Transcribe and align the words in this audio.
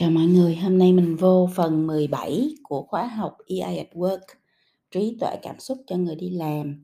Chào 0.00 0.10
mọi 0.10 0.26
người, 0.26 0.56
hôm 0.56 0.78
nay 0.78 0.92
mình 0.92 1.16
vô 1.16 1.48
phần 1.54 1.86
17 1.86 2.54
của 2.62 2.82
khóa 2.82 3.06
học 3.06 3.36
EI 3.46 3.76
at 3.76 3.88
Work, 3.92 4.20
trí 4.90 5.16
tuệ 5.20 5.36
cảm 5.42 5.60
xúc 5.60 5.78
cho 5.86 5.96
người 5.96 6.14
đi 6.14 6.30
làm. 6.30 6.82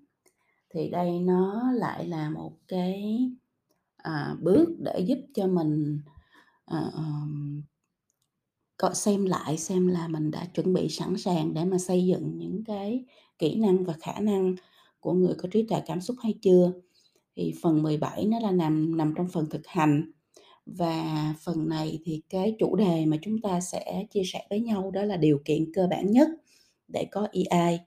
Thì 0.71 0.89
đây 0.91 1.19
nó 1.19 1.73
lại 1.73 2.07
là 2.07 2.31
một 2.31 2.53
cái 2.69 3.19
à, 3.97 4.37
bước 4.41 4.69
để 4.79 5.01
giúp 5.01 5.19
cho 5.35 5.47
mình 5.47 6.01
à, 6.65 6.91
um, 6.95 7.63
có 8.77 8.95
xem 8.95 9.25
lại 9.25 9.59
xem 9.59 9.87
là 9.87 10.09
mình 10.09 10.31
đã 10.31 10.45
chuẩn 10.55 10.73
bị 10.73 10.89
sẵn 10.89 11.17
sàng 11.19 11.55
để 11.55 11.65
mà 11.65 11.79
xây 11.79 12.07
dựng 12.07 12.39
những 12.39 12.65
cái 12.65 13.05
kỹ 13.39 13.55
năng 13.55 13.85
và 13.85 13.95
khả 14.01 14.21
năng 14.21 14.55
của 15.01 15.13
người 15.13 15.35
có 15.39 15.49
trí 15.53 15.67
tuệ 15.67 15.81
cảm 15.87 16.01
xúc 16.01 16.17
hay 16.23 16.35
chưa. 16.43 16.73
Thì 17.37 17.55
phần 17.63 17.83
17 17.83 18.25
nó 18.27 18.41
là 18.41 18.51
nằm 18.51 18.97
nằm 18.97 19.15
trong 19.17 19.29
phần 19.29 19.47
thực 19.51 19.67
hành 19.67 20.13
và 20.67 21.35
phần 21.45 21.69
này 21.69 21.99
thì 22.05 22.23
cái 22.29 22.57
chủ 22.59 22.77
đề 22.77 23.07
mà 23.07 23.17
chúng 23.23 23.41
ta 23.43 23.61
sẽ 23.61 24.07
chia 24.11 24.23
sẻ 24.25 24.47
với 24.51 24.61
nhau 24.61 24.91
đó 24.91 25.03
là 25.03 25.17
điều 25.17 25.41
kiện 25.45 25.73
cơ 25.73 25.87
bản 25.91 26.11
nhất 26.11 26.29
để 26.89 27.07
có 27.11 27.29
EI. 27.33 27.79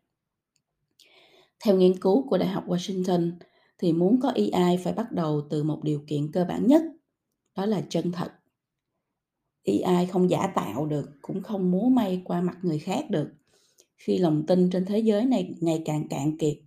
Theo 1.63 1.77
nghiên 1.77 1.99
cứu 1.99 2.27
của 2.29 2.37
Đại 2.37 2.49
học 2.49 2.67
Washington 2.67 3.31
thì 3.77 3.93
muốn 3.93 4.19
có 4.21 4.31
EI 4.35 4.77
phải 4.83 4.93
bắt 4.93 5.11
đầu 5.11 5.41
từ 5.49 5.63
một 5.63 5.79
điều 5.83 6.03
kiện 6.07 6.31
cơ 6.31 6.45
bản 6.45 6.67
nhất, 6.67 6.81
đó 7.55 7.65
là 7.65 7.81
chân 7.89 8.11
thật. 8.11 8.31
EI 9.63 10.05
không 10.05 10.29
giả 10.29 10.47
tạo 10.55 10.85
được, 10.85 11.09
cũng 11.21 11.43
không 11.43 11.71
múa 11.71 11.89
may 11.89 12.21
qua 12.25 12.41
mặt 12.41 12.57
người 12.61 12.79
khác 12.79 13.09
được. 13.09 13.29
Khi 13.95 14.17
lòng 14.17 14.45
tin 14.47 14.69
trên 14.69 14.85
thế 14.85 14.99
giới 14.99 15.25
này 15.25 15.53
ngày 15.59 15.81
càng 15.85 16.07
cạn 16.09 16.37
kiệt, 16.37 16.57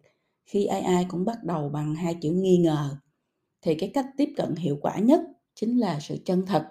khi 0.46 0.64
ai 0.64 0.80
ai 0.80 1.06
cũng 1.08 1.24
bắt 1.24 1.44
đầu 1.44 1.68
bằng 1.68 1.94
hai 1.94 2.14
chữ 2.14 2.30
nghi 2.30 2.56
ngờ, 2.56 2.96
thì 3.62 3.74
cái 3.74 3.90
cách 3.94 4.06
tiếp 4.16 4.28
cận 4.36 4.54
hiệu 4.56 4.78
quả 4.80 4.98
nhất 4.98 5.20
chính 5.60 5.78
là 5.78 6.00
sự 6.00 6.16
chân 6.24 6.46
thật. 6.46 6.68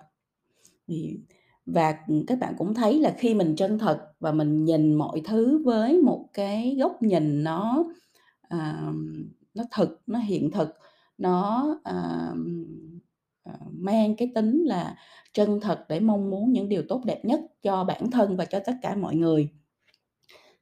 Và 1.65 1.97
các 2.27 2.39
bạn 2.39 2.53
cũng 2.57 2.73
thấy 2.73 2.99
là 2.99 3.15
khi 3.17 3.33
mình 3.33 3.55
chân 3.55 3.79
thật 3.79 4.11
và 4.19 4.31
mình 4.31 4.65
nhìn 4.65 4.95
mọi 4.95 5.21
thứ 5.25 5.63
với 5.65 5.97
một 5.97 6.25
cái 6.33 6.75
góc 6.79 7.01
nhìn 7.01 7.43
nó 7.43 7.83
à, 8.41 8.91
nó 9.53 9.63
thực 9.75 10.01
nó 10.07 10.19
hiện 10.19 10.51
thực 10.51 10.69
nó 11.17 11.67
à, 11.83 12.31
à, 13.43 13.53
mang 13.71 14.15
cái 14.15 14.31
tính 14.35 14.63
là 14.65 14.97
chân 15.33 15.59
thật 15.59 15.85
để 15.89 15.99
mong 15.99 16.29
muốn 16.29 16.51
những 16.51 16.69
điều 16.69 16.83
tốt 16.89 17.01
đẹp 17.05 17.25
nhất 17.25 17.41
cho 17.61 17.83
bản 17.83 18.11
thân 18.11 18.37
và 18.37 18.45
cho 18.45 18.59
tất 18.65 18.73
cả 18.81 18.95
mọi 18.95 19.15
người. 19.15 19.49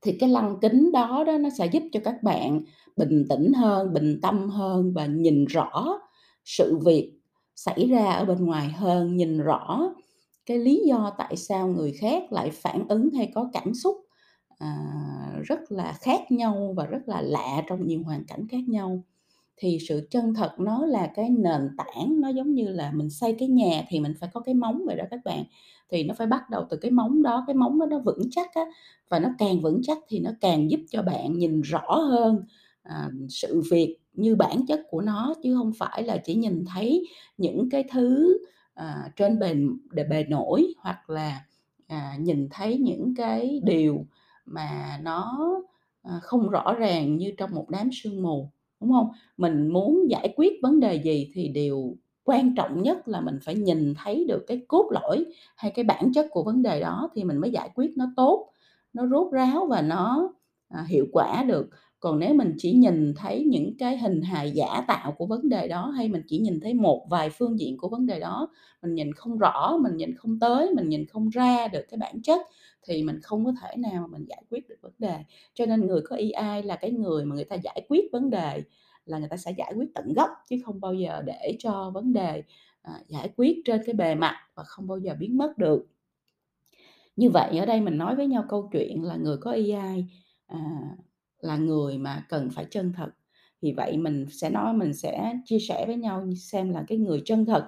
Thì 0.02 0.18
cái 0.20 0.30
lăng 0.30 0.58
kính 0.62 0.92
đó 0.92 1.24
đó 1.28 1.38
nó 1.38 1.50
sẽ 1.58 1.66
giúp 1.66 1.84
cho 1.92 2.00
các 2.04 2.24
bạn 2.24 2.62
bình 2.98 3.26
tĩnh 3.30 3.54
hơn 3.54 3.94
bình 3.94 4.20
tâm 4.22 4.50
hơn 4.50 4.94
và 4.94 5.06
nhìn 5.06 5.46
rõ 5.46 6.00
sự 6.46 6.78
việc 6.86 7.17
xảy 7.58 7.88
ra 7.92 8.12
ở 8.14 8.26
bên 8.26 8.46
ngoài 8.46 8.70
hơn 8.70 9.18
nhìn 9.18 9.40
rõ 9.40 9.94
cái 10.48 10.60
lý 10.60 10.84
do 10.88 11.16
tại 11.20 11.38
sao 11.38 11.68
người 11.70 11.94
khác 11.94 12.34
lại 12.34 12.52
phản 12.52 12.88
ứng 12.90 13.12
hay 13.12 13.32
có 13.36 13.50
cảm 13.54 13.76
xúc 13.76 13.98
à, 14.60 14.76
rất 15.46 15.72
là 15.72 15.94
khác 16.02 16.32
nhau 16.32 16.74
và 16.78 16.86
rất 16.86 17.08
là 17.08 17.22
lạ 17.22 17.64
trong 17.70 17.88
nhiều 17.88 18.04
hoàn 18.06 18.26
cảnh 18.26 18.48
khác 18.52 18.70
nhau. 18.70 19.04
Thì 19.58 19.80
sự 19.90 20.08
chân 20.12 20.34
thật 20.34 20.52
nó 20.60 20.86
là 20.86 21.12
cái 21.16 21.30
nền 21.30 21.70
tảng 21.78 22.22
nó 22.22 22.30
giống 22.30 22.54
như 22.54 22.70
là 22.70 22.92
mình 22.96 23.10
xây 23.10 23.36
cái 23.40 23.50
nhà 23.50 23.86
thì 23.90 24.00
mình 24.00 24.14
phải 24.20 24.30
có 24.34 24.42
cái 24.42 24.56
móng 24.56 24.84
vậy 24.88 24.96
đó 24.98 25.04
các 25.12 25.20
bạn. 25.26 25.44
Thì 25.92 26.04
nó 26.04 26.14
phải 26.18 26.28
bắt 26.28 26.50
đầu 26.52 26.66
từ 26.70 26.78
cái 26.78 26.92
móng 26.92 27.24
đó 27.24 27.44
cái 27.48 27.56
móng 27.56 27.80
đó 27.80 27.86
nó 27.86 28.00
vững 28.06 28.30
chắc 28.32 28.54
á 28.56 28.62
và 29.10 29.20
nó 29.20 29.30
càng 29.40 29.62
vững 29.62 29.82
chắc 29.84 29.98
thì 30.10 30.20
nó 30.20 30.32
càng 30.42 30.72
giúp 30.72 30.80
cho 30.92 31.02
bạn 31.02 31.40
nhìn 31.40 31.62
rõ 31.62 31.96
hơn 31.96 32.46
à, 32.84 33.10
sự 33.30 33.62
việc 33.72 33.98
như 34.18 34.36
bản 34.36 34.66
chất 34.68 34.82
của 34.90 35.02
nó 35.02 35.34
chứ 35.44 35.56
không 35.56 35.72
phải 35.78 36.04
là 36.04 36.18
chỉ 36.18 36.36
nhìn 36.36 36.66
thấy 36.66 37.08
những 37.38 37.70
cái 37.70 37.84
thứ 37.92 38.38
à, 38.74 39.12
trên 39.16 39.40
bề 39.40 39.56
bề 40.04 40.24
nổi 40.30 40.74
hoặc 40.78 41.10
là 41.10 41.46
à, 41.88 42.16
nhìn 42.20 42.48
thấy 42.52 42.78
những 42.78 43.14
cái 43.18 43.62
điều 43.64 44.06
mà 44.46 45.00
nó 45.04 45.50
à, 46.04 46.20
không 46.24 46.50
rõ 46.50 46.74
ràng 46.80 47.18
như 47.18 47.32
trong 47.38 47.56
một 47.56 47.70
đám 47.70 47.90
sương 47.94 48.24
mù 48.24 48.50
đúng 48.82 48.92
không? 48.92 49.12
Mình 49.38 49.68
muốn 49.68 50.10
giải 50.10 50.34
quyết 50.36 50.54
vấn 50.62 50.80
đề 50.80 50.96
gì 50.96 51.32
thì 51.34 51.48
điều 51.48 51.98
quan 52.24 52.56
trọng 52.56 52.84
nhất 52.84 53.08
là 53.08 53.22
mình 53.22 53.40
phải 53.44 53.56
nhìn 53.56 53.94
thấy 54.04 54.26
được 54.28 54.44
cái 54.48 54.62
cốt 54.68 54.90
lõi 54.92 55.26
hay 55.56 55.72
cái 55.72 55.86
bản 55.86 56.12
chất 56.14 56.28
của 56.32 56.44
vấn 56.44 56.62
đề 56.62 56.80
đó 56.80 57.10
thì 57.16 57.24
mình 57.24 57.38
mới 57.38 57.52
giải 57.52 57.70
quyết 57.76 57.98
nó 57.98 58.06
tốt 58.16 58.52
nó 58.94 59.08
rốt 59.08 59.32
ráo 59.32 59.66
và 59.66 59.82
nó 59.82 60.34
à, 60.70 60.86
hiệu 60.88 61.06
quả 61.12 61.44
được 61.44 61.70
còn 62.00 62.20
nếu 62.20 62.34
mình 62.34 62.56
chỉ 62.58 62.74
nhìn 62.74 63.14
thấy 63.18 63.44
những 63.44 63.78
cái 63.78 63.98
hình 63.98 64.22
hài 64.22 64.52
giả 64.52 64.84
tạo 64.88 65.12
của 65.12 65.26
vấn 65.26 65.50
đề 65.50 65.68
đó 65.68 65.90
hay 65.90 66.08
mình 66.10 66.22
chỉ 66.28 66.40
nhìn 66.40 66.60
thấy 66.60 66.74
một 66.74 67.08
vài 67.10 67.30
phương 67.30 67.60
diện 67.60 67.78
của 67.78 67.90
vấn 67.90 68.06
đề 68.06 68.20
đó 68.20 68.50
mình 68.82 68.96
nhìn 68.96 69.14
không 69.14 69.38
rõ 69.38 69.78
mình 69.82 69.98
nhìn 69.98 70.16
không 70.16 70.40
tới 70.40 70.70
mình 70.76 70.90
nhìn 70.90 71.06
không 71.06 71.30
ra 71.30 71.68
được 71.68 71.86
cái 71.90 71.98
bản 71.98 72.22
chất 72.22 72.42
thì 72.88 73.04
mình 73.04 73.20
không 73.24 73.46
có 73.46 73.52
thể 73.62 73.78
nào 73.78 74.02
mà 74.02 74.08
mình 74.18 74.26
giải 74.30 74.44
quyết 74.50 74.70
được 74.70 74.76
vấn 74.82 74.92
đề. 75.00 75.18
Cho 75.54 75.66
nên 75.66 75.88
người 75.88 76.02
có 76.10 76.18
AI 76.34 76.64
là 76.64 76.76
cái 76.76 76.92
người 76.92 77.26
mà 77.26 77.36
người 77.36 77.46
ta 77.46 77.56
giải 77.56 77.82
quyết 77.90 78.12
vấn 78.12 78.30
đề 78.30 78.64
là 79.06 79.20
người 79.20 79.30
ta 79.30 79.38
sẽ 79.38 79.52
giải 79.58 79.74
quyết 79.76 79.88
tận 79.96 80.14
gốc 80.14 80.30
chứ 80.50 80.56
không 80.66 80.82
bao 80.82 80.94
giờ 80.94 81.22
để 81.26 81.56
cho 81.60 81.92
vấn 81.94 82.14
đề 82.14 82.44
à, 82.82 82.94
giải 83.08 83.30
quyết 83.36 83.58
trên 83.66 83.82
cái 83.86 83.96
bề 83.96 84.16
mặt 84.16 84.36
và 84.56 84.64
không 84.64 84.88
bao 84.88 84.98
giờ 84.98 85.16
biến 85.20 85.38
mất 85.38 85.58
được. 85.58 85.88
Như 87.16 87.30
vậy 87.30 87.58
ở 87.58 87.66
đây 87.66 87.82
mình 87.82 87.98
nói 87.98 88.16
với 88.16 88.28
nhau 88.28 88.46
câu 88.50 88.70
chuyện 88.72 89.04
là 89.04 89.16
người 89.16 89.38
có 89.38 89.52
AI 89.52 90.06
à, 90.48 90.60
là 91.42 91.58
người 91.58 91.98
mà 91.98 92.26
cần 92.30 92.50
phải 92.50 92.66
chân 92.66 92.94
thật. 92.94 93.10
Thì 93.62 93.74
vậy 93.74 93.98
mình 93.98 94.26
sẽ 94.32 94.50
nói 94.50 94.74
mình 94.74 94.94
sẽ 94.94 95.34
chia 95.46 95.60
sẻ 95.60 95.84
với 95.88 95.96
nhau 95.96 96.28
xem 96.38 96.70
là 96.70 96.84
cái 96.88 96.98
người 96.98 97.22
chân 97.26 97.46
thật 97.46 97.68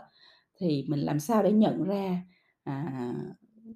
thì 0.60 0.86
mình 0.88 1.00
làm 1.00 1.20
sao 1.20 1.44
để 1.44 1.52
nhận 1.52 1.84
ra 1.84 2.22
à, 2.64 3.14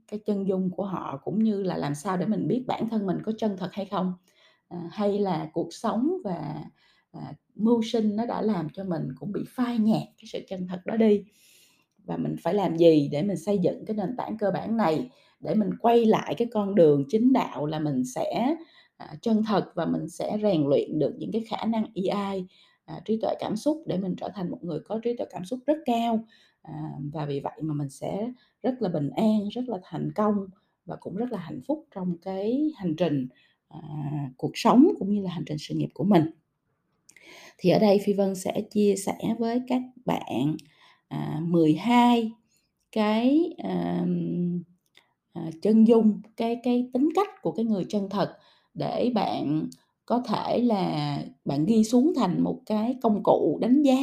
cái 0.07 0.19
chân 0.25 0.47
dung 0.47 0.69
của 0.69 0.85
họ 0.85 1.21
cũng 1.23 1.43
như 1.43 1.63
là 1.63 1.77
làm 1.77 1.95
sao 1.95 2.17
để 2.17 2.25
mình 2.25 2.47
biết 2.47 2.63
bản 2.67 2.89
thân 2.89 3.05
mình 3.05 3.17
có 3.25 3.31
chân 3.37 3.57
thật 3.57 3.69
hay 3.73 3.85
không. 3.85 4.13
À, 4.69 4.89
hay 4.91 5.19
là 5.19 5.49
cuộc 5.53 5.73
sống 5.73 6.11
và 6.23 6.63
à, 7.11 7.33
mưu 7.55 7.81
sinh 7.83 8.15
nó 8.15 8.25
đã 8.25 8.41
làm 8.41 8.67
cho 8.73 8.83
mình 8.83 9.07
cũng 9.19 9.31
bị 9.31 9.41
phai 9.49 9.77
nhạt 9.77 10.03
cái 10.17 10.25
sự 10.27 10.39
chân 10.47 10.67
thật 10.67 10.79
đó 10.85 10.97
đi. 10.97 11.23
Và 12.05 12.17
mình 12.17 12.35
phải 12.43 12.53
làm 12.53 12.77
gì 12.77 13.09
để 13.11 13.23
mình 13.23 13.37
xây 13.37 13.57
dựng 13.57 13.85
cái 13.85 13.95
nền 13.95 14.15
tảng 14.17 14.37
cơ 14.37 14.51
bản 14.51 14.77
này 14.77 15.09
để 15.39 15.55
mình 15.55 15.69
quay 15.79 16.05
lại 16.05 16.35
cái 16.37 16.47
con 16.53 16.75
đường 16.75 17.05
chính 17.09 17.33
đạo 17.33 17.65
là 17.65 17.79
mình 17.79 18.03
sẽ 18.05 18.55
à, 18.97 19.15
chân 19.21 19.43
thật 19.47 19.71
và 19.75 19.85
mình 19.85 20.09
sẽ 20.09 20.37
rèn 20.41 20.63
luyện 20.65 20.99
được 20.99 21.15
những 21.17 21.31
cái 21.31 21.43
khả 21.49 21.65
năng 21.65 21.85
EI 21.95 22.45
à, 22.85 23.01
trí 23.05 23.19
tuệ 23.21 23.35
cảm 23.39 23.55
xúc 23.55 23.83
để 23.85 23.97
mình 23.97 24.15
trở 24.17 24.29
thành 24.35 24.51
một 24.51 24.63
người 24.63 24.79
có 24.79 24.99
trí 25.03 25.15
tuệ 25.17 25.27
cảm 25.29 25.45
xúc 25.45 25.59
rất 25.65 25.77
cao. 25.85 26.25
À, 26.61 26.73
và 27.13 27.25
vì 27.25 27.39
vậy 27.39 27.53
mà 27.61 27.73
mình 27.73 27.89
sẽ 27.89 28.31
rất 28.63 28.81
là 28.81 28.89
bình 28.89 29.09
an 29.09 29.47
rất 29.51 29.63
là 29.67 29.77
thành 29.83 30.11
công 30.15 30.47
và 30.85 30.95
cũng 30.95 31.15
rất 31.15 31.31
là 31.31 31.39
hạnh 31.39 31.61
phúc 31.67 31.85
trong 31.95 32.17
cái 32.21 32.71
hành 32.75 32.95
trình 32.95 33.27
à, 33.67 33.79
cuộc 34.37 34.51
sống 34.53 34.87
cũng 34.99 35.13
như 35.13 35.21
là 35.21 35.29
hành 35.29 35.43
trình 35.47 35.57
sự 35.57 35.75
nghiệp 35.75 35.89
của 35.93 36.03
mình. 36.03 36.25
Thì 37.57 37.69
ở 37.69 37.79
đây 37.79 37.99
phi 38.05 38.13
vân 38.13 38.35
sẽ 38.35 38.61
chia 38.71 38.95
sẻ 38.95 39.35
với 39.39 39.61
các 39.67 39.81
bạn 40.05 40.55
à, 41.07 41.39
12 41.41 42.31
cái 42.91 43.53
à, 43.63 44.05
à, 45.33 45.41
chân 45.61 45.87
dung 45.87 46.21
cái 46.37 46.59
cái 46.63 46.89
tính 46.93 47.09
cách 47.15 47.41
của 47.41 47.51
cái 47.51 47.65
người 47.65 47.85
chân 47.89 48.09
thật 48.09 48.37
để 48.73 49.11
bạn 49.15 49.69
có 50.05 50.23
thể 50.27 50.59
là 50.59 51.17
bạn 51.45 51.65
ghi 51.65 51.83
xuống 51.83 52.13
thành 52.15 52.43
một 52.43 52.59
cái 52.65 52.95
công 53.01 53.23
cụ 53.23 53.57
đánh 53.61 53.81
giá 53.81 53.97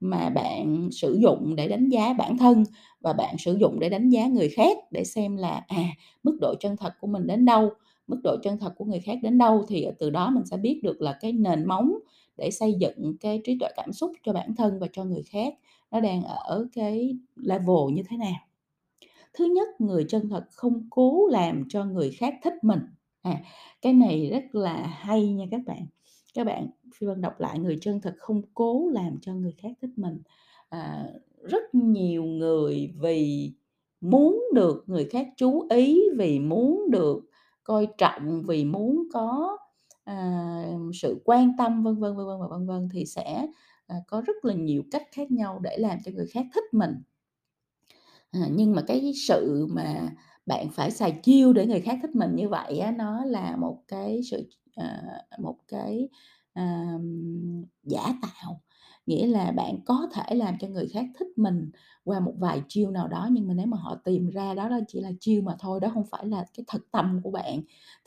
mà 0.00 0.28
bạn 0.28 0.88
sử 0.92 1.18
dụng 1.22 1.56
để 1.56 1.68
đánh 1.68 1.88
giá 1.88 2.12
bản 2.12 2.38
thân 2.38 2.64
và 3.00 3.12
bạn 3.12 3.38
sử 3.38 3.56
dụng 3.60 3.80
để 3.80 3.88
đánh 3.88 4.08
giá 4.08 4.26
người 4.26 4.48
khác 4.48 4.78
để 4.90 5.04
xem 5.04 5.36
là 5.36 5.64
à 5.68 5.84
mức 6.22 6.38
độ 6.40 6.54
chân 6.60 6.76
thật 6.76 6.92
của 7.00 7.06
mình 7.06 7.26
đến 7.26 7.44
đâu, 7.44 7.70
mức 8.06 8.20
độ 8.24 8.36
chân 8.42 8.58
thật 8.58 8.72
của 8.76 8.84
người 8.84 9.00
khác 9.00 9.18
đến 9.22 9.38
đâu, 9.38 9.64
thì 9.68 9.86
từ 9.98 10.10
đó 10.10 10.30
mình 10.30 10.46
sẽ 10.46 10.56
biết 10.56 10.80
được 10.82 11.02
là 11.02 11.18
cái 11.20 11.32
nền 11.32 11.66
móng 11.66 11.92
để 12.36 12.50
xây 12.50 12.74
dựng 12.80 13.16
cái 13.20 13.40
trí 13.44 13.58
tuệ 13.60 13.68
cảm 13.76 13.92
xúc 13.92 14.12
cho 14.24 14.32
bản 14.32 14.54
thân 14.56 14.78
và 14.78 14.86
cho 14.92 15.04
người 15.04 15.22
khác 15.22 15.54
nó 15.90 16.00
đang 16.00 16.22
ở 16.24 16.66
cái 16.72 17.16
level 17.36 17.92
như 17.92 18.02
thế 18.08 18.16
nào. 18.16 18.34
Thứ 19.34 19.44
nhất, 19.44 19.68
người 19.80 20.04
chân 20.08 20.28
thật 20.28 20.44
không 20.50 20.86
cố 20.90 21.26
làm 21.30 21.64
cho 21.68 21.84
người 21.84 22.10
khác 22.10 22.34
thích 22.44 22.54
mình 22.62 22.80
à 23.26 23.42
cái 23.82 23.92
này 23.92 24.30
rất 24.30 24.54
là 24.54 24.86
hay 24.86 25.32
nha 25.32 25.44
các 25.50 25.60
bạn. 25.66 25.86
Các 26.34 26.44
bạn 26.44 26.66
phi 26.94 27.06
vân 27.06 27.20
đọc 27.20 27.40
lại 27.40 27.58
người 27.58 27.78
chân 27.80 28.00
thật 28.00 28.14
không 28.18 28.42
cố 28.54 28.88
làm 28.92 29.18
cho 29.22 29.34
người 29.34 29.54
khác 29.62 29.68
thích 29.82 29.90
mình. 29.96 30.22
À, 30.68 31.06
rất 31.42 31.74
nhiều 31.74 32.24
người 32.24 32.92
vì 33.00 33.52
muốn 34.00 34.44
được 34.54 34.84
người 34.86 35.04
khác 35.04 35.28
chú 35.36 35.66
ý 35.70 36.02
vì 36.16 36.38
muốn 36.38 36.90
được 36.90 37.24
coi 37.64 37.88
trọng 37.98 38.42
vì 38.46 38.64
muốn 38.64 39.02
có 39.12 39.58
à, 40.04 40.64
sự 41.02 41.22
quan 41.24 41.52
tâm 41.58 41.82
vân 41.82 41.94
vân 41.98 42.16
vân 42.16 42.26
vân 42.26 42.40
và 42.40 42.46
vân 42.50 42.66
vân 42.66 42.88
thì 42.92 43.06
sẽ 43.06 43.46
à, 43.86 43.96
có 44.08 44.22
rất 44.26 44.44
là 44.44 44.54
nhiều 44.54 44.82
cách 44.90 45.02
khác 45.12 45.30
nhau 45.30 45.60
để 45.62 45.76
làm 45.78 45.98
cho 46.04 46.12
người 46.14 46.26
khác 46.26 46.46
thích 46.54 46.64
mình. 46.72 46.92
À, 48.30 48.40
nhưng 48.50 48.74
mà 48.74 48.82
cái 48.86 49.12
sự 49.28 49.66
mà 49.70 50.08
bạn 50.46 50.68
phải 50.70 50.90
xài 50.90 51.12
chiêu 51.22 51.52
để 51.52 51.66
người 51.66 51.80
khác 51.80 51.98
thích 52.02 52.14
mình 52.14 52.36
như 52.36 52.48
vậy 52.48 52.78
á, 52.78 52.90
nó 52.92 53.24
là 53.24 53.56
một 53.56 53.82
cái 53.88 54.20
sự 54.30 54.48
à, 54.76 55.02
một 55.38 55.56
cái 55.68 56.08
à, 56.54 56.94
giả 57.84 58.02
tạo, 58.22 58.62
nghĩa 59.06 59.26
là 59.26 59.52
bạn 59.52 59.78
có 59.86 60.08
thể 60.14 60.34
làm 60.34 60.54
cho 60.60 60.68
người 60.68 60.88
khác 60.88 61.04
thích 61.18 61.28
mình 61.36 61.70
qua 62.04 62.20
một 62.20 62.34
vài 62.38 62.62
chiêu 62.68 62.90
nào 62.90 63.08
đó, 63.08 63.28
nhưng 63.32 63.48
mà 63.48 63.54
nếu 63.54 63.66
mà 63.66 63.76
họ 63.80 63.94
tìm 64.04 64.30
ra 64.30 64.54
đó 64.54 64.68
đó 64.68 64.78
chỉ 64.88 65.00
là 65.00 65.10
chiêu 65.20 65.42
mà 65.42 65.56
thôi, 65.58 65.80
đó 65.80 65.88
không 65.94 66.04
phải 66.10 66.26
là 66.26 66.44
cái 66.56 66.64
thật 66.68 66.80
tâm 66.92 67.20
của 67.24 67.30
bạn, 67.30 67.60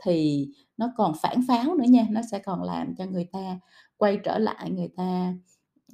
thì 0.04 0.48
nó 0.78 0.92
còn 0.98 1.14
phản 1.22 1.42
pháo 1.48 1.76
nữa 1.76 1.86
nha, 1.90 2.06
nó 2.10 2.22
sẽ 2.32 2.40
còn 2.40 2.64
làm 2.64 2.96
cho 2.96 3.06
người 3.06 3.26
ta 3.32 3.60
quay 3.98 4.18
trở 4.24 4.38
lại, 4.38 4.72
người 4.72 4.90
ta 4.98 5.34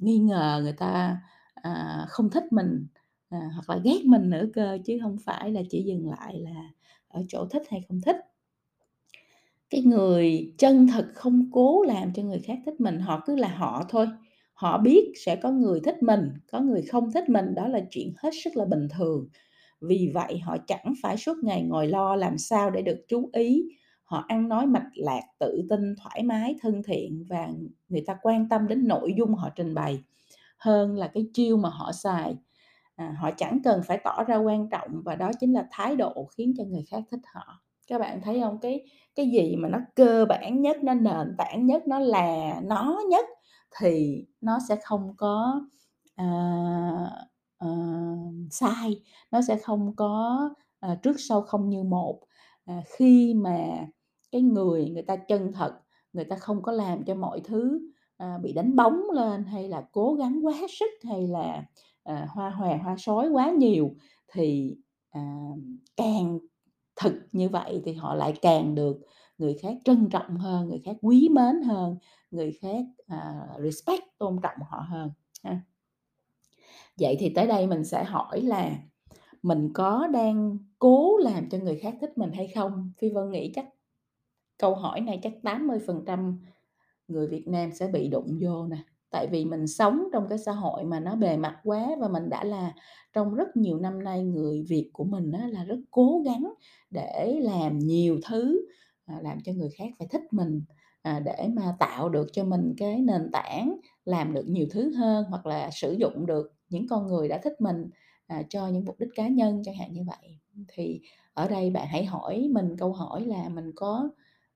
nghi 0.00 0.18
ngờ, 0.18 0.60
người 0.62 0.72
ta, 0.72 1.18
à, 1.54 2.06
không 2.08 2.30
thích 2.30 2.44
mình, 2.52 2.86
à, 3.30 3.50
hoặc 3.54 3.70
là 3.76 3.80
ghét 3.84 4.04
mình 4.04 4.30
nữa 4.30 4.46
cơ, 4.54 4.78
chứ 4.84 4.98
không 5.02 5.16
phải 5.24 5.50
là 5.50 5.62
chỉ 5.70 5.82
dừng 5.82 6.10
lại 6.10 6.38
là 6.40 6.70
ở 7.08 7.22
chỗ 7.28 7.46
thích 7.50 7.62
hay 7.70 7.82
không 7.88 8.00
thích. 8.00 8.16
Cái 9.70 9.80
người 9.82 10.52
chân 10.58 10.86
thật 10.88 11.06
không 11.14 11.48
cố 11.52 11.82
làm 11.82 12.12
cho 12.12 12.22
người 12.22 12.38
khác 12.38 12.58
thích 12.66 12.80
mình, 12.80 13.00
họ 13.00 13.22
cứ 13.26 13.36
là 13.36 13.48
họ 13.48 13.84
thôi. 13.88 14.06
Họ 14.52 14.78
biết 14.78 15.12
sẽ 15.24 15.36
có 15.36 15.50
người 15.50 15.80
thích 15.80 16.02
mình, 16.02 16.28
có 16.52 16.60
người 16.60 16.82
không 16.82 17.12
thích 17.12 17.28
mình, 17.28 17.54
đó 17.54 17.68
là 17.68 17.80
chuyện 17.90 18.12
hết 18.18 18.30
sức 18.44 18.56
là 18.56 18.64
bình 18.64 18.88
thường. 18.98 19.28
Vì 19.80 20.10
vậy 20.14 20.38
họ 20.38 20.56
chẳng 20.66 20.94
phải 21.02 21.16
suốt 21.16 21.36
ngày 21.44 21.62
ngồi 21.62 21.86
lo 21.88 22.16
làm 22.16 22.38
sao 22.38 22.70
để 22.70 22.82
được 22.82 22.98
chú 23.08 23.30
ý. 23.32 23.64
Họ 24.04 24.24
ăn 24.28 24.48
nói 24.48 24.66
mạch 24.66 24.88
lạc, 24.94 25.22
tự 25.38 25.62
tin, 25.70 25.94
thoải 26.02 26.22
mái, 26.24 26.54
thân 26.60 26.82
thiện 26.82 27.24
và 27.28 27.48
người 27.88 28.02
ta 28.06 28.16
quan 28.22 28.48
tâm 28.48 28.68
đến 28.68 28.88
nội 28.88 29.14
dung 29.18 29.34
họ 29.34 29.50
trình 29.56 29.74
bày 29.74 29.98
hơn 30.58 30.96
là 30.96 31.08
cái 31.08 31.26
chiêu 31.34 31.56
mà 31.56 31.68
họ 31.68 31.92
xài. 31.92 32.36
À, 32.96 33.14
họ 33.20 33.30
chẳng 33.36 33.60
cần 33.64 33.80
phải 33.86 33.98
tỏ 34.04 34.24
ra 34.24 34.36
quan 34.36 34.68
trọng 34.70 35.02
và 35.04 35.16
đó 35.16 35.30
chính 35.40 35.52
là 35.52 35.66
thái 35.70 35.96
độ 35.96 36.28
khiến 36.36 36.54
cho 36.58 36.64
người 36.64 36.84
khác 36.90 37.02
thích 37.10 37.20
họ. 37.34 37.62
Các 37.88 37.98
bạn 37.98 38.20
thấy 38.22 38.40
không 38.40 38.58
Cái 38.62 38.84
cái 39.14 39.30
gì 39.30 39.56
mà 39.56 39.68
nó 39.68 39.78
cơ 39.96 40.24
bản 40.28 40.60
nhất, 40.62 40.76
nó 40.84 40.94
nền 40.94 41.34
tảng 41.38 41.66
nhất, 41.66 41.82
nó 41.88 41.98
là 41.98 42.60
nó 42.64 43.00
nhất 43.10 43.24
thì 43.80 44.24
nó 44.40 44.58
sẽ 44.68 44.76
không 44.84 45.14
có, 45.16 45.60
à, 46.16 46.26
ờ, 47.58 47.68
sai, 48.50 49.02
nó 49.30 49.40
sẽ 49.42 49.56
không 49.56 49.96
có, 49.96 50.40
à, 50.80 50.94
trước 51.02 51.16
sau 51.20 51.42
không 51.42 51.68
như 51.68 51.82
một. 51.82 52.20
À, 52.64 52.82
khi 52.96 53.34
mà 53.34 53.58
cái 54.32 54.42
người 54.42 54.90
người 54.90 55.02
ta 55.02 55.16
chân 55.16 55.52
thật, 55.52 55.72
người 56.12 56.24
ta 56.24 56.36
không 56.36 56.62
có 56.62 56.72
làm 56.72 57.04
cho 57.04 57.14
mọi 57.14 57.40
thứ, 57.44 57.80
à, 58.16 58.38
bị 58.42 58.52
đánh 58.52 58.76
bóng 58.76 59.00
lên 59.14 59.44
hay 59.44 59.68
là 59.68 59.82
cố 59.92 60.14
gắng 60.14 60.40
quá 60.46 60.54
sức 60.78 60.90
hay 61.08 61.26
là, 61.28 61.62
à, 62.06 62.28
hoa 62.30 62.50
hòe 62.50 62.76
hoa 62.76 62.96
sói 62.98 63.28
quá 63.28 63.50
nhiều 63.50 63.94
thì, 64.32 64.76
à, 65.10 65.20
càng 65.96 66.38
thực 66.96 67.14
như 67.32 67.48
vậy 67.48 67.82
thì 67.84 67.92
họ 67.92 68.14
lại 68.14 68.34
càng 68.42 68.74
được 68.74 68.96
người 69.38 69.56
khác 69.62 69.76
trân 69.84 70.08
trọng 70.10 70.36
hơn, 70.36 70.68
người 70.68 70.82
khác 70.84 70.96
quý 71.02 71.28
mến 71.32 71.62
hơn, 71.62 71.96
người 72.30 72.58
khác, 72.62 72.84
à, 73.06 73.48
respect, 73.62 74.02
tôn 74.18 74.38
trọng 74.42 74.58
họ 74.70 74.84
hơn 74.88 75.10
ha. 75.44 75.60
Vậy 77.00 77.16
thì 77.18 77.32
tới 77.34 77.46
đây 77.46 77.66
mình 77.66 77.84
sẽ 77.84 78.04
hỏi 78.04 78.40
là 78.42 78.78
mình 79.42 79.70
có 79.74 80.06
đang 80.12 80.58
cố 80.78 81.18
làm 81.18 81.48
cho 81.48 81.58
người 81.58 81.76
khác 81.76 81.94
thích 82.00 82.18
mình 82.18 82.32
hay 82.32 82.48
không? 82.48 82.92
Phi 82.98 83.08
Vân 83.08 83.30
nghĩ 83.30 83.52
chắc 83.54 83.66
câu 84.58 84.74
hỏi 84.74 85.00
này 85.00 85.20
chắc 85.22 85.32
80% 85.42 86.38
người 87.08 87.28
Việt 87.28 87.48
Nam 87.48 87.70
sẽ 87.74 87.88
bị 87.88 88.08
đụng 88.08 88.38
vô 88.42 88.66
nè. 88.66 88.76
Tại 89.16 89.26
vì 89.26 89.44
mình 89.44 89.66
sống 89.66 90.04
trong 90.12 90.26
cái 90.28 90.38
xã 90.38 90.52
hội 90.52 90.84
mà 90.84 91.00
nó 91.00 91.16
bề 91.16 91.36
mặt 91.36 91.56
quá 91.64 91.86
và 92.00 92.08
mình 92.08 92.28
đã 92.28 92.44
là 92.44 92.74
trong 93.12 93.34
rất 93.34 93.56
nhiều 93.56 93.78
năm 93.78 94.04
nay 94.04 94.24
người 94.24 94.64
Việt 94.68 94.90
của 94.92 95.04
mình 95.04 95.32
á 95.32 95.46
là 95.46 95.64
rất 95.64 95.78
cố 95.90 96.22
gắng 96.24 96.52
để 96.90 97.40
làm 97.42 97.78
nhiều 97.78 98.18
thứ, 98.28 98.66
à, 99.06 99.18
làm 99.22 99.38
cho 99.44 99.52
người 99.52 99.70
khác 99.78 99.86
phải 99.98 100.08
thích 100.10 100.22
mình, 100.30 100.62
à, 101.02 101.20
để 101.24 101.48
mà 101.54 101.76
tạo 101.78 102.08
được 102.08 102.26
cho 102.32 102.44
mình 102.44 102.74
cái 102.78 103.00
nền 103.00 103.30
tảng 103.32 103.76
làm 104.04 104.34
được 104.34 104.44
nhiều 104.48 104.66
thứ 104.70 104.94
hơn, 104.94 105.24
hoặc 105.30 105.46
là 105.46 105.70
sử 105.72 105.92
dụng 105.92 106.26
được 106.26 106.52
những 106.68 106.88
con 106.88 107.06
người 107.06 107.28
đã 107.28 107.38
thích 107.44 107.60
mình, 107.60 107.90
à, 108.26 108.42
cho 108.48 108.68
những 108.68 108.84
mục 108.84 108.98
đích 108.98 109.08
cá 109.14 109.28
nhân 109.28 109.62
chẳng 109.64 109.74
hạn 109.76 109.92
như 109.92 110.02
vậy. 110.06 110.38
Thì 110.68 111.00
ở 111.34 111.48
đây 111.48 111.70
bạn 111.70 111.86
hãy 111.90 112.04
hỏi 112.04 112.48
mình 112.52 112.76
câu 112.78 112.92
hỏi 112.92 113.24
là 113.26 113.48
mình 113.48 113.72
có, 113.76 114.08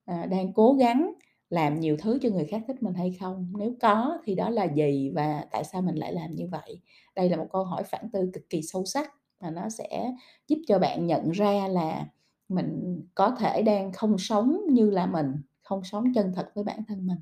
à, 0.05 0.27
đang 0.27 0.53
cố 0.53 0.73
gắng 0.73 1.13
làm 1.51 1.81
nhiều 1.81 1.97
thứ 2.01 2.19
cho 2.23 2.29
người 2.29 2.45
khác 2.45 2.63
thích 2.67 2.83
mình 2.83 2.95
hay 2.95 3.17
không? 3.21 3.53
Nếu 3.59 3.75
có 3.81 4.19
thì 4.25 4.35
đó 4.35 4.51
là 4.51 4.65
gì 4.65 5.11
và 5.15 5.45
tại 5.51 5.65
sao 5.65 5.83
mình 5.83 5.95
lại 5.95 6.13
làm 6.13 6.35
như 6.35 6.47
vậy? 6.47 6.81
Đây 7.17 7.29
là 7.29 7.37
một 7.37 7.47
câu 7.53 7.65
hỏi 7.65 7.83
phản 7.83 8.11
tư 8.13 8.31
cực 8.33 8.51
kỳ 8.51 8.63
sâu 8.63 8.85
sắc 8.85 9.13
và 9.41 9.51
nó 9.51 9.69
sẽ 9.69 10.13
giúp 10.49 10.59
cho 10.67 10.79
bạn 10.79 11.07
nhận 11.07 11.31
ra 11.31 11.69
là 11.69 12.07
mình 12.49 13.03
có 13.15 13.31
thể 13.39 13.63
đang 13.63 13.93
không 13.93 14.19
sống 14.19 14.61
như 14.71 14.91
là 14.91 15.07
mình, 15.07 15.33
không 15.63 15.85
sống 15.85 16.13
chân 16.15 16.33
thật 16.37 16.51
với 16.55 16.65
bản 16.65 16.85
thân 16.89 17.07
mình. 17.07 17.19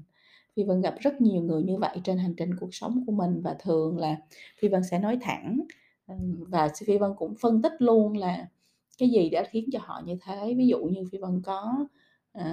Phi 0.57 0.65
Vân 0.65 0.81
gặp 0.81 0.95
rất 1.01 1.21
nhiều 1.21 1.43
người 1.43 1.63
như 1.63 1.77
vậy 1.77 2.01
trên 2.05 2.19
hành 2.19 2.35
trình 2.37 2.51
cuộc 2.61 2.75
sống 2.75 3.05
của 3.07 3.13
mình 3.13 3.41
và 3.43 3.57
thường 3.59 3.99
là 3.99 4.17
Phi 4.59 4.69
Vân 4.69 4.83
sẽ 4.85 4.99
nói 4.99 5.19
thẳng, 5.21 5.61
và 6.49 6.69
Phi 6.87 6.99
Vân 6.99 7.11
cũng 7.17 7.35
phân 7.41 7.63
tích 7.63 7.73
luôn 7.79 8.17
là 8.17 8.49
cái 8.99 9.09
gì 9.09 9.31
đã 9.31 9.45
khiến 9.51 9.69
cho 9.73 9.79
họ 9.83 10.03
như 10.05 10.17
thế. 10.23 10.55
Ví 10.59 10.67
dụ 10.67 10.79
như 10.79 11.05
Phi 11.13 11.19
Vân 11.19 11.43
có, 11.43 11.87
uh, 12.39 12.45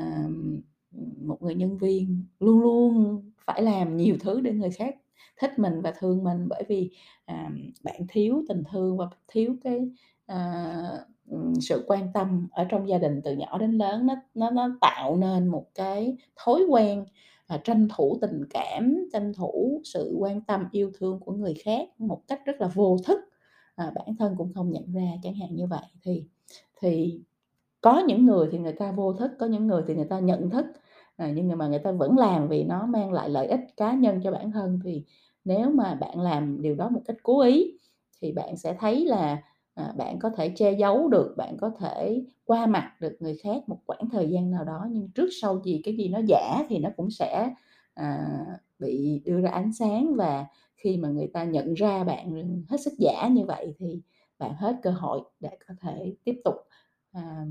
một 1.22 1.42
người 1.42 1.56
nhân 1.56 1.78
viên 1.78 2.26
luôn 2.40 2.60
luôn 2.60 3.22
phải 3.46 3.62
làm 3.62 3.98
nhiều 3.98 4.16
thứ 4.20 4.42
để 4.42 4.52
người 4.54 4.72
khác 4.72 4.96
thích 5.42 5.60
mình 5.60 5.82
và 5.82 5.94
thương 6.00 6.24
mình 6.24 6.48
bởi 6.50 6.64
vì, 6.70 6.92
à, 7.26 7.50
bạn 7.84 8.02
thiếu 8.10 8.44
tình 8.50 8.64
thương 8.72 8.98
và 8.98 9.06
thiếu 9.28 9.56
cái, 9.64 9.90
à, 10.26 10.76
sự 11.62 11.84
quan 11.88 12.14
tâm 12.14 12.48
ở 12.52 12.64
trong 12.70 12.90
gia 12.90 12.98
đình 12.98 13.22
từ 13.24 13.34
nhỏ 13.36 13.58
đến 13.58 13.72
lớn. 13.72 14.08
Nó 14.08 14.16
nó 14.34 14.50
nó 14.52 14.70
tạo 14.82 15.16
nên 15.18 15.48
một 15.48 15.66
cái 15.76 16.18
thói 16.36 16.62
quen, 16.70 17.06
à, 17.48 17.58
tranh 17.64 17.88
thủ 17.96 18.18
tình 18.22 18.44
cảm, 18.50 18.96
tranh 19.14 19.34
thủ 19.34 19.82
sự 19.84 20.16
quan 20.20 20.42
tâm, 20.42 20.66
yêu 20.72 20.92
thương 21.00 21.20
của 21.20 21.32
người 21.34 21.54
khác 21.54 21.90
một 21.98 22.22
cách 22.28 22.42
rất 22.46 22.62
là 22.62 22.68
vô 22.68 22.98
thức, 23.06 23.20
à, 23.76 23.92
bản 23.96 24.16
thân 24.20 24.36
cũng 24.38 24.54
không 24.54 24.72
nhận 24.72 24.94
ra, 24.94 25.12
chẳng 25.24 25.36
hạn 25.36 25.56
như 25.56 25.68
vậy. 25.68 25.86
Thì 26.04 26.24
thì 26.82 27.22
có 27.82 28.00
những 28.08 28.26
người 28.26 28.50
thì 28.52 28.58
người 28.60 28.74
ta 28.74 28.92
vô 28.92 29.14
thức, 29.14 29.32
có 29.40 29.46
những 29.46 29.68
người 29.68 29.84
thì 29.88 29.96
người 29.96 30.06
ta 30.06 30.20
nhận 30.20 30.50
thức, 30.50 30.66
à, 31.18 31.32
nhưng 31.36 31.58
mà 31.58 31.68
người 31.68 31.80
ta 31.80 31.92
vẫn 31.92 32.18
làm 32.18 32.48
vì 32.48 32.64
nó 32.64 32.86
mang 32.86 33.14
lại 33.14 33.30
lợi 33.30 33.48
ích 33.48 33.60
cá 33.78 33.94
nhân 33.94 34.22
cho 34.24 34.32
bản 34.32 34.52
thân. 34.52 34.80
Thì 34.84 35.04
nếu 35.46 35.70
mà 35.70 35.96
bạn 35.96 36.22
làm 36.22 36.62
điều 36.62 36.76
đó 36.76 36.90
một 36.90 37.02
cách 37.06 37.18
cố 37.24 37.42
ý 37.42 37.78
thì 38.22 38.32
bạn 38.32 38.58
sẽ 38.58 38.76
thấy 38.80 39.06
là, 39.06 39.42
à, 39.76 39.94
bạn 39.98 40.20
có 40.20 40.30
thể 40.30 40.50
che 40.50 40.72
giấu 40.72 41.08
được, 41.08 41.34
bạn 41.38 41.58
có 41.58 41.72
thể 41.80 42.24
qua 42.46 42.66
mặt 42.68 42.92
được 43.02 43.18
người 43.20 43.38
khác 43.44 43.70
một 43.70 43.78
khoảng 43.88 44.10
thời 44.10 44.30
gian 44.30 44.52
nào 44.52 44.64
đó, 44.64 44.88
nhưng 44.92 45.10
trước 45.16 45.30
sau 45.42 45.62
gì 45.64 45.82
cái 45.84 45.98
gì 45.98 46.08
nó 46.10 46.20
giả 46.28 46.64
thì 46.70 46.80
nó 46.80 46.90
cũng 46.98 47.12
sẽ, 47.12 47.54
à, 47.94 48.28
bị 48.80 49.22
đưa 49.26 49.42
ra 49.42 49.50
ánh 49.52 49.74
sáng. 49.74 50.14
Và 50.16 50.46
khi 50.78 50.98
mà 50.98 51.10
người 51.10 51.28
ta 51.34 51.44
nhận 51.44 51.74
ra 51.74 52.04
bạn 52.04 52.54
hết 52.70 52.78
sức 52.82 52.94
giả 53.00 53.28
như 53.28 53.46
vậy 53.46 53.76
thì 53.80 54.02
bạn 54.40 54.54
hết 54.56 54.76
cơ 54.84 54.92
hội 54.92 55.22
để 55.40 55.50
có 55.68 55.74
thể 55.82 56.16
tiếp 56.24 56.36
tục, 56.46 56.56
à, 57.12 57.46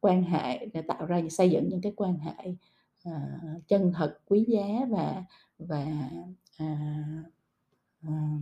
quan 0.00 0.22
hệ 0.22 0.66
để 0.66 0.82
tạo 0.82 1.06
ra 1.06 1.22
xây 1.30 1.50
dựng 1.50 1.68
những 1.68 1.80
cái 1.80 1.92
quan 1.96 2.18
hệ, 2.18 2.54
à, 3.06 3.20
chân 3.68 3.92
thật, 3.94 4.18
quý 4.26 4.44
giá 4.48 4.66
và 4.88 5.24
và, 5.58 5.86
à, 6.58 6.76
à, 8.02 8.38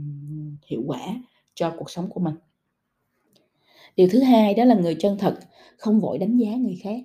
hiệu 0.66 0.82
quả 0.86 1.00
cho 1.54 1.74
cuộc 1.78 1.90
sống 1.90 2.10
của 2.10 2.20
mình. 2.20 2.34
Điều 3.96 4.08
thứ 4.10 4.20
hai 4.20 4.54
đó 4.54 4.64
là 4.64 4.74
người 4.74 4.96
chân 4.98 5.18
thật 5.18 5.38
không 5.78 6.00
vội 6.00 6.18
đánh 6.18 6.36
giá 6.36 6.50
người 6.54 6.78
khác. 6.82 7.00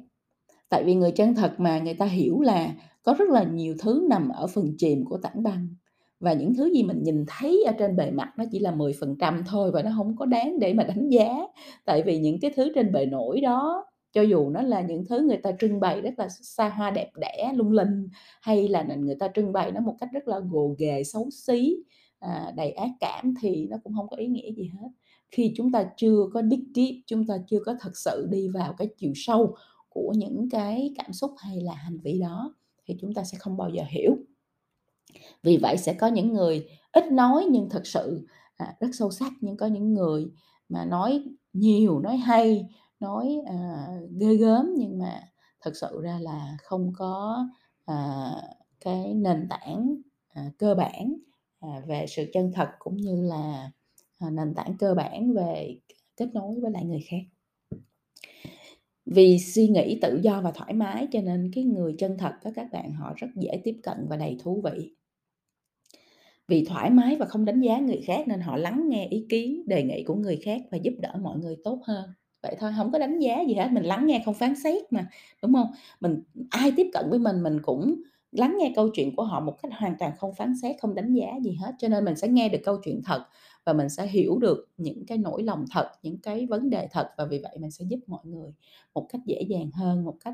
Tại 0.69 0.83
vì 0.83 0.95
người 0.95 1.11
chân 1.11 1.35
thật 1.35 1.55
mà 1.57 1.79
người 1.79 1.93
ta 1.93 2.05
hiểu 2.05 2.41
là 2.41 2.75
có 3.03 3.15
rất 3.19 3.29
là 3.29 3.43
nhiều 3.43 3.75
thứ 3.79 4.05
nằm 4.09 4.29
ở 4.29 4.47
phần 4.47 4.73
chìm 4.77 5.05
của 5.05 5.17
tảng 5.17 5.43
băng 5.43 5.67
và 6.19 6.33
những 6.33 6.53
thứ 6.53 6.71
gì 6.73 6.83
mình 6.83 7.03
nhìn 7.03 7.25
thấy 7.27 7.63
ở 7.67 7.73
trên 7.79 7.95
bề 7.95 8.11
mặt 8.11 8.33
nó 8.37 8.43
chỉ 8.51 8.59
là 8.59 8.71
10% 8.71 9.43
thôi 9.47 9.71
và 9.71 9.81
nó 9.81 9.91
không 9.97 10.15
có 10.15 10.25
đáng 10.25 10.59
để 10.59 10.73
mà 10.73 10.83
đánh 10.83 11.09
giá. 11.09 11.37
Tại 11.85 12.03
vì 12.05 12.17
những 12.17 12.39
cái 12.39 12.51
thứ 12.55 12.71
trên 12.75 12.91
bề 12.91 13.05
nổi 13.05 13.41
đó, 13.41 13.85
cho 14.11 14.21
dù 14.21 14.49
nó 14.49 14.61
là 14.61 14.81
những 14.81 15.05
thứ 15.05 15.21
người 15.21 15.37
ta 15.37 15.51
trưng 15.59 15.79
bày 15.79 16.01
rất 16.01 16.13
là 16.17 16.29
xa 16.29 16.69
hoa 16.69 16.91
đẹp 16.91 17.09
đẽ, 17.15 17.51
lung 17.55 17.71
linh, 17.71 18.07
hay 18.41 18.67
là 18.67 18.83
người 18.83 19.15
ta 19.19 19.27
trưng 19.35 19.53
bày 19.53 19.71
nó 19.71 19.81
một 19.81 19.95
cách 19.99 20.09
rất 20.13 20.27
là 20.27 20.39
gồ 20.39 20.75
ghề, 20.77 21.03
xấu 21.03 21.29
xí, 21.31 21.75
à, 22.19 22.53
đầy 22.55 22.71
ác 22.71 22.89
cảm 22.99 23.33
thì 23.41 23.67
nó 23.69 23.77
cũng 23.83 23.93
không 23.95 24.07
có 24.09 24.17
ý 24.17 24.27
nghĩa 24.27 24.51
gì 24.51 24.71
hết. 24.73 24.87
Khi 25.31 25.53
chúng 25.55 25.71
ta 25.71 25.85
chưa 25.97 26.29
có 26.33 26.41
dig 26.41 26.63
deep, 26.75 26.95
chúng 27.07 27.27
ta 27.27 27.37
chưa 27.47 27.59
có 27.65 27.75
thật 27.79 27.97
sự 27.97 28.27
đi 28.31 28.47
vào 28.47 28.73
cái 28.77 28.87
chiều 28.97 29.11
sâu 29.15 29.55
của 29.89 30.13
những 30.17 30.49
cái 30.49 30.93
cảm 30.97 31.13
xúc 31.13 31.31
hay 31.37 31.61
là 31.61 31.73
hành 31.73 31.99
vi 32.03 32.19
đó 32.19 32.55
thì 32.85 32.95
chúng 33.01 33.13
ta 33.13 33.23
sẽ 33.23 33.37
không 33.37 33.57
bao 33.57 33.69
giờ 33.69 33.83
hiểu. 33.89 34.15
Vì 35.43 35.57
vậy 35.57 35.77
sẽ 35.77 35.93
có 35.93 36.07
những 36.07 36.33
người 36.33 36.67
ít 36.91 37.11
nói 37.11 37.45
nhưng 37.51 37.69
thật 37.69 37.87
sự, 37.87 38.27
à, 38.57 38.75
rất 38.79 38.87
sâu 38.93 39.11
sắc, 39.11 39.31
nhưng 39.41 39.57
có 39.57 39.65
những 39.65 39.93
người 39.93 40.27
mà 40.69 40.85
nói 40.85 41.23
nhiều, 41.53 41.99
nói 41.99 42.17
hay, 42.17 42.65
nói, 42.99 43.41
à, 43.45 43.87
ghê 44.19 44.35
gớm 44.35 44.73
nhưng 44.77 44.99
mà 44.99 45.21
thực 45.61 45.75
sự 45.75 46.01
ra 46.03 46.19
là 46.21 46.57
không 46.63 46.93
có, 46.97 47.45
à, 47.85 48.31
cái 48.79 49.13
nền 49.13 49.47
tảng, 49.49 49.95
à, 50.29 50.51
cơ 50.57 50.75
bản, 50.75 51.15
à, 51.59 51.81
về 51.87 52.05
sự 52.07 52.25
chân 52.33 52.51
thật 52.55 52.69
cũng 52.79 52.97
như 52.97 53.21
là, 53.21 53.71
à, 54.19 54.29
nền 54.29 54.53
tảng 54.55 54.77
cơ 54.79 54.93
bản 54.93 55.33
về 55.33 55.79
kết 56.17 56.29
nối 56.33 56.59
với 56.61 56.71
lại 56.71 56.85
người 56.85 57.01
khác. 57.09 57.21
vì 59.05 59.39
suy 59.39 59.67
nghĩ 59.67 59.99
tự 60.01 60.19
do 60.23 60.41
và 60.41 60.51
thoải 60.51 60.73
mái 60.73 61.07
cho 61.11 61.21
nên 61.21 61.51
cái 61.55 61.63
người 61.63 61.95
chân 61.97 62.17
thật 62.17 62.33
đó 62.45 62.51
các 62.55 62.67
bạn 62.71 62.93
họ 62.93 63.13
rất 63.17 63.27
dễ 63.35 63.61
tiếp 63.63 63.79
cận 63.83 63.97
và 64.09 64.17
đầy 64.17 64.37
thú 64.43 64.61
vị 64.63 64.95
vì 66.47 66.65
thoải 66.65 66.89
mái 66.89 67.15
và 67.15 67.25
không 67.25 67.45
đánh 67.45 67.61
giá 67.61 67.79
người 67.79 68.01
khác 68.05 68.27
nên 68.27 68.39
họ 68.39 68.57
lắng 68.57 68.83
nghe 68.89 69.07
ý 69.07 69.25
kiến 69.29 69.63
đề 69.67 69.83
nghị 69.83 70.03
của 70.03 70.15
người 70.15 70.37
khác 70.43 70.61
và 70.71 70.77
giúp 70.77 70.93
đỡ 70.99 71.13
mọi 71.21 71.37
người 71.39 71.55
tốt 71.63 71.81
hơn 71.83 72.09
vậy 72.43 72.55
thôi 72.59 72.71
không 72.77 72.91
có 72.91 72.99
đánh 72.99 73.19
giá 73.19 73.41
gì 73.47 73.53
hết 73.53 73.69
mình 73.71 73.83
lắng 73.83 74.07
nghe 74.07 74.21
không 74.25 74.33
phán 74.33 74.55
xét 74.63 74.93
mà 74.93 75.07
đúng 75.43 75.53
không 75.53 75.67
mình 75.99 76.21
ai 76.49 76.71
tiếp 76.77 76.87
cận 76.93 77.09
với 77.09 77.19
mình 77.19 77.43
mình 77.43 77.59
cũng 77.63 78.01
lắng 78.31 78.55
nghe 78.59 78.73
câu 78.75 78.89
chuyện 78.93 79.15
của 79.15 79.23
họ 79.23 79.39
một 79.39 79.55
cách 79.63 79.71
hoàn 79.79 79.95
toàn 79.99 80.11
không 80.17 80.33
phán 80.35 80.53
xét 80.61 80.75
không 80.81 80.95
đánh 80.95 81.13
giá 81.13 81.27
gì 81.43 81.51
hết. 81.61 81.71
Cho 81.79 81.87
nên 81.87 82.05
mình 82.05 82.15
sẽ 82.15 82.27
nghe 82.27 82.49
được 82.49 82.59
câu 82.63 82.77
chuyện 82.83 83.01
thật 83.05 83.25
và 83.65 83.73
mình 83.73 83.89
sẽ 83.89 84.07
hiểu 84.07 84.37
được 84.39 84.67
những 84.77 85.05
cái 85.05 85.17
nỗi 85.17 85.43
lòng 85.43 85.65
thật 85.71 85.91
những 86.03 86.17
cái 86.21 86.45
vấn 86.45 86.69
đề 86.69 86.87
thật 86.91 87.09
và 87.17 87.25
vì 87.25 87.39
vậy 87.43 87.57
mình 87.59 87.71
sẽ 87.71 87.85
giúp 87.89 87.99
mọi 88.07 88.21
người 88.25 88.53
một 88.93 89.05
cách 89.09 89.21
dễ 89.25 89.41
dàng 89.49 89.71
hơn 89.73 90.05
một 90.05 90.15
cách 90.23 90.33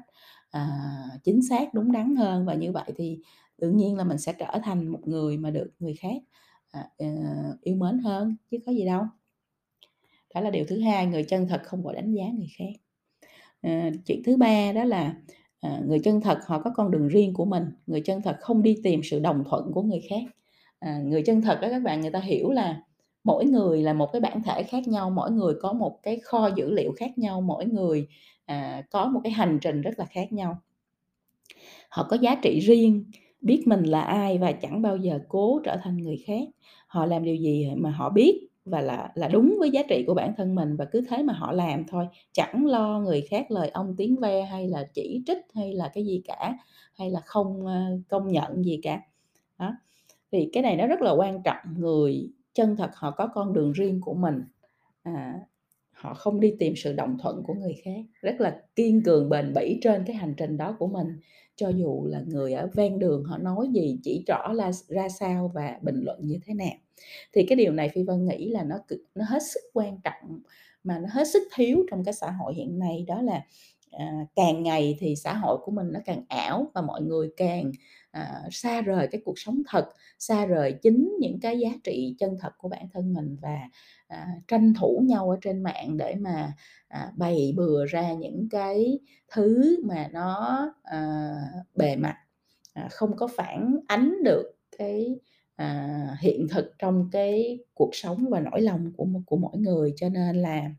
à, 0.50 0.68
chính 1.24 1.42
xác 1.50 1.74
đúng 1.74 1.92
đắn 1.92 2.16
hơn. 2.16 2.46
Và 2.46 2.54
như 2.54 2.72
vậy 2.72 2.92
thì 2.98 3.20
tự 3.62 3.72
nhiên 3.72 3.98
là 3.98 4.04
mình 4.04 4.18
sẽ 4.18 4.34
trở 4.34 4.60
thành 4.64 4.88
một 4.88 5.00
người 5.08 5.38
mà 5.38 5.50
được 5.52 5.70
người 5.80 5.94
khác 5.96 6.18
à, 6.72 6.90
à, 6.98 7.08
yêu 7.62 7.76
mến 7.76 8.00
hơn 8.00 8.36
chứ 8.52 8.58
có 8.66 8.72
gì 8.72 8.86
đâu 8.86 9.04
đó 10.36 10.42
là 10.42 10.50
điều 10.50 10.66
thứ 10.68 10.80
hai 10.80 11.06
người 11.06 11.24
chân 11.24 11.48
thật 11.48 11.62
không 11.64 11.84
gọi 11.84 11.96
đánh 11.96 12.12
giá 12.12 12.24
người 12.38 12.48
khác. 12.58 12.82
À, 13.62 13.92
chuyện 14.06 14.22
thứ 14.26 14.38
ba 14.38 14.72
đó 14.72 14.84
là 14.84 15.16
à, 15.62 15.82
người 15.88 16.00
chân 16.00 16.22
thật 16.22 16.40
họ 16.48 16.62
có 16.62 16.72
con 16.76 16.92
đường 16.92 17.08
riêng 17.08 17.34
của 17.34 17.46
mình 17.46 17.64
người 17.88 18.02
chân 18.02 18.22
thật 18.22 18.38
không 18.40 18.64
đi 18.64 18.78
tìm 18.84 19.02
sự 19.04 19.20
đồng 19.20 19.44
thuận 19.50 19.72
của 19.74 19.82
người 19.82 20.02
khác. 20.10 20.24
À, 20.80 21.00
người 21.06 21.24
chân 21.26 21.42
thật 21.42 21.60
đó 21.62 21.68
các 21.72 21.82
bạn 21.84 22.02
người 22.02 22.12
ta 22.12 22.20
hiểu 22.20 22.52
là 22.52 22.82
mỗi 23.24 23.46
người 23.46 23.82
là 23.82 23.94
một 23.94 24.10
cái 24.14 24.22
bản 24.22 24.44
thể 24.44 24.64
khác 24.64 24.88
nhau 24.88 25.10
mỗi 25.10 25.32
người 25.32 25.54
có 25.62 25.74
một 25.74 26.00
cái 26.04 26.20
kho 26.24 26.50
dữ 26.56 26.72
liệu 26.72 26.92
khác 26.98 27.18
nhau 27.18 27.42
mỗi 27.42 27.66
người 27.66 28.08
à, 28.46 28.84
có 28.92 29.06
một 29.06 29.20
cái 29.24 29.32
hành 29.32 29.60
trình 29.62 29.82
rất 29.82 30.00
là 30.00 30.06
khác 30.06 30.34
nhau. 30.34 30.58
Họ 31.90 32.08
có 32.10 32.18
giá 32.22 32.36
trị 32.36 32.60
riêng 32.60 33.06
biết 33.42 33.64
mình 33.66 33.84
là 33.84 34.02
ai 34.02 34.38
và 34.38 34.52
chẳng 34.52 34.82
bao 34.82 34.98
giờ 34.98 35.20
cố 35.28 35.62
trở 35.64 35.78
thành 35.84 35.98
người 35.98 36.24
khác. 36.28 36.48
Họ 36.88 37.06
làm 37.06 37.24
điều 37.24 37.36
gì 37.36 37.68
mà 37.76 37.92
họ 37.92 38.10
biết 38.10 38.48
và 38.66 38.82
là 38.82 39.12
là 39.16 39.28
đúng 39.28 39.56
với 39.60 39.72
giá 39.72 39.84
trị 39.90 40.04
của 40.08 40.14
bản 40.14 40.34
thân 40.38 40.56
mình 40.56 40.76
và 40.76 40.86
cứ 40.86 41.02
thế 41.10 41.24
mà 41.24 41.34
họ 41.34 41.52
làm 41.52 41.84
thôi. 41.88 42.08
Chẳng 42.32 42.66
lo 42.66 43.00
người 43.00 43.22
khác 43.22 43.52
lời 43.52 43.70
ông 43.70 43.96
tiếng 43.98 44.16
ve 44.16 44.42
hay 44.42 44.68
là 44.68 44.88
chỉ 44.94 45.24
trích 45.26 45.38
hay 45.56 45.74
là 45.74 45.92
cái 45.94 46.06
gì 46.06 46.22
cả 46.28 46.54
hay 46.94 47.12
là 47.12 47.20
không 47.26 47.66
ờ, 47.66 47.82
công 48.10 48.32
nhận 48.32 48.66
gì 48.66 48.80
cả. 48.84 49.02
Đó. 49.60 49.76
Thì 50.32 50.50
cái 50.54 50.64
này 50.64 50.76
nó 50.76 50.88
rất 50.88 51.02
là 51.02 51.12
quan 51.12 51.44
trọng 51.44 51.58
người 51.78 52.32
chân 52.54 52.76
thật 52.76 52.92
họ 52.96 53.12
có 53.12 53.28
con 53.28 53.54
đường 53.54 53.72
riêng 53.72 54.02
của 54.02 54.14
mình. 54.14 54.44
À, 55.04 55.40
họ 55.92 56.14
không 56.14 56.40
đi 56.40 56.54
tìm 56.60 56.74
sự 56.76 56.94
đồng 56.94 57.18
thuận 57.22 57.44
của 57.44 57.54
người 57.54 57.76
khác 57.84 58.02
rất 58.22 58.36
là 58.42 58.62
kiên 58.76 59.04
cường 59.04 59.30
bền 59.30 59.54
bỉ 59.56 59.80
trên 59.82 60.04
cái 60.08 60.16
hành 60.16 60.34
trình 60.38 60.58
đó 60.58 60.76
của 60.80 60.88
mình. 60.88 61.08
Cho 61.56 61.70
dù 61.70 62.06
là 62.06 62.22
người 62.28 62.54
ở 62.54 62.70
ven 62.74 63.00
đường 63.00 63.24
họ 63.24 63.38
nói 63.38 63.68
gì 63.74 64.00
chỉ 64.04 64.24
rõ 64.28 64.54
là 64.54 64.72
ra 64.88 65.10
sao 65.10 65.52
và 65.54 65.80
bình 65.82 66.02
luận 66.06 66.20
như 66.22 66.40
thế 66.46 66.54
nào 66.54 66.76
thì 67.34 67.46
cái 67.48 67.56
điều 67.56 67.72
này 67.72 67.90
phi 67.90 68.04
vân 68.04 68.26
nghĩ 68.26 68.50
là 68.50 68.64
nó 68.64 68.76
nó 69.16 69.26
hết 69.26 69.44
sức 69.54 69.60
quan 69.74 70.00
trọng 70.04 70.42
mà 70.84 71.00
nó 71.00 71.10
hết 71.12 71.28
sức 71.28 71.44
thiếu 71.56 71.86
trong 71.92 72.04
cái 72.04 72.14
xã 72.14 72.32
hội 72.32 72.54
hiện 72.54 72.80
nay 72.80 73.06
đó 73.08 73.22
là 73.22 73.42
à, 73.92 74.26
càng 74.36 74.64
ngày 74.64 74.98
thì 75.00 75.16
xã 75.16 75.34
hội 75.34 75.58
của 75.64 75.72
mình 75.72 75.92
nó 75.92 76.00
càng 76.06 76.24
ảo 76.30 76.72
và 76.74 76.82
mọi 76.82 77.02
người 77.02 77.30
càng 77.38 77.72
à, 78.12 78.42
xa 78.52 78.82
rời 78.82 79.08
cái 79.12 79.22
cuộc 79.26 79.40
sống 79.40 79.62
thật 79.68 79.86
xa 80.20 80.46
rời 80.46 80.74
chính 80.82 81.16
những 81.20 81.40
cái 81.40 81.60
giá 81.60 81.70
trị 81.84 82.16
chân 82.20 82.38
thật 82.40 82.52
của 82.58 82.70
bản 82.70 82.90
thân 82.94 83.14
mình 83.14 83.38
và 83.42 83.60
à, 84.08 84.28
tranh 84.48 84.74
thủ 84.74 85.04
nhau 85.08 85.30
ở 85.30 85.38
trên 85.42 85.64
mạng 85.64 85.98
để 85.98 86.16
mà 86.16 86.54
à, 86.88 87.12
bày 87.18 87.54
bừa 87.56 87.86
ra 87.86 88.14
những 88.14 88.48
cái 88.52 89.00
thứ 89.32 89.78
mà 89.86 90.08
nó 90.12 90.60
à, 90.84 91.34
bề 91.76 91.96
mặt 91.96 92.18
à, 92.74 92.88
không 92.92 93.16
có 93.16 93.28
phản 93.28 93.80
ánh 93.88 94.24
được 94.24 94.52
cái 94.78 95.20
à, 95.56 95.98
hiện 96.20 96.48
thực 96.50 96.74
trong 96.80 97.10
cái 97.12 97.60
cuộc 97.74 97.90
sống 97.96 98.26
và 98.30 98.40
nỗi 98.40 98.62
lòng 98.62 98.92
của 98.98 99.08
của 99.26 99.38
mỗi 99.38 99.58
người. 99.58 99.94
Cho 99.98 100.10
nên 100.10 100.36
là 100.36 100.70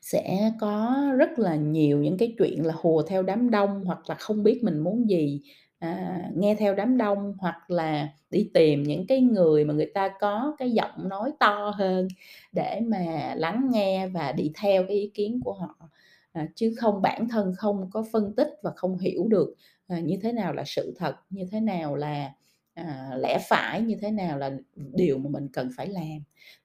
sẽ 0.00 0.52
có 0.60 0.96
rất 1.18 1.38
là 1.38 1.56
nhiều 1.56 1.98
những 1.98 2.18
cái 2.18 2.34
chuyện 2.38 2.66
là 2.66 2.74
hùa 2.76 3.02
theo 3.02 3.22
đám 3.22 3.50
đông 3.50 3.84
hoặc 3.84 3.98
là 4.08 4.14
không 4.14 4.42
biết 4.42 4.64
mình 4.64 4.78
muốn 4.78 5.10
gì 5.10 5.40
à, 5.78 6.20
nghe 6.34 6.54
theo 6.54 6.74
đám 6.74 6.96
đông 6.98 7.34
hoặc 7.38 7.70
là 7.70 8.08
đi 8.30 8.50
tìm 8.54 8.82
những 8.82 9.06
cái 9.06 9.20
người 9.20 9.64
mà 9.64 9.74
người 9.74 9.90
ta 9.94 10.08
có 10.20 10.56
cái 10.58 10.70
giọng 10.70 11.08
nói 11.08 11.30
to 11.40 11.72
hơn 11.76 12.08
để 12.52 12.80
mà 12.86 13.34
lắng 13.36 13.68
nghe 13.72 14.06
và 14.08 14.32
đi 14.32 14.52
theo 14.54 14.84
cái 14.88 14.96
ý 14.96 15.10
kiến 15.14 15.40
của 15.44 15.52
họ. 15.52 15.88
À, 16.32 16.48
chứ 16.54 16.74
không 16.78 17.02
bản 17.02 17.28
thân 17.28 17.52
không 17.56 17.90
có 17.92 18.04
phân 18.12 18.34
tích 18.36 18.48
và 18.62 18.70
không 18.76 18.98
hiểu 18.98 19.28
được 19.28 19.54
à, 19.86 19.98
như 20.00 20.16
thế 20.22 20.32
nào 20.32 20.52
là 20.52 20.62
sự 20.66 20.94
thật 20.98 21.14
như 21.30 21.44
thế 21.50 21.60
nào 21.60 21.96
là 21.96 22.32
à, 22.74 23.10
lẽ 23.18 23.38
phải 23.48 23.82
như 23.82 23.96
thế 24.00 24.10
nào 24.10 24.38
là 24.38 24.50
điều 24.94 25.18
mà 25.18 25.30
mình 25.30 25.48
cần 25.52 25.70
phải 25.76 25.88
làm? 25.88 26.18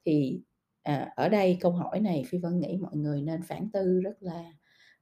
Thì 0.05 0.41
à, 0.83 1.13
ở 1.15 1.29
đây 1.29 1.57
câu 1.61 1.71
hỏi 1.71 1.99
này 1.99 2.23
phi 2.29 2.37
vân 2.37 2.59
nghĩ 2.59 2.77
mọi 2.81 2.95
người 2.95 3.21
nên 3.21 3.41
phản 3.41 3.69
tư 3.73 3.99
rất 4.01 4.23
là 4.23 4.43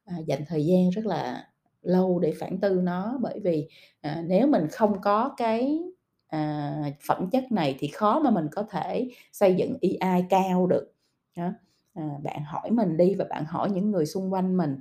à, 0.06 0.18
dành 0.28 0.44
thời 0.48 0.66
gian 0.66 0.90
rất 0.90 1.06
là 1.06 1.48
lâu 1.82 2.20
để 2.20 2.34
phản 2.40 2.60
tư 2.60 2.82
nó. 2.84 3.20
Bởi 3.22 3.40
vì 3.44 3.68
à, 4.02 4.24
nếu 4.28 4.48
mình 4.48 4.68
không 4.72 5.02
có 5.02 5.34
cái 5.38 5.80
à, 6.28 6.74
phẩm 7.08 7.30
chất 7.32 7.52
này 7.52 7.76
thì 7.80 7.88
khó 7.88 8.20
mà 8.20 8.30
mình 8.32 8.48
có 8.52 8.64
thể 8.72 9.10
xây 9.32 9.56
dựng 9.56 9.78
AI 10.00 10.24
cao 10.30 10.68
được 10.68 10.94
đó. 11.38 11.54
À, 11.94 12.10
bạn 12.24 12.44
hỏi 12.44 12.72
mình 12.72 12.98
đi 12.98 13.16
và 13.16 13.26
bạn 13.30 13.46
hỏi 13.46 13.70
những 13.72 13.92
người 13.92 14.06
xung 14.06 14.34
quanh 14.34 14.58
mình 14.58 14.76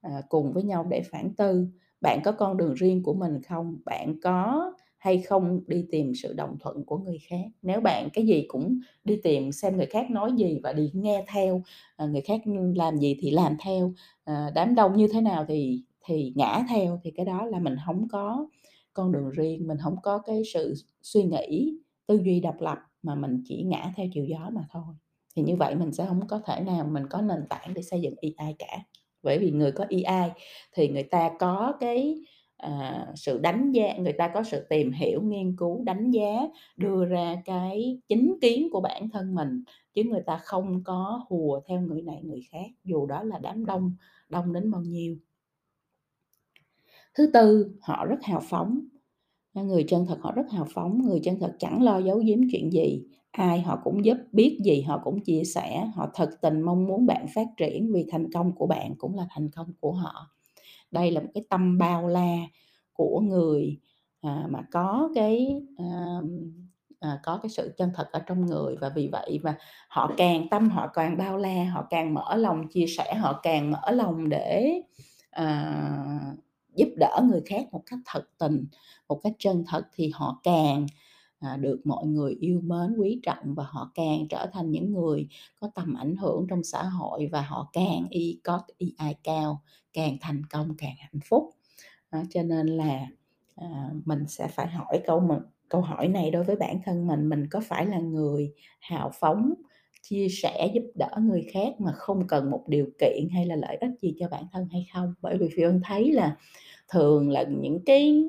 à, 0.00 0.22
cùng 0.28 0.52
với 0.52 0.62
nhau 0.62 0.86
để 0.90 1.02
phản 1.10 1.34
tư. 1.34 1.66
Bạn 2.00 2.20
có 2.24 2.32
con 2.32 2.56
đường 2.56 2.74
riêng 2.74 3.02
của 3.02 3.14
mình 3.14 3.42
không? 3.42 3.76
Bạn 3.84 4.20
có 4.22 4.72
hay 5.02 5.18
không 5.18 5.60
đi 5.66 5.84
tìm 5.90 6.12
sự 6.14 6.32
đồng 6.32 6.56
thuận 6.60 6.84
của 6.84 6.98
người 6.98 7.18
khác? 7.28 7.44
Nếu 7.62 7.80
bạn 7.80 8.08
cái 8.12 8.26
gì 8.26 8.44
cũng 8.48 8.78
đi 9.04 9.16
tìm 9.22 9.52
xem 9.52 9.76
người 9.76 9.86
khác 9.86 10.10
nói 10.10 10.32
gì 10.36 10.60
và 10.62 10.72
đi 10.72 10.90
nghe 10.94 11.24
theo 11.28 11.62
à, 11.96 12.06
người 12.06 12.20
khác 12.20 12.40
làm 12.76 12.98
gì 12.98 13.16
thì 13.20 13.30
làm 13.30 13.56
theo. 13.64 13.92
À, 14.24 14.50
đám 14.54 14.74
đông 14.74 14.96
như 14.96 15.08
thế 15.12 15.20
nào 15.20 15.44
thì 15.48 15.82
thì 16.04 16.32
ngã 16.36 16.64
theo, 16.68 17.00
thì 17.04 17.10
cái 17.10 17.26
đó 17.26 17.46
là 17.46 17.58
mình 17.58 17.76
không 17.86 18.08
có 18.08 18.48
con 18.92 19.12
đường 19.12 19.30
riêng, 19.30 19.66
mình 19.66 19.78
không 19.82 19.96
có 20.02 20.18
cái 20.18 20.42
sự 20.52 20.74
suy 21.02 21.22
nghĩ, 21.22 21.78
tư 22.06 22.20
duy 22.24 22.40
độc 22.40 22.60
lập 22.60 22.78
mà 23.02 23.14
mình 23.14 23.42
chỉ 23.44 23.62
ngã 23.62 23.92
theo 23.96 24.06
chiều 24.14 24.24
gió 24.24 24.50
mà 24.52 24.66
thôi. 24.70 24.94
Thì 25.36 25.42
như 25.42 25.56
vậy 25.56 25.74
mình 25.74 25.92
sẽ 25.92 26.06
không 26.06 26.26
có 26.28 26.40
thể 26.46 26.60
nào 26.60 26.86
mình 26.86 27.06
có 27.10 27.20
nền 27.22 27.46
tảng 27.50 27.74
để 27.74 27.82
xây 27.82 28.00
dựng 28.00 28.14
AI 28.38 28.54
cả. 28.58 28.78
Bởi 29.22 29.38
vì 29.38 29.50
người 29.50 29.72
có 29.72 29.84
AI 29.90 30.30
thì 30.72 30.88
người 30.88 31.02
ta 31.02 31.30
có 31.38 31.72
cái 31.80 32.16
à, 32.62 33.06
sự 33.14 33.38
đánh 33.38 33.72
giá 33.72 33.96
người 33.98 34.12
ta 34.12 34.30
có 34.34 34.42
sự 34.42 34.66
tìm 34.70 34.92
hiểu 34.92 35.22
nghiên 35.22 35.56
cứu 35.56 35.84
đánh 35.84 36.10
giá 36.10 36.40
đưa 36.76 37.04
ra 37.04 37.42
cái 37.44 38.00
chính 38.08 38.36
kiến 38.40 38.68
của 38.72 38.80
bản 38.80 39.08
thân 39.10 39.34
mình 39.34 39.64
chứ 39.94 40.02
người 40.04 40.22
ta 40.26 40.38
không 40.38 40.84
có 40.84 41.24
hùa 41.28 41.60
theo 41.68 41.80
người 41.80 42.02
này 42.02 42.22
người 42.22 42.40
khác 42.50 42.66
dù 42.84 43.06
đó 43.06 43.22
là 43.22 43.38
đám 43.38 43.66
đông 43.66 43.92
đông 44.28 44.52
đến 44.52 44.70
bao 44.70 44.82
nhiêu. 44.82 45.16
Thứ 47.14 47.30
tư 47.32 47.76
họ 47.80 48.04
rất 48.06 48.22
hào 48.22 48.40
phóng. 48.44 48.80
Người 49.54 49.84
chân 49.88 50.06
thật 50.06 50.18
họ 50.20 50.32
rất 50.32 50.50
hào 50.50 50.66
phóng 50.74 51.02
người 51.02 51.20
chân 51.24 51.36
thật 51.40 51.56
chẳng 51.58 51.82
lo 51.82 51.98
giấu 51.98 52.18
giếm 52.18 52.38
chuyện 52.52 52.72
gì. 52.72 53.04
Ai 53.30 53.60
họ 53.60 53.80
cũng 53.84 54.04
giúp 54.04 54.16
biết 54.32 54.58
gì 54.64 54.82
họ 54.82 55.00
cũng 55.04 55.20
chia 55.24 55.42
sẻ. 55.44 55.90
Họ 55.94 56.10
thật 56.14 56.30
tình 56.42 56.60
mong 56.60 56.86
muốn 56.86 57.06
bạn 57.06 57.26
phát 57.34 57.46
triển 57.56 57.92
vì 57.92 58.06
thành 58.10 58.32
công 58.32 58.52
của 58.52 58.66
bạn 58.66 58.94
cũng 58.98 59.14
là 59.14 59.26
thành 59.30 59.50
công 59.50 59.72
của 59.80 59.92
họ 59.92 60.30
đây 60.90 61.10
là 61.10 61.20
một 61.20 61.28
cái 61.34 61.44
tâm 61.50 61.78
bao 61.78 62.08
la 62.08 62.36
của 62.92 63.20
người 63.20 63.78
à, 64.20 64.46
mà 64.50 64.62
có 64.72 65.10
cái 65.14 65.62
à, 65.78 66.20
à, 67.00 67.20
có 67.22 67.38
cái 67.42 67.50
sự 67.50 67.74
chân 67.76 67.90
thật 67.94 68.08
ở 68.12 68.20
trong 68.26 68.46
người. 68.46 68.76
Và 68.80 68.88
vì 68.88 69.08
vậy 69.12 69.40
mà 69.42 69.58
họ 69.88 70.10
càng 70.16 70.48
tâm 70.50 70.70
họ 70.70 70.86
càng 70.94 71.16
bao 71.18 71.36
la 71.36 71.64
họ 71.64 71.86
càng 71.90 72.14
mở 72.14 72.36
lòng 72.36 72.68
chia 72.68 72.86
sẻ 72.86 73.14
họ 73.14 73.40
càng 73.42 73.70
mở 73.70 73.90
lòng 73.90 74.28
để 74.28 74.80
à, 75.30 75.74
giúp 76.74 76.88
đỡ 76.96 77.20
người 77.30 77.42
khác 77.46 77.66
một 77.72 77.82
cách 77.86 77.98
thật 78.06 78.24
tình 78.38 78.64
một 79.08 79.20
cách 79.22 79.32
chân 79.38 79.64
thật 79.68 79.82
thì 79.94 80.10
họ 80.14 80.40
càng 80.42 80.86
À, 81.42 81.56
được 81.56 81.80
mọi 81.84 82.06
người 82.06 82.36
yêu 82.40 82.60
mến 82.64 82.96
quý 82.98 83.20
trọng 83.22 83.54
và 83.54 83.64
họ 83.68 83.90
càng 83.94 84.26
trở 84.28 84.46
thành 84.52 84.70
những 84.70 84.92
người 84.92 85.28
có 85.60 85.70
tầm 85.74 85.94
ảnh 85.94 86.16
hưởng 86.16 86.46
trong 86.48 86.64
xã 86.64 86.82
hội 86.82 87.28
và 87.32 87.42
họ 87.42 87.70
càng 87.72 88.06
y 88.10 88.40
có 88.44 88.60
y 88.78 88.94
ai 88.98 89.14
cao 89.24 89.62
càng 89.92 90.16
thành 90.20 90.42
công 90.46 90.74
càng 90.78 90.94
hạnh 90.98 91.20
phúc. 91.24 91.50
À, 92.10 92.22
cho 92.30 92.42
nên 92.42 92.66
là 92.66 93.06
à, 93.56 93.90
mình 94.04 94.24
sẽ 94.28 94.48
phải 94.48 94.66
hỏi 94.66 95.00
câu 95.06 95.20
mình 95.20 95.38
câu 95.68 95.80
hỏi 95.80 96.08
này 96.08 96.30
đối 96.30 96.44
với 96.44 96.56
bản 96.56 96.80
thân 96.84 97.06
mình. 97.06 97.28
Mình 97.28 97.46
có 97.50 97.60
phải 97.60 97.86
là 97.86 97.98
người 97.98 98.52
hào 98.80 99.10
phóng 99.14 99.54
chia 100.02 100.26
sẻ 100.28 100.70
giúp 100.74 100.82
đỡ 100.94 101.10
người 101.20 101.46
khác 101.52 101.80
mà 101.80 101.92
không 101.92 102.26
cần 102.26 102.50
một 102.50 102.64
điều 102.68 102.86
kiện 103.00 103.28
hay 103.32 103.46
là 103.46 103.56
lợi 103.56 103.76
ích 103.76 103.90
gì 104.02 104.14
cho 104.18 104.28
bản 104.28 104.44
thân 104.52 104.68
hay 104.72 104.86
không? 104.94 105.14
Bởi 105.22 105.38
vì 105.38 105.48
phi 105.56 105.62
ân 105.62 105.80
thấy 105.84 106.12
là 106.12 106.36
thường 106.88 107.30
là 107.30 107.42
những 107.42 107.84
cái 107.86 108.24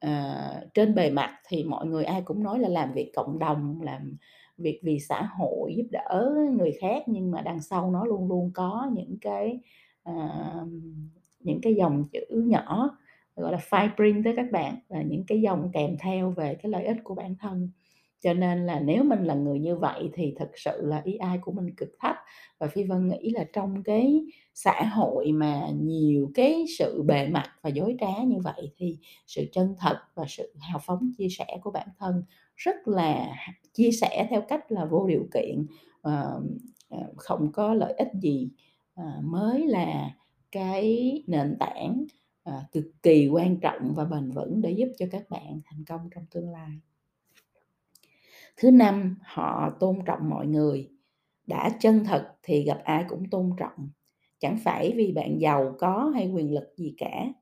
à, 0.00 0.50
trên 0.74 0.94
bề 0.94 1.10
mặt 1.10 1.38
thì 1.48 1.64
mọi 1.64 1.86
người 1.86 2.04
ai 2.04 2.22
cũng 2.24 2.42
nói 2.42 2.58
là 2.58 2.68
làm 2.68 2.92
việc 2.92 3.12
cộng 3.16 3.38
đồng 3.38 3.82
làm 3.82 4.16
việc 4.58 4.80
vì 4.84 4.98
xã 5.00 5.22
hội 5.22 5.74
giúp 5.76 5.86
đỡ 5.90 6.34
người 6.58 6.72
khác 6.80 7.02
nhưng 7.06 7.30
mà 7.30 7.42
đằng 7.42 7.62
sau 7.62 7.90
nó 7.90 8.04
luôn 8.04 8.28
luôn 8.28 8.50
có 8.54 8.90
những 8.94 9.18
cái 9.20 9.60
à, 10.02 10.14
những 11.40 11.60
cái 11.62 11.74
dòng 11.74 12.04
chữ 12.12 12.20
nhỏ 12.46 12.90
gọi 13.36 13.52
là 13.52 13.58
fine 13.58 13.94
print 13.96 14.24
tới 14.24 14.32
các 14.36 14.46
bạn 14.52 14.76
và 14.88 15.02
những 15.02 15.24
cái 15.26 15.40
dòng 15.40 15.70
kèm 15.72 15.96
theo 16.00 16.30
về 16.30 16.54
cái 16.62 16.72
lợi 16.72 16.84
ích 16.84 16.96
của 17.04 17.14
bản 17.14 17.36
thân 17.40 17.70
cho 18.26 18.34
nên 18.34 18.66
là 18.66 18.80
nếu 18.80 19.04
mình 19.04 19.24
là 19.24 19.34
người 19.34 19.58
như 19.58 19.76
vậy 19.76 20.10
thì 20.14 20.34
thực 20.38 20.58
sự 20.58 20.86
là 20.86 21.02
EI 21.04 21.38
của 21.42 21.52
mình 21.52 21.74
cực 21.76 21.88
thấp. 22.00 22.16
Và 22.58 22.66
Phi 22.66 22.84
Vân 22.84 23.08
nghĩ 23.08 23.30
là 23.30 23.44
trong 23.52 23.82
cái 23.82 24.24
xã 24.54 24.82
hội 24.82 25.32
mà 25.32 25.68
nhiều 25.80 26.30
cái 26.34 26.64
sự 26.78 27.02
bề 27.02 27.28
mặt 27.28 27.50
và 27.62 27.70
dối 27.70 27.96
trá 28.00 28.22
như 28.26 28.36
vậy 28.44 28.72
thì 28.76 28.98
sự 29.26 29.44
chân 29.52 29.74
thật 29.78 29.96
và 30.14 30.24
sự 30.28 30.54
hào 30.60 30.78
phóng 30.78 31.12
chia 31.18 31.28
sẻ 31.28 31.46
của 31.62 31.70
bản 31.70 31.88
thân 31.98 32.24
rất 32.56 32.88
là 32.88 33.36
chia 33.72 33.90
sẻ 33.90 34.26
theo 34.30 34.42
cách 34.48 34.72
là 34.72 34.84
vô 34.84 35.06
điều 35.06 35.28
kiện 35.34 35.66
ờ, 36.02 36.42
ờ, 36.88 36.98
không 37.16 37.52
có 37.52 37.74
lợi 37.74 37.92
ích 37.92 38.08
gì 38.20 38.50
ờ, 38.94 39.04
mới 39.22 39.66
là 39.66 40.10
cái 40.52 41.12
nền 41.26 41.56
tảng 41.60 42.04
cực 42.72 42.84
kỳ 43.02 43.28
quan 43.28 43.60
trọng 43.60 43.94
và 43.94 44.04
bền 44.04 44.30
vững 44.30 44.62
để 44.62 44.70
giúp 44.70 44.88
cho 44.98 45.06
các 45.10 45.30
bạn 45.30 45.60
thành 45.64 45.84
công 45.84 46.00
trong 46.14 46.24
tương 46.30 46.50
lai 46.50 46.80
thứ 48.56 48.70
năm 48.70 49.18
họ 49.22 49.70
tôn 49.80 49.98
trọng 50.06 50.30
mọi 50.30 50.46
người. 50.46 50.90
Đã 51.46 51.70
chân 51.80 52.04
thật 52.04 52.34
thì 52.42 52.64
gặp 52.64 52.80
ai 52.84 53.04
cũng 53.08 53.30
tôn 53.30 53.50
trọng. 53.58 53.90
Chẳng 54.38 54.58
phải 54.64 54.92
vì 54.96 55.12
bạn 55.12 55.40
giàu 55.40 55.74
có 55.78 56.12
hay 56.14 56.30
quyền 56.30 56.54
lực 56.54 56.74
gì 56.76 56.94
cả. 56.98 57.32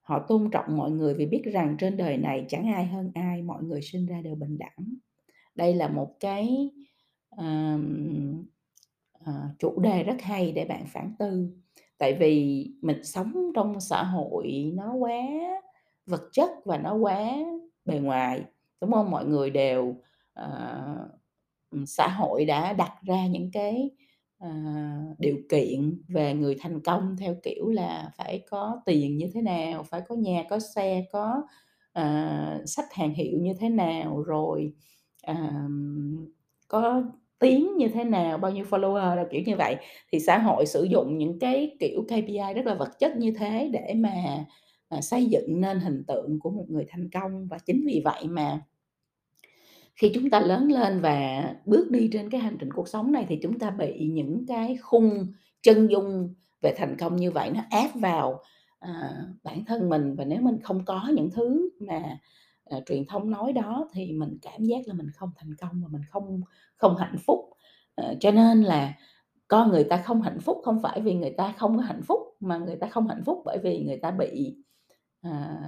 Họ 0.00 0.18
tôn 0.28 0.50
trọng 0.50 0.76
mọi 0.76 0.90
người 0.90 1.14
vì 1.14 1.26
biết 1.26 1.42
rằng 1.44 1.76
trên 1.78 1.96
đời 1.96 2.16
này 2.16 2.44
chẳng 2.48 2.72
ai 2.72 2.86
hơn 2.86 3.10
ai 3.14 3.42
mọi 3.42 3.62
người 3.62 3.82
sinh 3.82 4.06
ra 4.06 4.20
đều 4.20 4.34
bình 4.34 4.58
đẳng. 4.58 4.94
Đây 5.54 5.74
là 5.74 5.88
một 5.88 6.14
cái 6.20 6.70
uh, 7.34 7.80
uh, 9.20 9.58
chủ 9.58 9.80
đề 9.80 10.02
rất 10.02 10.22
hay 10.22 10.52
để 10.52 10.64
bạn 10.64 10.86
phản 10.86 11.12
tư. 11.18 11.50
Tại 11.98 12.14
vì 12.14 12.66
mình 12.82 13.04
sống 13.04 13.52
trong 13.54 13.80
xã 13.80 14.02
hội 14.02 14.72
nó 14.74 14.94
quá 14.94 15.22
vật 16.06 16.22
chất 16.32 16.50
và 16.64 16.78
nó 16.78 16.94
quá 16.94 17.30
bề 17.84 17.98
ngoài 17.98 18.44
đúng 18.80 18.92
không? 18.92 19.10
Mọi 19.10 19.24
người 19.24 19.50
đều 19.50 19.96
uh, 20.42 21.86
xã 21.86 22.08
hội 22.08 22.44
đã 22.44 22.72
đặt 22.72 22.92
ra 23.02 23.26
những 23.26 23.50
cái 23.52 23.90
uh, 24.44 25.18
điều 25.18 25.36
kiện 25.48 26.02
về 26.08 26.34
người 26.34 26.56
thành 26.60 26.80
công 26.80 27.16
theo 27.16 27.34
kiểu 27.42 27.68
là 27.68 28.10
phải 28.18 28.44
có 28.50 28.82
tiền 28.86 29.16
như 29.16 29.30
thế 29.34 29.42
nào 29.42 29.82
phải 29.82 30.00
có 30.08 30.14
nhà 30.14 30.44
có 30.50 30.58
xe 30.58 31.04
có 31.12 31.42
ờ, 31.92 32.58
uh, 32.62 32.68
sách 32.68 32.92
hàng 32.92 33.14
hiệu 33.14 33.38
như 33.40 33.52
thế 33.60 33.68
nào 33.68 34.22
rồi 34.22 34.72
uh, 35.30 35.36
có 36.68 37.02
tiếng 37.38 37.76
như 37.76 37.88
thế 37.88 38.04
nào 38.04 38.38
bao 38.38 38.52
nhiêu 38.52 38.64
follower 38.64 39.14
là 39.16 39.24
kiểu 39.30 39.42
như 39.46 39.56
vậy. 39.56 39.76
Thì 40.12 40.20
xã 40.20 40.38
hội 40.38 40.66
sử 40.66 40.84
dụng 40.84 41.18
những 41.18 41.38
cái 41.38 41.76
kiểu 41.80 42.04
KPI 42.08 42.54
rất 42.54 42.66
là 42.66 42.74
vật 42.74 42.98
chất 42.98 43.16
như 43.16 43.32
thế 43.38 43.70
để 43.72 43.94
mà 43.96 44.44
à, 44.88 45.00
xây 45.00 45.26
dựng 45.26 45.60
nên 45.60 45.80
hình 45.80 46.04
tượng 46.06 46.38
của 46.40 46.50
một 46.50 46.64
người 46.68 46.84
thành 46.88 47.08
công 47.10 47.48
và 47.48 47.58
chính 47.58 47.84
vì 47.86 48.02
vậy 48.04 48.24
mà 48.24 48.60
khi 49.98 50.10
chúng 50.14 50.30
ta 50.30 50.40
lớn 50.40 50.72
lên 50.72 51.00
và 51.00 51.44
bước 51.64 51.90
đi 51.90 52.08
trên 52.12 52.30
cái 52.30 52.40
hành 52.40 52.56
trình 52.60 52.72
cuộc 52.72 52.88
sống 52.88 53.12
này 53.12 53.26
thì 53.28 53.38
chúng 53.42 53.58
ta 53.58 53.70
bị 53.70 54.08
những 54.12 54.44
cái 54.46 54.76
khung 54.76 55.26
chân 55.62 55.90
dung 55.90 56.34
về 56.62 56.74
thành 56.76 56.96
công 56.98 57.16
như 57.16 57.30
vậy 57.30 57.50
nó 57.54 57.60
ép 57.70 57.90
vào 57.94 58.40
à, 58.80 59.10
bản 59.42 59.64
thân 59.64 59.88
mình. 59.88 60.14
Và 60.16 60.24
nếu 60.24 60.40
mình 60.40 60.58
không 60.62 60.84
có 60.84 61.08
những 61.14 61.30
thứ 61.30 61.70
mà 61.80 62.18
à, 62.64 62.78
truyền 62.86 63.06
thông 63.06 63.30
nói 63.30 63.52
đó 63.52 63.88
thì 63.92 64.12
mình 64.12 64.38
cảm 64.42 64.64
giác 64.64 64.78
là 64.86 64.94
mình 64.94 65.10
không 65.14 65.30
thành 65.36 65.54
công 65.60 65.82
và 65.82 65.88
mình 65.90 66.02
không 66.10 66.40
không 66.76 66.96
hạnh 66.96 67.16
phúc. 67.26 67.50
À, 67.94 68.14
cho 68.20 68.30
nên 68.30 68.62
là 68.62 68.94
con 69.48 69.70
người 69.70 69.84
ta 69.84 69.96
không 69.96 70.22
hạnh 70.22 70.40
phúc 70.40 70.58
không 70.64 70.82
phải 70.82 71.00
vì 71.00 71.14
người 71.14 71.34
ta 71.36 71.54
không 71.58 71.76
có 71.76 71.82
hạnh 71.82 72.02
phúc 72.02 72.20
mà 72.40 72.58
người 72.58 72.76
ta 72.76 72.88
không 72.88 73.08
hạnh 73.08 73.22
phúc 73.24 73.42
bởi 73.44 73.58
vì 73.62 73.84
người 73.84 73.98
ta 74.02 74.10
bị 74.10 74.56
à, 75.22 75.58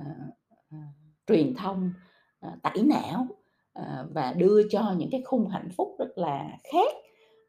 à, 0.71 0.79
truyền 1.27 1.55
thông 1.55 1.93
à, 2.41 2.57
tẩy 2.63 2.83
não. 2.83 3.27
Ờ, 3.73 4.09
và 4.11 4.33
đưa 4.33 4.69
cho 4.71 4.95
những 4.99 5.11
cái 5.11 5.23
khung 5.25 5.49
hạnh 5.49 5.69
phúc 5.77 5.97
rất 5.99 6.19
là 6.19 6.59
khác. 6.73 6.95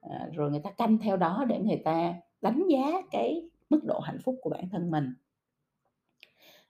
Ờ, 0.01 0.29
rồi 0.33 0.51
người 0.51 0.61
ta 0.63 0.71
canh 0.71 0.97
theo 0.97 1.17
đó 1.17 1.45
để 1.49 1.59
người 1.59 1.81
ta 1.85 2.13
đánh 2.41 2.63
giá 2.69 3.01
cái 3.11 3.49
mức 3.69 3.79
độ 3.83 3.99
hạnh 3.99 4.19
phúc 4.23 4.35
của 4.41 4.49
bản 4.49 4.69
thân 4.69 4.91
mình. 4.91 5.13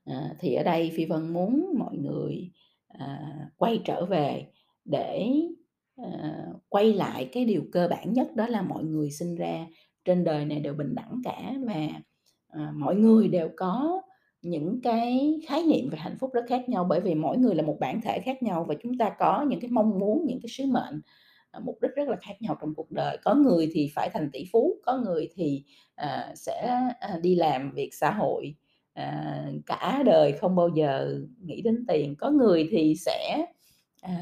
À, 0.05 0.35
thì 0.39 0.53
ở 0.53 0.63
đây 0.63 0.91
phi 0.95 1.05
vân 1.05 1.33
muốn 1.33 1.73
mọi 1.79 1.97
người 1.97 2.51
à, 2.87 3.33
quay 3.57 3.81
trở 3.85 4.05
về 4.05 4.47
để 4.85 5.31
à, 5.95 6.45
quay 6.69 6.93
lại 6.93 7.29
cái 7.31 7.45
điều 7.45 7.63
cơ 7.71 7.87
bản 7.87 8.13
nhất 8.13 8.35
đó 8.35 8.47
là 8.47 8.61
mọi 8.61 8.83
người 8.83 9.11
sinh 9.11 9.35
ra 9.35 9.67
trên 10.05 10.23
đời 10.23 10.45
này 10.45 10.59
đều 10.59 10.73
bình 10.73 10.95
đẳng 10.95 11.21
cả 11.23 11.53
và 11.67 11.87
à, 12.47 12.71
mọi 12.75 12.95
người 12.95 13.27
đều 13.27 13.49
có 13.57 14.01
những 14.41 14.79
cái 14.83 15.39
khái 15.47 15.63
niệm 15.63 15.89
về 15.89 15.97
hạnh 15.97 16.17
phúc 16.19 16.33
rất 16.33 16.45
khác 16.47 16.69
nhau 16.69 16.85
bởi 16.89 16.99
vì 16.99 17.15
mỗi 17.15 17.37
người 17.37 17.55
là 17.55 17.63
một 17.63 17.77
bản 17.79 18.01
thể 18.01 18.19
khác 18.25 18.43
nhau 18.43 18.65
và 18.69 18.75
chúng 18.83 18.97
ta 18.97 19.15
có 19.19 19.45
những 19.49 19.59
cái 19.59 19.71
mong 19.71 19.99
muốn 19.99 20.25
những 20.27 20.39
cái 20.41 20.49
sứ 20.49 20.65
mệnh 20.65 21.01
à, 21.51 21.59
mục 21.65 21.77
đích 21.81 21.91
rất 21.95 22.09
là 22.09 22.15
khác 22.21 22.33
nhau 22.41 22.57
trong 22.61 22.75
cuộc 22.75 22.91
đời. 22.91 23.17
Có 23.23 23.35
người 23.35 23.69
thì 23.73 23.91
phải 23.95 24.09
thành 24.13 24.29
tỷ 24.33 24.45
phú 24.51 24.75
có 24.85 24.97
người 24.97 25.29
thì 25.35 25.63
à, 25.95 26.33
sẽ 26.35 26.79
à, 26.99 27.19
đi 27.21 27.35
làm 27.35 27.71
việc 27.71 27.89
xã 27.93 28.11
hội 28.11 28.55
à, 28.93 29.45
cả 29.65 30.03
đời 30.05 30.31
không 30.31 30.55
bao 30.55 30.69
giờ 30.69 31.19
nghĩ 31.41 31.61
đến 31.61 31.85
tiền. 31.87 32.15
Có 32.15 32.29
người 32.29 32.67
thì 32.71 32.95
sẽ 32.95 33.45
à, 34.01 34.13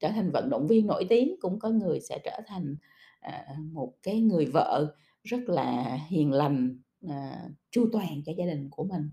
trở 0.00 0.08
thành 0.08 0.30
vận 0.30 0.50
động 0.50 0.66
viên 0.66 0.86
nổi 0.86 1.06
tiếng 1.08 1.36
cũng 1.40 1.58
có 1.58 1.68
người 1.68 2.00
sẽ 2.00 2.18
trở 2.24 2.40
thành 2.46 2.76
à, 3.20 3.46
một 3.72 3.92
cái 4.02 4.20
người 4.20 4.46
vợ 4.46 4.94
rất 5.22 5.40
là 5.46 5.98
hiền 6.08 6.32
lành 6.32 6.78
à, 7.08 7.48
chu 7.70 7.88
toàn 7.92 8.22
cho 8.26 8.32
gia 8.36 8.46
đình 8.46 8.68
của 8.70 8.84
mình 8.84 9.10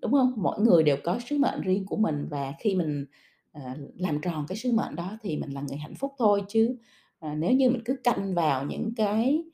đúng 0.00 0.12
không? 0.12 0.32
Mỗi 0.36 0.60
người 0.60 0.82
đều 0.82 0.96
có 1.04 1.18
sứ 1.28 1.38
mệnh 1.38 1.60
riêng 1.60 1.86
của 1.86 1.96
mình 1.96 2.26
và 2.30 2.54
khi 2.58 2.74
mình 2.74 3.06
à, 3.52 3.76
làm 3.96 4.20
tròn 4.20 4.44
cái 4.48 4.58
sứ 4.58 4.72
mệnh 4.72 4.96
đó 4.96 5.18
thì 5.22 5.36
mình 5.36 5.50
là 5.50 5.60
người 5.60 5.76
hạnh 5.78 5.94
phúc 5.94 6.12
thôi 6.18 6.42
chứ 6.48 6.76
à, 7.18 7.34
nếu 7.34 7.52
như 7.52 7.70
mình 7.70 7.82
cứ 7.84 7.96
canh 8.04 8.34
vào 8.34 8.64
những 8.64 8.94
cái 8.96 9.44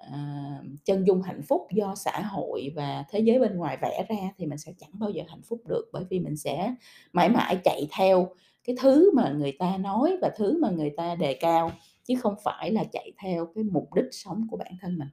à, 0.00 0.62
chân 0.84 1.06
dung 1.06 1.22
hạnh 1.22 1.42
phúc 1.48 1.66
do 1.72 1.94
xã 1.94 2.20
hội 2.20 2.72
và 2.76 3.04
thế 3.10 3.18
giới 3.20 3.38
bên 3.38 3.56
ngoài 3.56 3.78
vẽ 3.82 4.06
ra 4.08 4.30
thì 4.38 4.46
mình 4.46 4.58
sẽ 4.58 4.72
chẳng 4.78 4.90
bao 4.92 5.10
giờ 5.10 5.22
hạnh 5.28 5.42
phúc 5.48 5.60
được 5.68 5.90
bởi 5.92 6.04
vì 6.10 6.20
mình 6.20 6.36
sẽ 6.36 6.74
mãi 7.12 7.28
mãi 7.28 7.58
chạy 7.64 7.88
theo 7.98 8.28
cái 8.64 8.76
thứ 8.80 9.10
mà 9.14 9.32
người 9.32 9.52
ta 9.58 9.76
nói 9.76 10.16
và 10.22 10.30
thứ 10.36 10.58
mà 10.62 10.70
người 10.70 10.90
ta 10.96 11.14
đề 11.14 11.34
cao 11.34 11.72
chứ 12.04 12.14
không 12.20 12.34
phải 12.44 12.72
là 12.72 12.84
chạy 12.92 13.12
theo 13.22 13.46
cái 13.54 13.64
mục 13.64 13.94
đích 13.94 14.08
sống 14.10 14.46
của 14.50 14.56
bản 14.56 14.72
thân 14.80 14.98
mình 14.98 15.08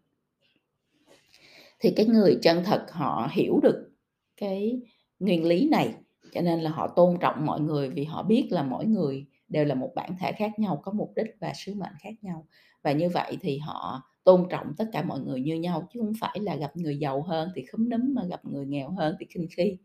thì 1.80 1.94
cái 1.96 2.06
người 2.06 2.40
chân 2.42 2.64
thật 2.64 2.86
họ 2.92 3.30
hiểu 3.32 3.60
được 3.64 3.92
cái 4.38 4.82
nguyên 5.20 5.46
lý 5.46 5.70
này 5.70 5.94
cho 6.32 6.42
nên 6.42 6.60
là 6.60 6.70
họ 6.70 6.88
tôn 6.88 7.18
trọng 7.22 7.46
mọi 7.46 7.60
người 7.60 7.90
vì 7.90 8.04
họ 8.04 8.24
biết 8.24 8.48
là 8.52 8.64
mỗi 8.64 8.86
người 8.86 9.26
đều 9.50 9.66
là 9.66 9.76
một 9.76 9.92
bản 9.96 10.16
thể 10.20 10.32
khác 10.32 10.60
nhau 10.60 10.82
có 10.84 10.92
mục 10.92 11.14
đích 11.16 11.36
và 11.40 11.54
sứ 11.56 11.74
mệnh 11.74 11.94
khác 12.00 12.14
nhau. 12.22 12.48
Và 12.82 12.92
như 12.92 13.10
vậy 13.10 13.38
thì 13.42 13.58
họ 13.58 14.04
tôn 14.24 14.48
trọng 14.50 14.74
tất 14.78 14.86
cả 14.94 15.04
mọi 15.04 15.20
người 15.20 15.42
như 15.42 15.56
nhau 15.56 15.88
chứ 15.94 16.00
không 16.00 16.14
phải 16.20 16.40
là 16.40 16.56
gặp 16.56 16.78
người 16.78 16.98
giàu 16.98 17.22
hơn 17.22 17.50
thì 17.56 17.66
khúm 17.72 17.90
núm 17.90 18.14
mà 18.16 18.26
gặp 18.30 18.46
người 18.46 18.66
nghèo 18.66 18.90
hơn 18.92 19.16
thì 19.20 19.26
khinh 19.30 19.48
khi. 19.58 19.78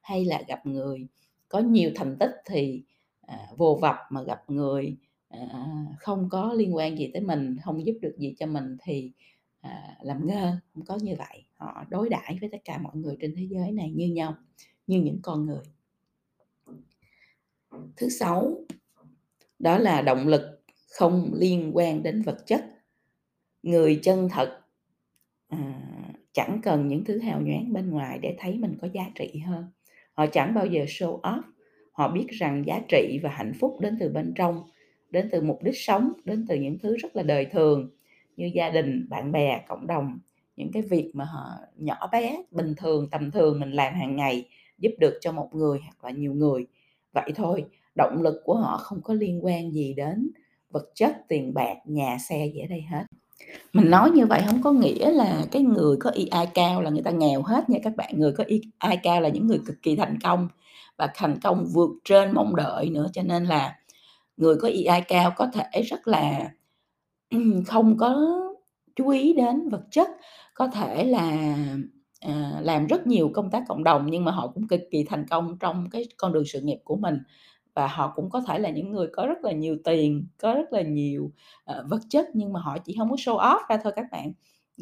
Hay 0.00 0.24
là 0.24 0.42
gặp 0.48 0.66
người 0.66 1.06
có 1.48 1.58
nhiều 1.58 1.90
thành 1.94 2.16
tích 2.18 2.30
thì 2.46 2.82
à, 3.20 3.38
vô 3.56 3.78
vập 3.82 3.96
mà 4.10 4.22
gặp 4.22 4.50
người 4.50 4.96
à, 5.28 5.38
không 5.98 6.28
có 6.30 6.52
liên 6.52 6.74
quan 6.74 6.98
gì 6.98 7.10
tới 7.12 7.22
mình 7.22 7.56
không 7.64 7.86
giúp 7.86 7.98
được 8.02 8.14
gì 8.18 8.34
cho 8.38 8.46
mình 8.46 8.76
thì 8.82 9.12
à, 9.60 9.96
làm 10.02 10.26
ngơ 10.26 10.56
không 10.74 10.84
có 10.84 10.96
như 11.02 11.14
vậy. 11.18 11.44
Họ 11.56 11.84
đối 11.90 12.08
đãi 12.08 12.38
với 12.40 12.48
tất 12.52 12.58
cả 12.64 12.78
mọi 12.78 12.96
người 12.96 13.16
trên 13.20 13.34
thế 13.36 13.46
giới 13.50 13.72
này 13.72 13.90
như 13.90 14.08
nhau 14.08 14.34
như 14.86 15.00
những 15.00 15.18
con 15.22 15.46
người. 15.46 15.62
Thứ 17.96 18.08
sáu 18.08 18.64
đó 19.58 19.78
là 19.78 20.02
động 20.02 20.28
lực 20.28 20.62
không 20.90 21.30
liên 21.34 21.70
quan 21.74 22.02
đến 22.02 22.22
vật 22.22 22.46
chất. 22.46 22.64
Người 23.62 24.00
chân 24.02 24.28
thật 24.32 24.60
à, 25.48 25.82
chẳng 26.32 26.60
cần 26.62 26.88
những 26.88 27.04
thứ 27.04 27.18
hào 27.18 27.40
nhoáng 27.40 27.72
bên 27.72 27.90
ngoài 27.90 28.18
để 28.18 28.36
thấy 28.38 28.58
mình 28.58 28.78
có 28.82 28.88
giá 28.92 29.10
trị 29.14 29.38
hơn. 29.46 29.64
Họ 30.12 30.26
chẳng 30.26 30.54
bao 30.54 30.66
giờ 30.66 30.84
show 30.84 31.20
off. 31.20 31.42
Họ 31.92 32.08
biết 32.08 32.26
rằng 32.28 32.64
giá 32.66 32.80
trị 32.88 33.20
và 33.22 33.30
hạnh 33.30 33.52
phúc 33.60 33.80
đến 33.80 33.96
từ 34.00 34.08
bên 34.08 34.32
trong 34.36 34.62
đến 35.10 35.28
từ 35.32 35.40
mục 35.40 35.62
đích 35.62 35.76
sống 35.76 36.12
đến 36.24 36.46
từ 36.48 36.56
những 36.56 36.78
thứ 36.78 36.96
rất 36.96 37.16
là 37.16 37.22
đời 37.22 37.44
thường 37.44 37.90
như 38.40 38.50
gia 38.54 38.70
đình, 38.70 39.06
bạn 39.08 39.32
bè, 39.32 39.64
cộng 39.68 39.86
đồng. 39.86 40.18
Những 40.56 40.72
cái 40.72 40.82
việc 40.82 41.10
mà 41.14 41.24
họ 41.24 41.50
nhỏ 41.76 42.08
bé, 42.12 42.42
bình 42.50 42.74
thường, 42.76 43.08
tầm 43.10 43.30
thường 43.30 43.60
mình 43.60 43.72
làm 43.72 43.94
hàng 43.94 44.16
ngày 44.16 44.48
giúp 44.78 44.90
được 44.98 45.18
cho 45.20 45.32
một 45.32 45.48
người 45.52 45.78
hoặc 45.84 46.04
là 46.04 46.10
nhiều 46.10 46.34
người. 46.34 46.66
Vậy 47.12 47.32
thôi, 47.36 47.64
động 47.94 48.22
lực 48.22 48.42
của 48.44 48.54
họ 48.54 48.76
không 48.76 49.02
có 49.02 49.14
liên 49.14 49.44
quan 49.44 49.72
gì 49.72 49.94
đến 49.94 50.30
vật 50.70 50.90
chất, 50.94 51.16
tiền 51.28 51.54
bạc, 51.54 51.74
nhà 51.84 52.18
xe 52.18 52.50
gì 52.54 52.60
ở 52.60 52.66
đây 52.66 52.80
hết. 52.80 53.04
Mình 53.72 53.90
nói 53.90 54.10
như 54.10 54.26
vậy 54.26 54.42
không 54.46 54.62
có 54.62 54.72
nghĩa 54.72 55.10
là 55.10 55.44
cái 55.52 55.62
người 55.62 55.96
có 56.00 56.10
EI 56.10 56.46
cao 56.54 56.82
là 56.82 56.90
người 56.90 57.02
ta 57.02 57.10
nghèo 57.10 57.42
hết 57.42 57.70
nha 57.70 57.78
các 57.82 57.96
bạn. 57.96 58.14
Người 58.16 58.32
có 58.32 58.44
EI 58.48 58.96
cao 59.02 59.20
là 59.20 59.28
những 59.28 59.46
người 59.46 59.60
cực 59.66 59.82
kỳ 59.82 59.96
thành 59.96 60.18
công 60.24 60.48
và 60.96 61.08
thành 61.14 61.40
công 61.42 61.66
vượt 61.72 61.90
trên 62.04 62.34
mong 62.34 62.56
đợi 62.56 62.90
nữa. 62.90 63.06
Cho 63.12 63.22
nên 63.22 63.44
là 63.44 63.76
người 64.36 64.56
có 64.56 64.68
EI 64.68 65.00
cao 65.08 65.32
có 65.36 65.46
thể 65.46 65.82
rất 65.82 66.08
là 66.08 66.50
không 67.66 67.96
có 67.98 68.40
chú 68.96 69.08
ý 69.08 69.32
đến 69.34 69.68
vật 69.68 69.82
chất 69.90 70.08
có 70.54 70.66
thể 70.68 71.04
là 71.04 71.56
à, 72.20 72.60
làm 72.62 72.86
rất 72.86 73.06
nhiều 73.06 73.30
công 73.34 73.50
tác 73.50 73.62
cộng 73.68 73.84
đồng 73.84 74.06
nhưng 74.10 74.24
mà 74.24 74.32
họ 74.32 74.48
cũng 74.54 74.68
cực 74.68 74.80
kỳ 74.90 75.04
thành 75.04 75.26
công 75.30 75.58
trong 75.60 75.88
cái 75.90 76.04
con 76.16 76.32
đường 76.32 76.44
sự 76.46 76.60
nghiệp 76.60 76.78
của 76.84 76.96
mình. 76.96 77.18
Và 77.74 77.86
họ 77.86 78.12
cũng 78.16 78.30
có 78.30 78.40
thể 78.48 78.58
là 78.58 78.70
những 78.70 78.90
người 78.92 79.06
có 79.12 79.26
rất 79.26 79.38
là 79.44 79.52
nhiều 79.52 79.76
tiền, 79.84 80.26
có 80.38 80.54
rất 80.54 80.72
là 80.72 80.82
nhiều, 80.82 81.32
ờ, 81.64 81.86
vật 81.90 82.00
chất 82.10 82.26
nhưng 82.34 82.52
mà 82.52 82.60
họ 82.60 82.78
chỉ 82.84 82.94
hông 82.96 83.10
có 83.10 83.16
show 83.16 83.38
off 83.38 83.60
ra 83.68 83.78
thôi 83.84 83.92
các 83.96 84.06
bạn. 84.12 84.32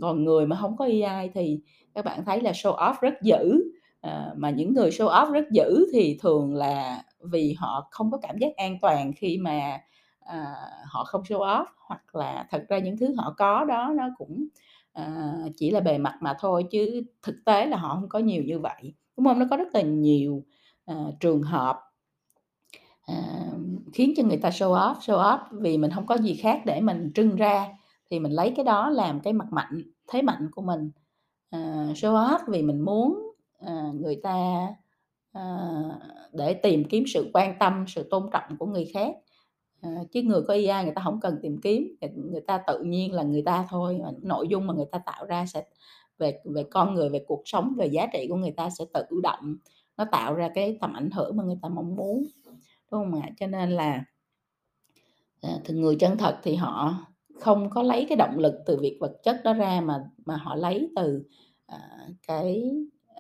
Còn 0.01 0.25
người 0.25 0.47
mà 0.47 0.57
hông 0.57 0.77
có 0.77 0.85
AI 1.05 1.29
thì 1.35 1.61
các 1.95 2.05
bạn 2.05 2.25
thấy 2.25 2.41
là 2.41 2.53
show 2.53 2.77
off 2.77 2.95
rất 3.01 3.15
dữ, 3.23 3.63
ờ, 4.01 4.35
mà 4.37 4.51
những 4.51 4.75
người 4.75 4.91
show 4.91 5.09
off 5.11 5.33
rất 5.33 5.45
dữ 5.53 5.87
thì 5.93 6.19
thường 6.23 6.55
là 6.55 7.03
vì 7.33 7.55
họ 7.59 7.89
không 7.91 8.11
có 8.11 8.19
cảm 8.23 8.39
giác 8.39 8.57
an 8.57 8.79
toàn 8.83 9.13
khi 9.17 9.39
mà, 9.39 9.79
à, 10.29 10.55
họ 10.87 11.05
không 11.05 11.23
show 11.23 11.39
off, 11.41 11.65
hoặc 11.89 12.15
là 12.17 12.47
thật 12.51 12.65
ra 12.69 12.79
những 12.79 12.97
thứ 12.99 13.15
họ 13.19 13.35
có 13.39 13.65
đó 13.65 13.93
nó 13.97 14.09
cũng, 14.19 14.47
ờ, 14.93 15.05
chỉ 15.57 15.71
là 15.71 15.81
bề 15.81 15.99
mặt 15.99 16.19
mà 16.21 16.35
thôi 16.41 16.65
chứ 16.71 17.03
thực 17.23 17.37
tế 17.47 17.67
là 17.67 17.77
họ 17.77 17.95
không 17.95 18.09
có 18.09 18.19
nhiều 18.19 18.43
như 18.45 18.59
vậy, 18.59 18.95
đúng 19.17 19.27
không? 19.27 19.39
Nó 19.39 19.47
có 19.51 19.57
rất 19.57 19.69
là 19.75 19.83
nhiều, 19.83 20.45
ờ, 20.87 21.13
trường 21.21 21.43
hợp 21.43 21.81
à, 23.07 23.15
khiến 23.93 24.13
cho 24.17 24.23
người 24.23 24.37
ta 24.37 24.49
show 24.49 24.71
off, 24.73 24.95
show 25.01 25.19
off 25.19 25.39
vì 25.53 25.79
mình 25.79 25.91
không 25.91 26.07
có 26.07 26.19
gì 26.19 26.35
khác 26.35 26.63
để 26.67 26.81
mình 26.81 27.11
trưng 27.15 27.37
ra, 27.37 27.67
thì 28.11 28.19
mình 28.21 28.33
lấy 28.33 28.53
cái 28.57 28.65
đó 28.65 28.91
làm 28.91 29.21
cái 29.21 29.33
mặt 29.33 29.47
mạnh, 29.53 29.83
thế 30.09 30.23
mạnh 30.23 30.49
của 30.53 30.63
mình. 30.63 30.91
à, 31.51 31.59
show 31.95 32.13
off 32.15 32.39
vì 32.49 32.63
mình 32.63 32.81
muốn, 32.81 33.33
à, 33.67 33.91
người 33.95 34.21
ta, 34.23 34.67
à, 35.33 35.43
để 36.33 36.55
tìm 36.55 36.85
kiếm 36.91 37.05
sự 37.15 37.31
quan 37.35 37.55
tâm, 37.59 37.85
sự 37.89 38.09
tôn 38.11 38.31
trọng 38.33 38.57
của 38.59 38.67
người 38.67 38.91
khác, 38.95 39.15
Ờ, 39.83 39.91
chứ 40.13 40.23
người 40.23 40.43
có 40.43 40.55
ai 40.71 40.85
người 40.85 40.93
ta 40.95 41.03
không 41.05 41.21
cần 41.21 41.39
tìm 41.43 41.61
kiếm, 41.61 41.97
người 42.31 42.41
ta 42.41 42.59
tự 42.67 42.81
nhiên 42.81 43.13
là 43.13 43.23
người 43.23 43.43
ta 43.43 43.67
thôi, 43.71 44.01
nội 44.23 44.49
dung 44.49 44.67
mà 44.67 44.75
người 44.75 44.87
ta 44.93 44.99
tạo 44.99 45.27
ra 45.27 45.47
sẽ 45.47 45.65
về 46.19 46.41
về 46.45 46.65
con 46.71 46.95
người, 46.95 47.09
về 47.09 47.25
cuộc 47.27 47.43
sống, 47.45 47.75
về 47.77 47.87
giá 47.87 48.07
trị 48.13 48.27
của 48.29 48.37
người 48.37 48.51
ta 48.51 48.71
sẽ 48.71 48.85
tự 48.95 49.21
động 49.23 49.57
nó 49.97 50.05
tạo 50.13 50.35
ra 50.35 50.49
cái 50.55 50.79
tầm 50.81 50.93
ảnh 50.93 51.11
hưởng 51.11 51.37
mà 51.37 51.45
người 51.45 51.59
ta 51.63 51.69
mong 51.69 51.97
muốn, 51.97 52.25
đúng 52.91 53.13
không 53.13 53.21
ạ? 53.23 53.31
Cho 53.41 53.47
nên 53.47 53.71
là 53.71 54.05
ờ, 55.43 55.61
thì 55.65 55.75
người 55.75 55.97
chân 55.97 56.17
thật 56.19 56.39
thì 56.43 56.55
họ 56.55 56.95
không 57.41 57.71
có 57.71 57.83
lấy 57.83 58.07
cái 58.09 58.17
động 58.17 58.39
lực 58.39 58.55
từ 58.67 58.77
việc 58.81 58.99
vật 59.01 59.13
chất 59.23 59.41
đó 59.45 59.53
ra 59.55 59.81
mà 59.81 60.05
mà 60.27 60.37
họ 60.37 60.55
lấy 60.55 60.91
từ, 60.97 61.23
uh, 61.73 62.15
cái, 62.27 62.71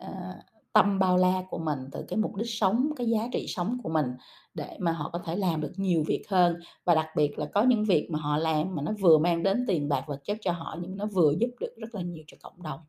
uh, 0.04 0.44
tâm 0.78 0.98
bao 0.98 1.16
la 1.16 1.42
của 1.50 1.58
mình, 1.58 1.78
từ 1.92 2.04
cái 2.08 2.16
mục 2.16 2.36
đích 2.36 2.50
sống, 2.50 2.90
cái 2.96 3.06
giá 3.06 3.28
trị 3.32 3.46
sống 3.48 3.78
của 3.82 3.88
mình 3.88 4.06
để 4.54 4.76
mà 4.80 4.92
họ 4.92 5.10
có 5.12 5.18
thể 5.18 5.36
làm 5.36 5.60
được 5.60 5.72
nhiều 5.76 6.04
việc 6.06 6.24
hơn. 6.28 6.56
Và 6.84 6.94
đặc 6.94 7.06
biệt 7.16 7.38
là 7.38 7.46
có 7.46 7.62
những 7.62 7.84
việc 7.84 8.08
mà 8.10 8.18
họ 8.18 8.36
làm 8.36 8.74
mà 8.74 8.82
nó 8.82 8.92
vừa 9.00 9.18
mang 9.18 9.42
đến 9.42 9.64
tiền 9.68 9.88
bạc 9.88 10.04
vật 10.06 10.24
chất 10.24 10.38
cho 10.40 10.52
họ 10.52 10.76
nhưng 10.80 10.96
nó 10.96 11.06
vừa 11.06 11.32
giúp 11.38 11.50
được 11.60 11.74
rất 11.76 11.94
là 11.94 12.02
nhiều 12.02 12.24
cho 12.26 12.36
cộng 12.42 12.62
đồng. 12.62 12.80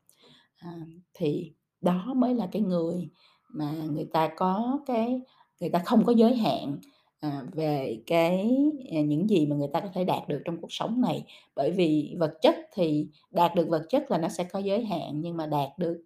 À, 0.58 0.72
thì 1.14 1.54
đó 1.82 2.14
mới 2.16 2.36
là 2.36 2.48
cái 2.52 2.62
người 2.62 3.10
mà 3.50 3.72
người 3.72 4.08
ta 4.14 4.30
có 4.38 4.80
cái 4.86 5.22
người 5.60 5.70
ta 5.70 5.80
không 5.86 6.06
có 6.06 6.14
giới 6.14 6.36
hạn, 6.36 6.78
à, 7.20 7.44
về 7.54 8.02
cái, 8.06 8.52
à, 8.92 9.02
những 9.02 9.30
gì 9.30 9.46
mà 9.46 9.56
người 9.56 9.70
ta 9.74 9.80
có 9.80 9.90
thể 9.94 10.04
đạt 10.04 10.28
được 10.28 10.42
trong 10.46 10.62
cuộc 10.62 10.72
sống 10.74 11.02
này. 11.02 11.24
Bởi 11.56 11.72
vì 11.72 12.16
vật 12.20 12.34
chất 12.42 12.56
thì 12.74 13.08
đạt 13.32 13.56
được 13.56 13.70
vật 13.70 13.86
chất 13.90 14.12
là 14.12 14.18
nó 14.18 14.28
sẽ 14.28 14.44
có 14.44 14.60
giới 14.60 14.86
hạn, 14.86 15.22
nhưng 15.22 15.38
mà 15.38 15.46
đạt 15.46 15.70
được, 15.78 16.02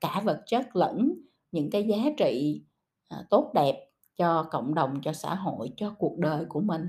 cả 0.00 0.22
vật 0.24 0.42
chất 0.46 0.76
lẫn 0.76 1.14
những 1.52 1.70
cái 1.70 1.82
giá 1.82 1.96
trị, 2.16 2.62
à, 3.08 3.18
tốt 3.30 3.50
đẹp 3.54 3.90
cho 4.16 4.42
cộng 4.50 4.74
đồng, 4.74 5.00
cho 5.02 5.12
xã 5.12 5.34
hội, 5.34 5.72
cho 5.76 5.94
cuộc 5.98 6.18
đời 6.18 6.44
của 6.48 6.60
mình 6.60 6.82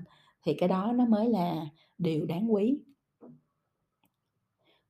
thì 0.43 0.53
cái 0.53 0.69
đó 0.69 0.91
nó 0.95 1.05
mới 1.05 1.29
là 1.29 1.65
điều 1.97 2.25
đáng 2.25 2.53
quý. 2.53 2.77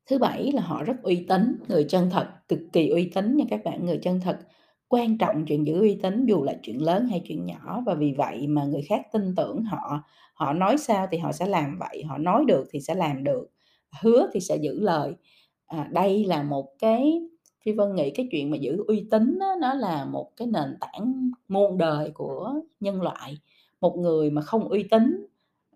Thứ 0.06 0.18
bảy 0.18 0.52
là 0.52 0.62
họ 0.62 0.84
rất 0.84 0.96
uy 1.04 1.26
tín, 1.30 1.58
người 1.68 1.86
chân 1.90 2.10
thật 2.10 2.28
cực 2.48 2.60
kỳ 2.74 2.90
uy 2.90 3.12
tín 3.16 3.38
nha 3.38 3.46
các 3.50 3.62
bạn. 3.66 3.86
Người 3.86 4.00
chân 4.02 4.22
thật 4.22 4.40
quan 4.88 5.18
trọng 5.18 5.46
chuyện 5.46 5.68
giữ 5.68 5.80
uy 5.80 6.00
tín 6.04 6.26
dù 6.26 6.44
là 6.44 6.54
chuyện 6.64 6.82
lớn 6.82 7.08
hay 7.08 7.22
chuyện 7.28 7.46
nhỏ 7.46 7.84
và 7.86 7.94
vì 7.94 8.14
vậy 8.18 8.48
mà 8.48 8.66
người 8.66 8.82
khác 8.82 9.02
tin 9.14 9.36
tưởng 9.36 9.64
họ. 9.64 10.04
Họ 10.34 10.54
nói 10.54 10.78
sao 10.78 11.08
thì 11.12 11.18
họ 11.18 11.32
sẽ 11.32 11.48
làm 11.48 11.80
vậy, 11.80 12.04
họ 12.04 12.18
nói 12.18 12.44
được 12.48 12.68
thì 12.72 12.80
sẽ 12.82 12.96
làm 12.96 13.24
được, 13.24 13.48
hứa 14.02 14.30
thì 14.34 14.40
sẽ 14.40 14.56
giữ 14.56 14.80
lời. 14.80 15.14
À, 15.66 15.90
đây 15.92 16.26
là 16.26 16.44
một 16.44 16.68
cái 16.80 17.20
Phi 17.66 17.72
Vân 17.72 17.96
nghĩ 17.96 18.12
cái 18.12 18.28
chuyện 18.32 18.52
mà 18.52 18.58
giữ 18.58 18.84
uy 18.88 19.08
tín 19.12 19.40
đó, 19.40 19.56
nó 19.62 19.74
là 19.74 20.06
một 20.06 20.32
cái 20.38 20.48
nền 20.48 20.78
tảng 20.80 21.32
muôn 21.48 21.78
đời 21.78 22.12
của 22.12 22.54
nhân 22.80 23.02
loại. 23.02 23.38
Một 23.82 23.98
người 23.98 24.30
mà 24.30 24.42
không 24.42 24.68
uy 24.70 24.84
tín, 24.84 25.28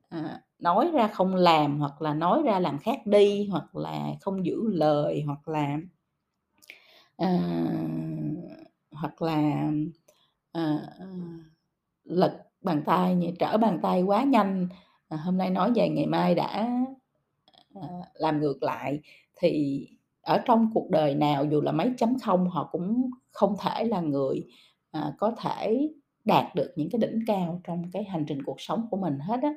à, 0.10 0.42
nói 0.60 0.90
ra 0.94 1.08
không 1.08 1.36
làm 1.36 1.80
hoặc 1.80 2.02
là 2.02 2.14
nói 2.14 2.42
ra 2.46 2.60
làm 2.60 2.80
khác 2.80 3.00
đi, 3.06 3.48
hoặc 3.48 3.76
là 3.76 4.08
không 4.22 4.46
giữ 4.46 4.62
lời, 4.68 5.24
hoặc 5.26 5.48
là 5.48 5.78
à, 7.18 7.40
hoặc 8.92 9.22
là, 9.22 9.72
à, 10.52 10.78
à 11.00 11.06
lật 12.04 12.38
bàn 12.62 12.84
tay 12.86 13.34
trở 13.40 13.58
bàn 13.58 13.80
tay 13.82 14.02
quá 14.04 14.24
nhanh, 14.24 14.68
à, 15.10 15.18
hôm 15.18 15.38
nay 15.38 15.50
nói 15.50 15.72
về 15.76 15.90
ngày 15.90 16.06
mai 16.06 16.36
đã, 16.36 16.70
à, 17.76 17.88
làm 18.14 18.40
ngược 18.40 18.64
lại, 18.64 19.00
thì 19.40 19.88
ở 20.30 20.38
trong 20.46 20.70
cuộc 20.74 20.90
đời 20.90 21.16
nào 21.16 21.46
dù 21.46 21.62
là 21.62 21.72
mấy 21.72 21.92
chấm 21.98 22.20
không 22.20 22.50
họ 22.50 22.70
cũng 22.72 23.10
không 23.32 23.56
thể 23.60 23.84
là 23.86 24.02
người, 24.02 24.44
à, 24.92 25.14
có 25.20 25.32
thể 25.44 25.90
đạt 26.26 26.56
được 26.56 26.72
những 26.76 26.90
cái 26.90 27.00
đỉnh 27.00 27.20
cao 27.28 27.62
trong 27.68 27.84
cái 27.94 28.04
hành 28.04 28.26
trình 28.28 28.44
cuộc 28.44 28.62
sống 28.62 28.88
của 28.92 28.98
mình 28.98 29.20
hết 29.20 29.40
á. 29.44 29.50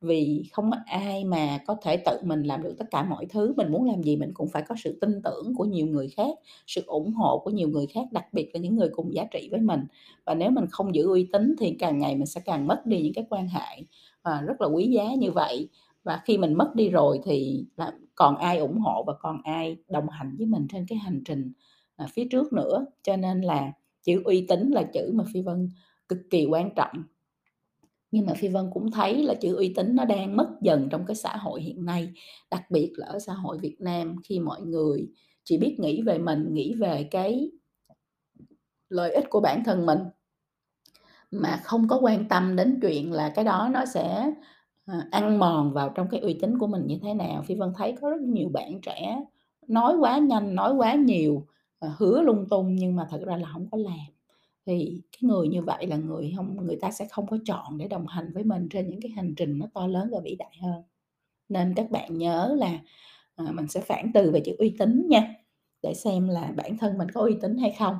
Vì 0.00 0.42
không 0.52 0.70
có 0.70 0.76
ai 0.86 1.24
mà 1.24 1.58
có 1.66 1.76
thể 1.82 1.96
tự 1.96 2.20
mình 2.24 2.42
làm 2.42 2.62
được 2.62 2.74
tất 2.78 2.84
cả 2.90 3.04
mọi 3.04 3.26
thứ, 3.26 3.54
mình 3.56 3.72
muốn 3.72 3.84
làm 3.84 4.02
gì 4.02 4.16
mình 4.16 4.30
cũng 4.34 4.48
phải 4.48 4.62
có 4.68 4.74
sự 4.84 4.98
tin 5.00 5.10
tưởng 5.24 5.54
của 5.56 5.64
nhiều 5.64 5.86
người 5.86 6.08
khác, 6.08 6.38
sự 6.66 6.82
ủng 6.86 7.12
hộ 7.14 7.38
của 7.44 7.50
nhiều 7.50 7.68
người 7.68 7.86
khác, 7.86 8.04
đặc 8.12 8.24
biệt 8.32 8.50
là 8.54 8.60
những 8.60 8.76
người 8.76 8.88
cùng 8.92 9.14
giá 9.14 9.24
trị 9.30 9.48
với 9.50 9.60
mình. 9.60 9.80
Và 10.24 10.34
nếu 10.34 10.50
mình 10.50 10.64
không 10.70 10.94
giữ 10.94 11.06
uy 11.08 11.28
tín 11.32 11.54
thì 11.60 11.76
càng 11.78 11.98
ngày 11.98 12.14
mình 12.16 12.26
sẽ 12.26 12.40
càng 12.44 12.66
mất 12.66 12.86
đi 12.86 13.02
những 13.02 13.14
cái 13.14 13.24
quan 13.30 13.48
hệ, 13.48 13.82
à, 14.22 14.42
rất 14.46 14.60
là 14.60 14.66
quý 14.68 14.84
giá 14.86 15.14
như 15.14 15.30
vậy. 15.32 15.68
Và 16.06 16.20
khi 16.24 16.38
mình 16.38 16.54
mất 16.54 16.72
đi 16.74 16.88
rồi 16.88 17.20
thì 17.24 17.66
là 17.76 17.92
còn 18.14 18.36
ai 18.36 18.58
ủng 18.58 18.78
hộ 18.78 19.04
và 19.06 19.12
còn 19.20 19.40
ai 19.44 19.76
đồng 19.88 20.08
hành 20.08 20.36
với 20.38 20.46
mình 20.46 20.66
trên 20.72 20.86
cái 20.88 20.98
hành 20.98 21.22
trình, 21.24 21.52
à, 21.96 22.06
phía 22.12 22.24
trước 22.30 22.52
nữa. 22.52 22.86
Cho 23.02 23.16
nên 23.16 23.40
là 23.40 23.72
chữ 24.02 24.22
uy 24.24 24.46
tín 24.48 24.70
là 24.70 24.82
chữ 24.82 25.10
mà 25.14 25.24
Phi 25.32 25.42
Vân 25.42 25.68
cực 26.08 26.18
kỳ 26.30 26.46
quan 26.46 26.70
trọng. 26.76 27.02
Nhưng 28.10 28.26
mà 28.26 28.34
Phi 28.34 28.48
Vân 28.48 28.70
cũng 28.72 28.90
thấy 28.90 29.22
là 29.22 29.34
chữ 29.34 29.56
uy 29.56 29.72
tín 29.76 29.96
nó 29.96 30.04
đang 30.04 30.36
mất 30.36 30.48
dần 30.62 30.88
trong 30.90 31.06
cái 31.06 31.14
xã 31.14 31.36
hội 31.36 31.62
hiện 31.62 31.84
nay, 31.84 32.12
đặc 32.50 32.70
biệt 32.70 32.92
là 32.96 33.06
ở 33.06 33.18
xã 33.18 33.32
hội 33.32 33.58
Việt 33.58 33.76
Nam 33.80 34.16
khi 34.24 34.40
mọi 34.40 34.60
người 34.62 35.08
chỉ 35.44 35.58
biết 35.58 35.76
nghĩ 35.78 36.02
về 36.02 36.18
mình, 36.18 36.54
nghĩ 36.54 36.74
về 36.74 37.08
cái 37.10 37.50
lợi 38.88 39.14
ích 39.14 39.24
của 39.30 39.40
bản 39.40 39.64
thân 39.64 39.86
mình. 39.86 39.98
Mà 41.30 41.60
không 41.64 41.88
có 41.88 41.98
quan 42.02 42.28
tâm 42.28 42.56
đến 42.56 42.78
chuyện 42.82 43.12
là 43.12 43.32
cái 43.34 43.44
đó 43.44 43.70
nó 43.72 43.84
sẽ, 43.84 44.32
Ờ, 44.86 44.94
ăn 45.10 45.38
mòn 45.38 45.72
vào 45.72 45.88
trong 45.94 46.08
cái 46.10 46.20
uy 46.20 46.34
tín 46.40 46.58
của 46.58 46.66
mình 46.66 46.86
như 46.86 46.98
thế 47.02 47.14
nào. 47.14 47.42
Phi 47.42 47.54
Vân 47.54 47.72
thấy 47.76 47.94
có 48.00 48.10
rất 48.10 48.20
nhiều 48.20 48.48
bạn 48.48 48.80
trẻ 48.82 49.20
nói 49.68 49.96
quá 49.96 50.18
nhanh, 50.18 50.54
nói 50.54 50.74
quá 50.74 50.94
nhiều, 50.94 51.46
ờ, 51.78 51.88
hứa 51.98 52.22
lung 52.22 52.46
tung 52.50 52.76
nhưng 52.76 52.96
mà 52.96 53.06
thật 53.10 53.20
ra 53.26 53.36
là 53.36 53.48
không 53.52 53.66
có 53.70 53.78
làm. 53.78 53.98
Thì 54.66 55.02
cái 55.12 55.18
người 55.28 55.48
như 55.48 55.62
vậy 55.62 55.86
là 55.86 55.96
người 55.96 56.32
không 56.36 56.66
người 56.66 56.76
ta 56.80 56.90
sẽ 56.90 57.06
không 57.10 57.26
có 57.26 57.38
chọn 57.46 57.78
để 57.78 57.88
đồng 57.88 58.06
hành 58.06 58.32
với 58.34 58.44
mình 58.44 58.68
trên 58.70 58.88
những 58.90 59.00
cái 59.02 59.10
hành 59.12 59.34
trình 59.36 59.58
nó 59.58 59.66
to 59.74 59.86
lớn 59.86 60.08
và 60.12 60.20
vĩ 60.24 60.36
đại 60.38 60.56
hơn. 60.62 60.82
Nên 61.48 61.74
các 61.76 61.90
bạn 61.90 62.18
nhớ 62.18 62.54
là, 62.58 62.78
ờ, 63.36 63.46
mình 63.54 63.68
sẽ 63.68 63.80
phản 63.80 64.10
từ 64.14 64.30
về 64.32 64.40
chữ 64.46 64.56
uy 64.58 64.76
tín 64.78 65.06
nha, 65.08 65.34
để 65.82 65.94
xem 65.94 66.28
là 66.28 66.52
bản 66.56 66.78
thân 66.78 66.98
mình 66.98 67.08
có 67.14 67.20
uy 67.22 67.36
tín 67.42 67.58
hay 67.58 67.76
không. 67.78 67.96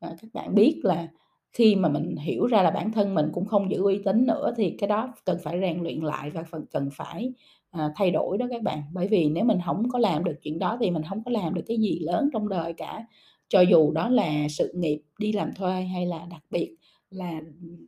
Các 0.00 0.16
bạn 0.34 0.54
biết 0.54 0.80
là 0.84 1.08
khi 1.52 1.76
mà 1.76 1.88
mình 1.88 2.16
hiểu 2.16 2.46
ra 2.46 2.62
là 2.62 2.70
bản 2.70 2.92
thân 2.92 3.14
mình 3.14 3.26
cũng 3.32 3.46
không 3.46 3.70
giữ 3.70 3.82
uy 3.82 3.98
tín 4.04 4.26
nữa 4.26 4.54
thì 4.56 4.70
cái 4.78 4.88
đó 4.88 5.14
cần 5.24 5.38
phải 5.44 5.60
rèn 5.60 5.80
luyện 5.82 6.00
lại 6.00 6.30
và 6.30 6.44
cần 6.70 6.88
phải, 6.92 7.32
à, 7.70 7.88
thay 7.96 8.10
đổi 8.10 8.38
đó 8.38 8.46
các 8.50 8.62
bạn. 8.62 8.82
Bởi 8.92 9.08
vì 9.08 9.28
nếu 9.30 9.44
mình 9.44 9.58
không 9.66 9.88
có 9.90 9.98
làm 9.98 10.24
được 10.24 10.34
chuyện 10.42 10.58
đó 10.58 10.76
thì 10.80 10.90
mình 10.90 11.02
không 11.08 11.24
có 11.24 11.30
làm 11.30 11.54
được 11.54 11.62
cái 11.68 11.76
gì 11.78 11.98
lớn 12.02 12.28
trong 12.32 12.48
đời 12.48 12.72
cả. 12.72 13.04
Cho 13.48 13.60
dù 13.60 13.90
đó 13.92 14.08
là 14.08 14.48
sự 14.50 14.72
nghiệp 14.76 15.02
đi 15.18 15.32
làm 15.32 15.52
thuê 15.54 15.82
hay 15.82 16.06
là 16.06 16.26
đặc 16.30 16.42
biệt 16.50 16.76
là, 17.10 17.40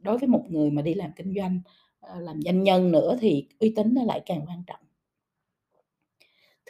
đối 0.02 0.18
với 0.18 0.28
một 0.28 0.44
người 0.50 0.70
mà 0.70 0.82
đi 0.82 0.94
làm 0.94 1.10
kinh 1.16 1.34
doanh, 1.36 1.60
ờ, 2.00 2.20
làm 2.20 2.42
doanh 2.42 2.62
nhân 2.62 2.92
nữa 2.92 3.16
thì 3.20 3.46
uy 3.60 3.72
tín 3.76 3.94
nó 3.94 4.02
lại 4.04 4.20
càng 4.26 4.40
quan 4.48 4.62
trọng. 4.66 4.80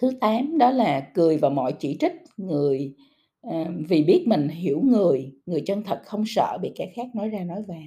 Thứ 0.00 0.10
8 0.20 0.58
đó 0.58 0.70
là 0.70 1.00
cười 1.14 1.36
vào 1.36 1.50
mọi 1.50 1.72
chỉ 1.72 1.96
trích, 2.00 2.12
người, 2.36 2.94
Ờ, 3.42 3.64
vì 3.88 4.04
biết 4.04 4.24
mình 4.28 4.48
hiểu 4.48 4.80
người, 4.84 5.32
người 5.46 5.62
chân 5.66 5.82
thật 5.82 6.00
không 6.04 6.24
sợ 6.26 6.58
bị 6.62 6.72
kẻ 6.76 6.92
khác 6.96 7.06
nói 7.14 7.28
ra 7.28 7.44
nói 7.44 7.62
vào. 7.68 7.82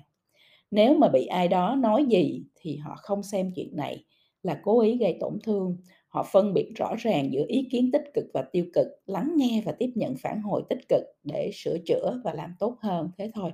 Nếu 0.71 0.95
mà 0.95 1.09
bị 1.09 1.25
ai 1.25 1.47
đó 1.47 1.75
nói 1.79 2.05
gì 2.05 2.43
thì 2.61 2.77
họ 2.77 2.95
không 2.97 3.23
xem 3.23 3.51
chuyện 3.55 3.75
này 3.75 4.05
là 4.43 4.59
cố 4.63 4.81
ý 4.81 4.97
gây 4.97 5.17
tổn 5.19 5.39
thương, 5.43 5.77
họ 6.09 6.23
phân 6.33 6.53
biệt 6.53 6.71
rõ 6.75 6.95
ràng 6.99 7.33
giữa 7.33 7.45
ý 7.47 7.67
kiến 7.71 7.91
tích 7.93 8.03
cực 8.13 8.25
và 8.33 8.41
tiêu 8.51 8.65
cực, 8.73 8.87
lắng 9.05 9.33
nghe 9.37 9.61
và 9.65 9.71
tiếp 9.71 9.91
nhận 9.95 10.15
phản 10.23 10.41
hồi 10.41 10.63
tích 10.69 10.89
cực 10.89 11.03
để 11.23 11.51
sửa 11.53 11.77
chữa 11.85 12.21
và 12.23 12.33
làm 12.33 12.53
tốt 12.59 12.77
hơn, 12.81 13.09
thế 13.17 13.31
thôi. 13.35 13.51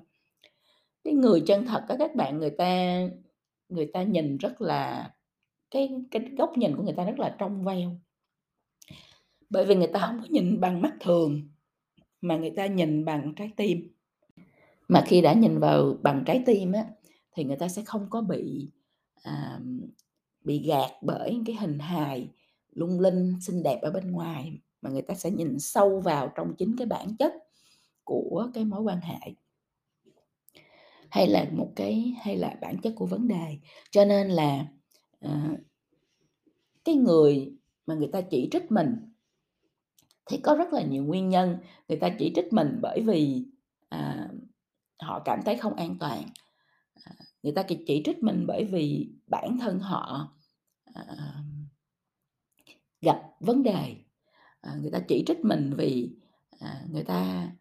Cái 1.04 1.14
người 1.14 1.42
chân 1.48 1.66
thật 1.66 1.84
đó 1.90 1.96
các 2.00 2.16
bạn, 2.16 2.40
người 2.40 2.50
ta 2.50 3.02
người 3.70 3.86
ta 3.94 4.04
nhìn 4.04 4.38
rất 4.38 4.62
là 4.62 5.12
cái 5.72 5.90
cái 6.12 6.24
góc 6.38 6.58
nhìn 6.58 6.76
của 6.76 6.84
người 6.84 6.94
ta 6.94 7.06
rất 7.06 7.20
là 7.20 7.36
trong 7.40 7.64
veo. 7.64 7.92
Bởi 9.50 9.66
vì 9.66 9.76
người 9.76 9.88
ta 9.94 10.00
không 10.00 10.20
có 10.22 10.28
nhìn 10.30 10.60
bằng 10.60 10.82
mắt 10.82 10.94
thường 11.00 11.50
mà 12.22 12.38
người 12.38 12.52
ta 12.56 12.66
nhìn 12.66 13.06
bằng 13.06 13.34
trái 13.36 13.52
tim. 13.56 13.92
Mà 14.88 15.04
khi 15.08 15.22
đã 15.22 15.34
nhìn 15.34 15.60
vào 15.60 15.98
bằng 16.02 16.24
trái 16.26 16.44
tim 16.46 16.72
á, 16.72 16.86
thì 17.32 17.44
người 17.44 17.58
ta 17.58 17.68
sẽ 17.68 17.82
không 17.86 18.08
có 18.10 18.22
bị, 18.22 18.72
à, 19.24 19.60
bị 20.42 20.68
gạt 20.68 20.92
bởi 21.02 21.40
cái 21.46 21.56
hình 21.56 21.80
hài 21.80 22.30
lung 22.72 23.00
linh, 23.00 23.36
xinh 23.42 23.64
đẹp 23.64 23.80
ở 23.82 23.92
bên 23.92 24.12
ngoài, 24.12 24.60
mà 24.82 24.90
người 24.90 25.02
ta 25.02 25.14
sẽ 25.14 25.32
nhìn 25.32 25.60
sâu 25.60 26.00
vào 26.00 26.32
trong 26.36 26.56
chính 26.58 26.76
cái 26.78 26.88
bản 26.88 27.18
chất 27.20 27.34
của 28.04 28.50
cái 28.54 28.66
mối 28.66 28.82
quan 28.82 29.02
hệ. 29.02 29.34
Hay 31.10 31.28
là 31.28 31.46
một 31.52 31.72
cái 31.76 32.14
hay 32.22 32.38
là 32.38 32.58
bản 32.62 32.78
chất 32.82 32.94
của 32.96 33.06
vấn 33.06 33.28
đề. 33.28 33.58
Cho 33.92 34.06
nên 34.06 34.28
là, 34.30 34.66
à, 35.20 35.58
cái 36.86 36.96
người 36.96 37.54
mà 37.86 37.96
người 37.96 38.10
ta 38.12 38.22
chỉ 38.22 38.50
trích 38.52 38.72
mình 38.72 38.96
thì 40.30 40.38
có 40.38 40.56
rất 40.56 40.74
là 40.74 40.82
nhiều 40.82 41.04
nguyên 41.04 41.30
nhân. 41.30 41.58
Người 41.88 41.98
ta 41.98 42.10
chỉ 42.20 42.32
trích 42.36 42.54
mình 42.54 42.80
bởi 42.82 43.02
vì, 43.02 43.46
à, 43.90 44.30
họ 45.02 45.22
cảm 45.26 45.40
thấy 45.46 45.56
không 45.56 45.76
an 45.76 45.96
toàn. 46.00 46.24
À, 47.04 47.12
người 47.44 47.54
ta 47.54 47.64
chỉ 47.88 48.02
trích 48.06 48.24
mình 48.24 48.46
bởi 48.48 48.66
vì 48.66 49.10
bản 49.28 49.58
thân 49.62 49.80
họ, 49.80 50.34
à, 50.94 51.06
gặp 53.02 53.22
vấn 53.40 53.64
đề. 53.64 53.96
À, 54.62 54.76
người 54.82 54.92
ta 54.92 55.00
chỉ 55.08 55.24
trích 55.28 55.46
mình 55.46 55.74
vì, 55.78 56.10
à, 56.60 56.82
người 56.92 57.04
ta, 57.04 57.52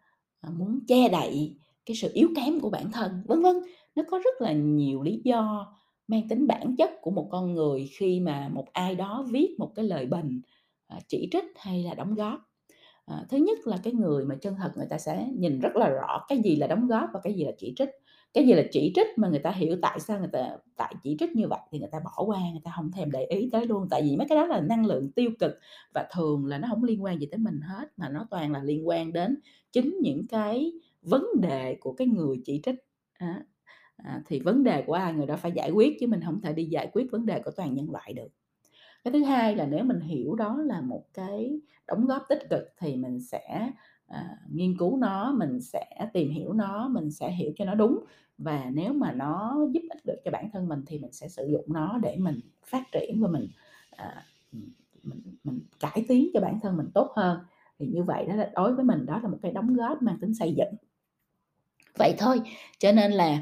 à, 0.41 0.49
muốn 0.49 0.79
che 0.87 1.09
đậy 1.09 1.57
cái 1.85 1.95
sự 1.95 2.11
yếu 2.13 2.29
kém 2.35 2.59
của 2.59 2.69
bản 2.69 2.91
thân, 2.91 3.23
vân 3.27 3.41
vân. 3.41 3.55
Nó 3.95 4.03
có 4.09 4.19
rất 4.19 4.41
là 4.41 4.51
nhiều 4.53 5.01
lý 5.01 5.21
do 5.23 5.73
mang 6.07 6.27
tính 6.29 6.47
bản 6.47 6.75
chất 6.77 6.91
của 7.01 7.11
một 7.11 7.27
con 7.31 7.53
người 7.53 7.89
khi 7.97 8.19
mà 8.19 8.49
một 8.49 8.65
ai 8.73 8.95
đó 8.95 9.25
viết 9.31 9.55
một 9.59 9.71
cái 9.75 9.85
lời 9.85 10.05
bình, 10.05 10.41
à, 10.87 10.99
chỉ 11.07 11.27
trích 11.31 11.45
hay 11.55 11.83
là 11.83 11.93
đóng 11.93 12.15
góp. 12.15 12.48
À, 13.09 13.25
thứ 13.29 13.37
nhất 13.37 13.57
là 13.67 13.77
cái 13.83 13.93
người 13.93 14.25
mà 14.25 14.35
chân 14.41 14.55
thật 14.57 14.71
người 14.75 14.85
ta 14.89 14.97
sẽ 14.97 15.27
nhìn 15.37 15.59
rất 15.59 15.75
là 15.75 15.89
rõ 15.89 16.25
cái 16.27 16.41
gì 16.41 16.55
là 16.55 16.67
đóng 16.67 16.87
góp 16.87 17.09
và 17.13 17.19
cái 17.23 17.33
gì 17.33 17.43
là 17.45 17.51
chỉ 17.57 17.73
trích. 17.75 17.89
Cái 18.33 18.47
gì 18.47 18.53
là 18.53 18.63
chỉ 18.71 18.91
trích 18.95 19.07
mà 19.17 19.29
người 19.29 19.39
ta 19.39 19.51
hiểu 19.51 19.77
tại 19.81 19.99
sao 19.99 20.19
người 20.19 20.29
ta 20.31 20.57
tại 20.77 20.95
chỉ 21.03 21.15
trích 21.19 21.35
như 21.35 21.47
vậy 21.47 21.59
thì 21.71 21.79
người 21.79 21.89
ta 21.91 21.99
bỏ 22.05 22.23
qua, 22.25 22.39
người 22.51 22.61
ta 22.63 22.71
không 22.75 22.91
thèm 22.91 23.11
để 23.11 23.25
ý 23.25 23.49
tới 23.51 23.65
luôn. 23.65 23.87
Tại 23.89 24.01
vì 24.01 24.17
mấy 24.17 24.27
cái 24.29 24.35
đó 24.35 24.45
là 24.45 24.61
năng 24.61 24.85
lượng 24.85 25.11
tiêu 25.11 25.31
cực 25.39 25.51
và 25.93 26.07
thường 26.15 26.45
là 26.45 26.57
nó 26.57 26.67
không 26.71 26.83
liên 26.83 27.03
quan 27.03 27.19
gì 27.19 27.27
tới 27.31 27.37
mình 27.37 27.59
hết, 27.61 27.87
mà 27.97 28.09
nó 28.09 28.27
toàn 28.31 28.51
là 28.51 28.63
liên 28.63 28.87
quan 28.87 29.13
đến 29.13 29.37
chính 29.71 29.97
những 30.01 30.27
cái 30.27 30.71
vấn 31.01 31.25
đề 31.41 31.77
của 31.79 31.93
cái 31.93 32.07
người 32.07 32.37
chỉ 32.45 32.61
trích. 32.65 32.75
À, 33.97 34.21
thì 34.27 34.39
vấn 34.39 34.63
đề 34.63 34.81
của 34.87 34.93
ai 34.93 35.13
người 35.13 35.25
đó 35.27 35.37
phải 35.37 35.51
giải 35.51 35.71
quyết 35.71 35.97
chứ 35.99 36.07
mình 36.07 36.21
không 36.25 36.41
thể 36.41 36.53
đi 36.53 36.65
giải 36.65 36.89
quyết 36.93 37.11
vấn 37.11 37.25
đề 37.25 37.39
của 37.39 37.51
toàn 37.51 37.73
nhân 37.73 37.91
loại 37.91 38.13
được. 38.13 38.29
Cái 39.03 39.13
thứ 39.13 39.23
hai 39.23 39.55
là 39.55 39.65
nếu 39.65 39.83
mình 39.83 39.99
hiểu 39.99 40.35
đó 40.35 40.57
là 40.65 40.81
một 40.81 41.03
cái 41.13 41.61
đóng 41.87 42.05
góp 42.05 42.25
tích 42.29 42.49
cực 42.49 42.63
thì 42.77 42.95
mình 42.95 43.19
sẽ, 43.19 43.71
à, 44.07 44.37
nghiên 44.51 44.77
cứu 44.77 44.97
nó, 44.97 45.31
mình 45.31 45.61
sẽ 45.61 45.85
tìm 46.13 46.31
hiểu 46.31 46.53
nó, 46.53 46.87
mình 46.87 47.11
sẽ 47.11 47.31
hiểu 47.31 47.51
cho 47.55 47.65
nó 47.65 47.75
đúng. 47.75 47.99
Và 48.37 48.69
nếu 48.73 48.93
mà 48.93 49.11
nó 49.11 49.57
giúp 49.71 49.81
ích 49.89 50.05
được 50.05 50.17
cho 50.25 50.31
bản 50.31 50.49
thân 50.53 50.67
mình 50.67 50.83
thì 50.87 50.99
mình 50.99 51.11
sẽ 51.11 51.27
sử 51.27 51.47
dụng 51.51 51.65
nó 51.67 51.97
để 52.03 52.17
mình 52.19 52.39
phát 52.65 52.83
triển 52.91 53.21
và 53.21 53.27
mình, 53.27 53.47
à, 53.91 54.23
mình 55.03 55.21
mình 55.43 55.59
cải 55.79 56.05
tiến 56.07 56.29
cho 56.33 56.41
bản 56.41 56.59
thân 56.59 56.77
mình 56.77 56.87
tốt 56.93 57.11
hơn. 57.15 57.39
Thì 57.79 57.87
như 57.87 58.03
vậy 58.03 58.25
đó 58.25 58.35
là 58.35 58.51
đối 58.55 58.75
với 58.75 58.85
mình 58.85 59.05
đó 59.05 59.19
là 59.23 59.29
một 59.29 59.37
cái 59.41 59.51
đóng 59.51 59.73
góp 59.73 60.01
mang 60.01 60.17
tính 60.21 60.33
xây 60.33 60.53
dựng. 60.57 60.73
Vậy 61.97 62.15
thôi, 62.17 62.41
cho 62.79 62.91
nên 62.91 63.11
là 63.11 63.39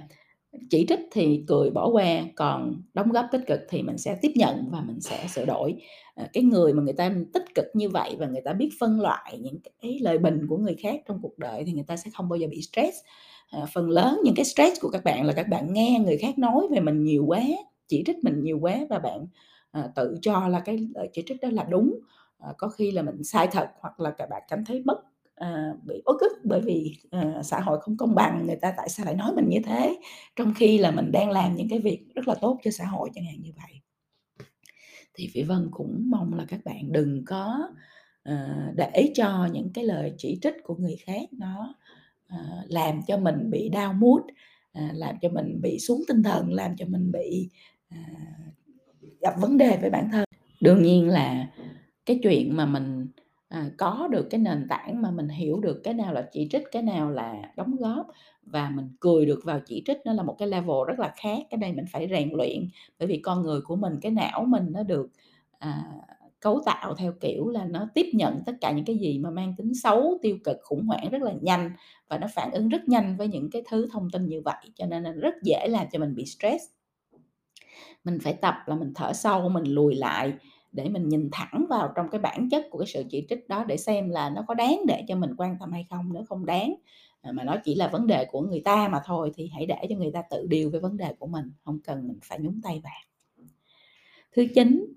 chỉ 0.69 0.85
trích 0.89 0.99
thì 1.11 1.43
cười 1.47 1.69
bỏ 1.69 1.89
qua, 1.89 2.23
còn 2.35 2.81
đóng 2.93 3.11
góp 3.11 3.25
tích 3.31 3.41
cực 3.47 3.59
thì 3.69 3.81
mình 3.81 3.97
sẽ 3.97 4.17
tiếp 4.21 4.31
nhận 4.35 4.69
và 4.71 4.81
mình 4.81 5.01
sẽ 5.01 5.27
sửa 5.27 5.45
đổi. 5.45 5.75
À, 6.15 6.27
cái 6.33 6.43
người 6.43 6.73
mà 6.73 6.83
người 6.83 6.93
ta 6.93 7.15
tích 7.33 7.55
cực 7.55 7.65
như 7.73 7.89
vậy 7.89 8.15
và 8.19 8.27
người 8.27 8.41
ta 8.41 8.53
biết 8.53 8.69
phân 8.79 9.01
loại 9.01 9.37
những 9.41 9.57
cái 9.81 9.99
lời 10.01 10.17
bình 10.17 10.47
của 10.49 10.57
người 10.57 10.75
khác 10.75 11.01
trong 11.07 11.19
cuộc 11.21 11.37
đời 11.37 11.63
thì 11.65 11.71
người 11.73 11.85
ta 11.87 11.97
sẽ 11.97 12.09
không 12.13 12.29
bao 12.29 12.37
giờ 12.37 12.47
bị 12.51 12.61
stress. 12.61 12.97
À, 13.49 13.65
phần 13.73 13.89
lớn 13.89 14.19
những 14.23 14.35
cái 14.35 14.45
stress 14.45 14.81
của 14.81 14.89
các 14.89 15.03
bạn 15.03 15.25
là 15.25 15.33
các 15.33 15.47
bạn 15.47 15.73
nghe 15.73 15.99
người 16.05 16.17
khác 16.17 16.39
nói 16.39 16.67
về 16.71 16.79
mình 16.79 17.03
nhiều 17.03 17.25
quá, 17.25 17.41
chỉ 17.87 18.03
trích 18.05 18.23
mình 18.23 18.43
nhiều 18.43 18.59
quá 18.61 18.77
và 18.89 18.99
bạn, 18.99 19.27
à, 19.71 19.89
tự 19.95 20.15
cho 20.21 20.47
là 20.47 20.59
cái 20.59 20.87
lời 20.95 21.09
chỉ 21.13 21.23
trích 21.25 21.41
đó 21.41 21.49
là 21.51 21.63
đúng. 21.63 21.99
À, 22.39 22.53
có 22.57 22.69
khi 22.69 22.91
là 22.91 23.01
mình 23.01 23.23
sai 23.23 23.47
thật 23.51 23.67
hoặc 23.79 23.99
là 23.99 24.11
các 24.11 24.29
bạn 24.29 24.41
cảm 24.49 24.65
thấy 24.65 24.81
bất 24.85 24.97
à, 25.37 25.73
bị 25.83 26.01
uất 26.05 26.15
ức 26.19 26.31
bởi 26.43 26.61
vì, 26.61 26.97
ờ, 27.11 27.43
xã 27.43 27.59
hội 27.59 27.79
không 27.81 27.97
công 27.97 28.15
bằng, 28.15 28.45
người 28.47 28.55
ta 28.55 28.73
tại 28.77 28.89
sao 28.89 29.05
lại 29.05 29.15
nói 29.15 29.31
mình 29.35 29.49
như 29.49 29.59
thế, 29.65 29.97
trong 30.35 30.53
khi 30.57 30.77
là 30.77 30.91
mình 30.91 31.11
đang 31.11 31.29
làm 31.29 31.55
những 31.55 31.69
cái 31.69 31.79
việc 31.79 32.05
rất 32.15 32.27
là 32.27 32.35
tốt 32.41 32.59
cho 32.63 32.71
xã 32.71 32.85
hội, 32.85 33.09
chẳng 33.15 33.25
hạn 33.25 33.41
như 33.41 33.51
vậy. 33.57 33.81
Thì 35.13 35.31
vĩ 35.33 35.43
Vân 35.43 35.67
cũng 35.71 36.03
mong 36.09 36.33
là 36.33 36.45
các 36.47 36.59
bạn 36.65 36.91
đừng 36.91 37.25
có, 37.25 37.69
ờ, 38.23 38.47
để 38.75 39.11
cho 39.15 39.47
những 39.53 39.69
cái 39.73 39.83
lời 39.83 40.13
chỉ 40.17 40.39
trích 40.41 40.55
của 40.63 40.75
người 40.75 40.95
khác 41.05 41.29
nó, 41.31 41.75
làm 42.67 43.01
cho 43.07 43.17
mình 43.17 43.49
bị 43.49 43.69
đau 43.69 43.93
mút 43.93 44.21
làm 44.73 45.15
cho 45.21 45.29
mình 45.29 45.61
bị 45.61 45.79
xuống 45.79 46.01
tinh 46.07 46.23
thần, 46.23 46.53
làm 46.53 46.75
cho 46.77 46.85
mình 46.85 47.11
bị, 47.11 47.49
gặp 49.21 49.33
vấn 49.41 49.57
đề 49.57 49.77
với 49.81 49.89
bản 49.89 50.09
thân. 50.11 50.25
Đương 50.61 50.83
nhiên 50.83 51.09
là 51.09 51.47
cái 52.05 52.19
chuyện 52.23 52.55
mà 52.55 52.65
mình, 52.65 53.07
à, 53.49 53.69
có 53.77 54.07
được 54.11 54.27
cái 54.29 54.39
nền 54.41 54.67
tảng 54.69 55.01
mà 55.01 55.11
mình 55.11 55.27
hiểu 55.29 55.59
được 55.59 55.81
cái 55.83 55.93
nào 55.93 56.13
là 56.13 56.29
chỉ 56.31 56.47
trích, 56.51 56.63
cái 56.71 56.81
nào 56.83 57.11
là 57.11 57.35
đóng 57.55 57.75
góp 57.75 58.07
và 58.43 58.69
mình 58.69 58.89
cười 58.99 59.25
được 59.25 59.39
vào 59.43 59.59
chỉ 59.65 59.83
trích 59.85 59.97
nó 60.05 60.13
là 60.13 60.23
một 60.23 60.35
cái 60.39 60.47
level 60.47 60.77
rất 60.87 60.99
là 60.99 61.13
khác. 61.17 61.37
Cái 61.49 61.57
này 61.57 61.73
mình 61.73 61.85
phải 61.91 62.07
rèn 62.11 62.29
luyện, 62.33 62.69
bởi 62.99 63.07
vì 63.07 63.19
con 63.23 63.41
người 63.43 63.61
của 63.61 63.75
mình, 63.75 63.93
cái 64.01 64.11
não 64.11 64.45
mình 64.47 64.65
nó 64.71 64.83
được, 64.83 65.09
à, 65.59 65.83
cấu 66.39 66.61
tạo 66.65 66.95
theo 66.95 67.13
kiểu 67.21 67.49
là 67.49 67.65
nó 67.65 67.87
tiếp 67.93 68.05
nhận 68.13 68.41
tất 68.45 68.53
cả 68.61 68.71
những 68.71 68.85
cái 68.85 68.97
gì 68.97 69.19
mà 69.19 69.29
mang 69.29 69.53
tính 69.57 69.73
xấu, 69.75 70.17
tiêu 70.21 70.37
cực, 70.43 70.57
khủng 70.63 70.85
hoảng 70.87 71.09
rất 71.09 71.21
là 71.21 71.33
nhanh 71.41 71.71
và 72.09 72.17
nó 72.17 72.27
phản 72.35 72.51
ứng 72.51 72.69
rất 72.69 72.87
nhanh 72.89 73.17
với 73.17 73.27
những 73.27 73.49
cái 73.51 73.63
thứ 73.69 73.87
thông 73.91 74.09
tin 74.09 74.25
như 74.27 74.41
vậy, 74.41 74.65
cho 74.75 74.85
nên 74.85 75.03
là 75.03 75.11
rất 75.11 75.33
dễ 75.43 75.67
làm 75.69 75.87
cho 75.91 75.99
mình 75.99 76.15
bị 76.15 76.25
stress. 76.25 76.63
Mình 78.03 78.19
phải 78.21 78.33
tập 78.33 78.55
là 78.65 78.75
mình 78.75 78.91
thở 78.95 79.13
sâu, 79.13 79.49
mình 79.49 79.63
lùi 79.63 79.95
lại 79.95 80.33
để 80.71 80.89
mình 80.89 81.09
nhìn 81.09 81.29
thẳng 81.31 81.65
vào 81.69 81.93
trong 81.95 82.09
cái 82.09 82.21
bản 82.21 82.49
chất 82.49 82.65
của 82.71 82.79
cái 82.79 82.87
sự 82.87 83.03
chỉ 83.09 83.25
trích 83.29 83.47
đó 83.49 83.63
để 83.63 83.77
xem 83.77 84.09
là 84.09 84.29
nó 84.29 84.43
có 84.47 84.53
đáng 84.53 84.81
để 84.87 85.03
cho 85.07 85.15
mình 85.15 85.35
quan 85.37 85.57
tâm 85.59 85.71
hay 85.71 85.85
không. 85.89 86.13
Nếu 86.13 86.23
không 86.25 86.45
đáng, 86.45 86.75
à, 87.21 87.31
mà 87.31 87.43
nó 87.43 87.55
chỉ 87.63 87.75
là 87.75 87.87
vấn 87.87 88.07
đề 88.07 88.25
của 88.25 88.41
người 88.41 88.61
ta 88.65 88.87
mà 88.87 89.01
thôi 89.05 89.31
thì 89.35 89.49
hãy 89.53 89.65
để 89.65 89.87
cho 89.89 89.95
người 89.95 90.11
ta 90.11 90.21
tự 90.29 90.47
điều 90.49 90.69
với 90.69 90.79
vấn 90.79 90.97
đề 90.97 91.13
của 91.19 91.27
mình, 91.27 91.51
không 91.63 91.79
cần 91.79 92.07
mình 92.07 92.19
phải 92.23 92.39
nhúng 92.39 92.61
tay 92.63 92.81
vào. 92.83 92.93
Thứ 94.35 94.47
chín 94.55 94.93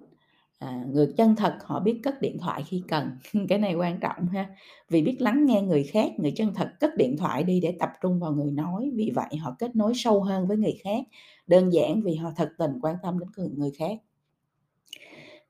à, 0.60 0.84
người 0.92 1.12
chân 1.16 1.36
thật 1.36 1.58
họ 1.64 1.80
biết 1.80 2.00
cất 2.02 2.20
điện 2.20 2.38
thoại 2.38 2.64
khi 2.66 2.82
cần, 2.88 3.10
cái 3.48 3.58
này 3.58 3.74
quan 3.74 4.00
trọng 4.00 4.28
ha. 4.28 4.48
Vì 4.88 5.02
biết 5.02 5.16
lắng 5.20 5.46
nghe 5.46 5.62
người 5.62 5.84
khác, 5.84 6.12
người 6.18 6.32
chân 6.36 6.54
thật 6.54 6.70
cất 6.80 6.90
điện 6.96 7.16
thoại 7.18 7.42
đi 7.42 7.60
để 7.60 7.76
tập 7.78 7.90
trung 8.02 8.20
vào 8.20 8.32
người 8.32 8.50
nói, 8.50 8.90
vì 8.94 9.10
vậy 9.14 9.36
họ 9.36 9.56
kết 9.58 9.76
nối 9.76 9.92
sâu 9.94 10.22
hơn 10.22 10.46
với 10.46 10.56
người 10.56 10.78
khác, 10.84 11.04
đơn 11.46 11.72
giản 11.72 12.02
vì 12.02 12.14
họ 12.14 12.30
thật 12.36 12.50
tình 12.58 12.72
quan 12.82 12.96
tâm 13.02 13.18
đến 13.18 13.28
người 13.36 13.48
người 13.56 13.70
khác. 13.78 13.98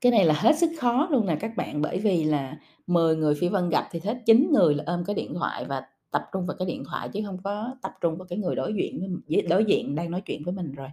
Cái 0.01 0.11
này 0.11 0.25
là 0.25 0.33
hết 0.33 0.57
sức 0.57 0.69
khó 0.79 1.07
luôn 1.11 1.25
nè 1.25 1.35
các 1.35 1.55
bạn, 1.57 1.81
bởi 1.81 1.99
vì 1.99 2.23
là 2.23 2.57
10 2.87 3.15
người 3.15 3.35
Phi 3.35 3.49
Vân 3.49 3.69
gặp 3.69 3.87
thì 3.91 3.99
hết 4.03 4.17
9 4.25 4.49
người 4.53 4.75
là 4.75 4.83
ôm 4.87 5.03
cái 5.05 5.15
điện 5.15 5.33
thoại 5.33 5.65
và 5.65 5.81
tập 6.11 6.21
trung 6.33 6.45
vào 6.45 6.57
cái 6.59 6.65
điện 6.65 6.83
thoại 6.85 7.09
chứ 7.09 7.19
không 7.25 7.37
có 7.43 7.75
tập 7.81 7.91
trung 8.01 8.17
vào 8.17 8.27
cái 8.29 8.39
người 8.39 8.55
đối 8.55 8.73
diện 8.73 9.21
với 9.29 9.41
đối 9.41 9.65
diện 9.65 9.95
đang 9.95 10.11
nói 10.11 10.21
chuyện 10.21 10.43
với 10.43 10.53
mình 10.53 10.71
rồi. 10.71 10.87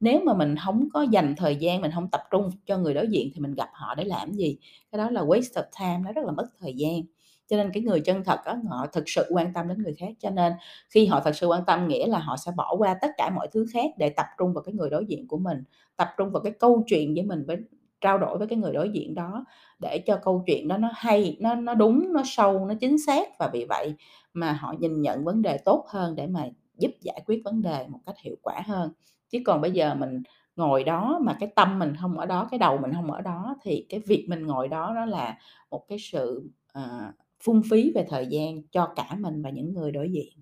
Nếu 0.00 0.20
mà 0.24 0.34
mình 0.34 0.56
không 0.64 0.88
có 0.92 1.02
dành 1.02 1.34
thời 1.36 1.56
gian, 1.56 1.80
mình 1.80 1.90
không 1.94 2.08
tập 2.08 2.20
trung 2.30 2.50
cho 2.66 2.78
người 2.78 2.94
đối 2.94 3.08
diện 3.08 3.30
thì 3.34 3.40
mình 3.40 3.54
gặp 3.54 3.68
họ 3.72 3.94
để 3.94 4.04
làm 4.04 4.32
gì? 4.32 4.58
Cái 4.92 4.98
đó 4.98 5.10
là 5.10 5.22
waste 5.22 5.62
of 5.62 5.64
time, 5.80 6.04
nó 6.04 6.12
rất 6.12 6.24
là 6.24 6.32
mất 6.32 6.46
thời 6.60 6.74
gian. 6.76 7.02
Cho 7.48 7.56
nên 7.56 7.70
cái 7.72 7.82
người 7.82 8.00
chân 8.00 8.24
thật 8.24 8.38
đó, 8.46 8.56
họ 8.68 8.86
thực 8.86 9.04
sự 9.06 9.26
quan 9.30 9.52
tâm 9.52 9.68
đến 9.68 9.82
người 9.82 9.94
khác, 9.94 10.12
cho 10.20 10.30
nên 10.30 10.52
khi 10.90 11.06
họ 11.06 11.20
thật 11.20 11.36
sự 11.36 11.46
quan 11.46 11.64
tâm 11.64 11.88
nghĩa 11.88 12.06
là 12.06 12.18
họ 12.18 12.36
sẽ 12.36 12.52
bỏ 12.56 12.74
qua 12.78 12.96
tất 13.00 13.10
cả 13.16 13.30
mọi 13.36 13.48
thứ 13.52 13.66
khác 13.72 13.90
để 13.98 14.08
tập 14.08 14.26
trung 14.38 14.52
vào 14.52 14.62
cái 14.62 14.74
người 14.74 14.90
đối 14.90 15.04
diện 15.06 15.28
của 15.28 15.38
mình, 15.38 15.62
tập 15.96 16.08
trung 16.16 16.30
vào 16.30 16.42
cái 16.42 16.52
câu 16.52 16.84
chuyện 16.86 17.14
với 17.14 17.22
mình 17.22 17.44
với 17.46 17.56
trao 18.02 18.18
đổi 18.18 18.38
với 18.38 18.48
cái 18.48 18.58
người 18.58 18.72
đối 18.72 18.90
diện 18.90 19.14
đó 19.14 19.44
để 19.80 19.98
cho 20.06 20.18
câu 20.22 20.42
chuyện 20.46 20.68
đó 20.68 20.76
nó 20.76 20.88
hay, 20.94 21.36
nó 21.40 21.54
nó 21.54 21.74
đúng, 21.74 22.12
nó 22.12 22.22
sâu, 22.24 22.66
nó 22.66 22.74
chính 22.80 22.98
xác 23.06 23.28
và 23.38 23.50
vì 23.52 23.66
vậy 23.68 23.94
mà 24.34 24.52
họ 24.52 24.74
nhìn 24.78 25.02
nhận 25.02 25.24
vấn 25.24 25.42
đề 25.42 25.58
tốt 25.58 25.84
hơn 25.88 26.16
để 26.16 26.26
mà 26.26 26.46
giúp 26.78 26.90
giải 27.00 27.22
quyết 27.26 27.42
vấn 27.44 27.62
đề 27.62 27.86
một 27.88 27.98
cách 28.06 28.16
hiệu 28.18 28.36
quả 28.42 28.62
hơn. 28.66 28.92
Chứ 29.30 29.38
còn 29.44 29.60
bây 29.60 29.70
giờ 29.70 29.94
mình 29.94 30.22
ngồi 30.56 30.84
đó 30.84 31.18
mà 31.22 31.36
cái 31.40 31.48
tâm 31.56 31.78
mình 31.78 31.94
không 32.00 32.18
ở 32.18 32.26
đó, 32.26 32.48
cái 32.50 32.58
đầu 32.58 32.78
mình 32.78 32.92
không 32.94 33.10
ở 33.10 33.20
đó 33.20 33.56
thì 33.62 33.86
cái 33.88 34.00
việc 34.00 34.26
mình 34.28 34.46
ngồi 34.46 34.68
đó 34.68 34.92
nó 34.94 35.04
là 35.04 35.38
một 35.70 35.84
cái 35.88 35.98
sự, 35.98 36.50
uh, 36.78 37.14
phung 37.44 37.62
phí 37.70 37.92
về 37.94 38.06
thời 38.08 38.26
gian 38.26 38.62
cho 38.62 38.86
cả 38.96 39.16
mình 39.18 39.42
và 39.42 39.50
những 39.50 39.74
người 39.74 39.90
đối 39.92 40.12
diện. 40.12 40.32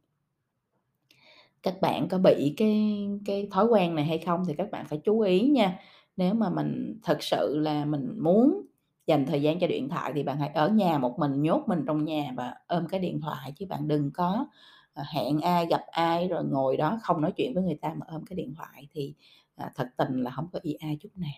Các 1.62 1.80
bạn 1.80 2.08
có 2.08 2.18
bị 2.18 2.54
cái 2.56 3.08
cái 3.26 3.48
thói 3.50 3.64
quen 3.66 3.94
này 3.94 4.04
hay 4.04 4.18
không 4.18 4.44
thì 4.48 4.54
các 4.58 4.70
bạn 4.70 4.86
phải 4.88 5.00
chú 5.04 5.20
ý 5.20 5.40
nha. 5.40 5.78
Nếu 6.20 6.34
mà 6.34 6.50
mình 6.50 7.00
thật 7.02 7.22
sự 7.22 7.58
là 7.58 7.84
mình 7.84 8.16
muốn 8.22 8.62
dành 9.06 9.26
thời 9.26 9.42
gian 9.42 9.58
cho 9.60 9.66
điện 9.66 9.88
thoại 9.88 10.12
thì 10.14 10.22
bạn 10.22 10.38
hãy 10.38 10.48
ở 10.54 10.68
nhà 10.68 10.98
một 10.98 11.18
mình, 11.18 11.42
nhốt 11.42 11.64
mình 11.68 11.84
trong 11.86 12.04
nhà 12.04 12.32
và 12.36 12.54
ôm 12.66 12.86
cái 12.88 13.00
điện 13.00 13.20
thoại 13.20 13.52
chứ 13.56 13.66
bạn 13.68 13.88
đừng 13.88 14.10
có, 14.14 14.46
ờ, 14.94 15.02
hẹn 15.14 15.40
ai, 15.40 15.66
gặp 15.66 15.82
ai 15.90 16.28
rồi 16.28 16.44
ngồi 16.44 16.76
đó 16.76 16.98
không 17.02 17.20
nói 17.20 17.32
chuyện 17.36 17.54
với 17.54 17.62
người 17.62 17.78
ta 17.82 17.94
mà 17.96 18.06
ôm 18.08 18.24
cái 18.26 18.36
điện 18.36 18.54
thoại 18.56 18.88
thì, 18.92 19.14
à, 19.56 19.70
thật 19.76 19.88
tình 19.96 20.22
là 20.22 20.30
không 20.30 20.48
có 20.52 20.60
ý 20.62 20.72
ai 20.74 20.96
chút 21.00 21.10
nào. 21.16 21.30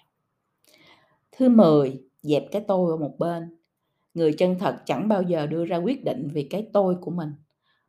Thứ 1.33 1.49
10, 1.49 2.01
dẹp 2.23 2.45
cái 2.53 2.64
tôi 2.68 2.90
ở 2.90 2.97
một 2.97 3.18
bên. 3.18 3.57
Người 4.14 4.35
chân 4.38 4.59
thật 4.61 4.77
chẳng 4.87 5.09
bao 5.09 5.23
giờ 5.23 5.47
đưa 5.47 5.64
ra 5.66 5.77
quyết 5.79 6.05
định 6.05 6.29
vì 6.35 6.45
cái 6.51 6.68
tôi 6.73 6.97
của 7.03 7.11
mình. 7.11 7.31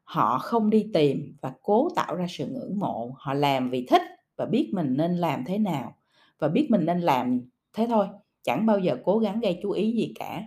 họ 0.05 0.39
không 0.39 0.71
đi 0.71 0.87
tìm 0.93 1.37
và 1.41 1.53
cố 1.63 1.89
tạo 1.97 2.15
ra 2.15 2.27
sự 2.29 2.47
ngưỡng 2.47 2.79
mộ, 2.79 3.11
họ 3.17 3.35
làm 3.35 3.71
vì 3.71 3.87
thích 3.89 4.03
và 4.37 4.45
biết 4.45 4.71
mình 4.73 4.97
nên 4.97 5.17
làm 5.17 5.45
thế 5.45 5.59
nào 5.59 5.95
và 6.43 6.49
biết 6.49 6.67
mình 6.71 6.85
nên 6.85 6.99
làm 7.01 7.41
thế 7.73 7.87
thôi, 7.87 8.07
chẳng 8.43 8.65
bao 8.65 8.79
giờ 8.79 8.97
cố 9.03 9.19
gắng 9.19 9.39
gây 9.39 9.59
chú 9.63 9.71
ý 9.71 9.91
gì 9.91 10.13
cả, 10.19 10.43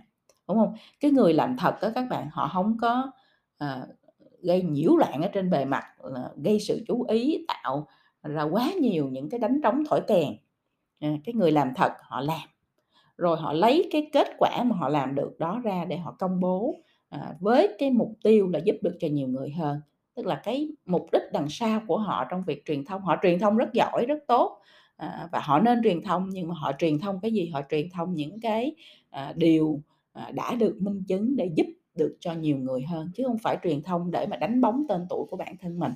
đúng 0.47 0.57
không? 0.57 0.73
Cái 0.99 1.11
người 1.11 1.33
làm 1.33 1.57
thật 1.57 1.75
đó 1.81 1.89
các 1.95 2.05
bạn, 2.09 2.29
họ 2.31 2.49
không 2.53 2.77
có, 2.81 3.11
ờ, 3.57 3.87
gây 4.41 4.61
nhiễu 4.61 4.97
loạn 4.97 5.21
ở 5.21 5.27
trên 5.33 5.49
bề 5.49 5.65
mặt, 5.65 5.83
là 6.03 6.29
gây 6.43 6.59
sự 6.59 6.83
chú 6.87 7.05
ý, 7.09 7.45
tạo 7.47 7.87
ra 8.23 8.43
quá 8.43 8.71
nhiều 8.81 9.09
những 9.09 9.29
cái 9.29 9.39
đánh 9.39 9.61
trống 9.63 9.83
thổi 9.89 10.01
kèn. 10.07 10.33
À, 10.99 11.09
cái 11.25 11.35
người 11.35 11.51
làm 11.51 11.73
thật 11.75 11.91
họ 12.01 12.21
làm, 12.21 12.47
rồi 13.17 13.37
họ 13.37 13.53
lấy 13.53 13.89
cái 13.91 14.09
kết 14.13 14.27
quả 14.37 14.63
mà 14.63 14.75
họ 14.75 14.89
làm 14.89 15.15
được 15.15 15.39
đó 15.39 15.61
ra 15.63 15.85
để 15.85 15.97
họ 15.97 16.15
công 16.19 16.39
bố, 16.39 16.75
à, 17.09 17.33
với 17.39 17.75
cái 17.79 17.91
mục 17.91 18.11
tiêu 18.23 18.49
là 18.49 18.59
giúp 18.59 18.75
được 18.81 18.97
cho 18.99 19.07
nhiều 19.07 19.27
người 19.27 19.51
hơn. 19.51 19.81
Tức 20.15 20.25
là 20.25 20.41
cái 20.43 20.69
mục 20.85 21.07
đích 21.11 21.21
đằng 21.33 21.49
sau 21.49 21.81
của 21.87 21.97
họ 21.97 22.25
trong 22.29 22.43
việc 22.47 22.65
truyền 22.65 22.85
thông, 22.85 23.01
họ 23.01 23.15
truyền 23.23 23.39
thông 23.39 23.57
rất 23.57 23.73
giỏi, 23.73 24.05
rất 24.07 24.19
tốt, 24.27 24.59
à, 24.97 25.29
và 25.31 25.39
họ 25.39 25.59
nên 25.59 25.79
truyền 25.83 26.01
thông, 26.03 26.29
nhưng 26.29 26.47
mà 26.47 26.55
họ 26.55 26.71
truyền 26.79 26.99
thông 26.99 27.19
cái 27.19 27.31
gì? 27.31 27.47
Họ 27.47 27.61
truyền 27.71 27.89
thông 27.89 28.13
những 28.15 28.39
cái, 28.39 28.75
à, 29.09 29.33
điều, 29.35 29.81
à, 30.13 30.31
đã 30.31 30.55
được 30.55 30.77
minh 30.81 31.03
chứng 31.07 31.35
để 31.35 31.51
giúp 31.55 31.65
được 31.95 32.17
cho 32.19 32.33
nhiều 32.33 32.57
người 32.57 32.81
hơn, 32.81 33.11
chứ 33.15 33.23
không 33.27 33.37
phải 33.37 33.57
truyền 33.63 33.83
thông 33.83 34.11
để 34.11 34.27
mà 34.27 34.37
đánh 34.37 34.61
bóng 34.61 34.85
tên 34.89 35.05
tuổi 35.09 35.25
của 35.29 35.37
bản 35.37 35.55
thân 35.61 35.79
mình. 35.79 35.91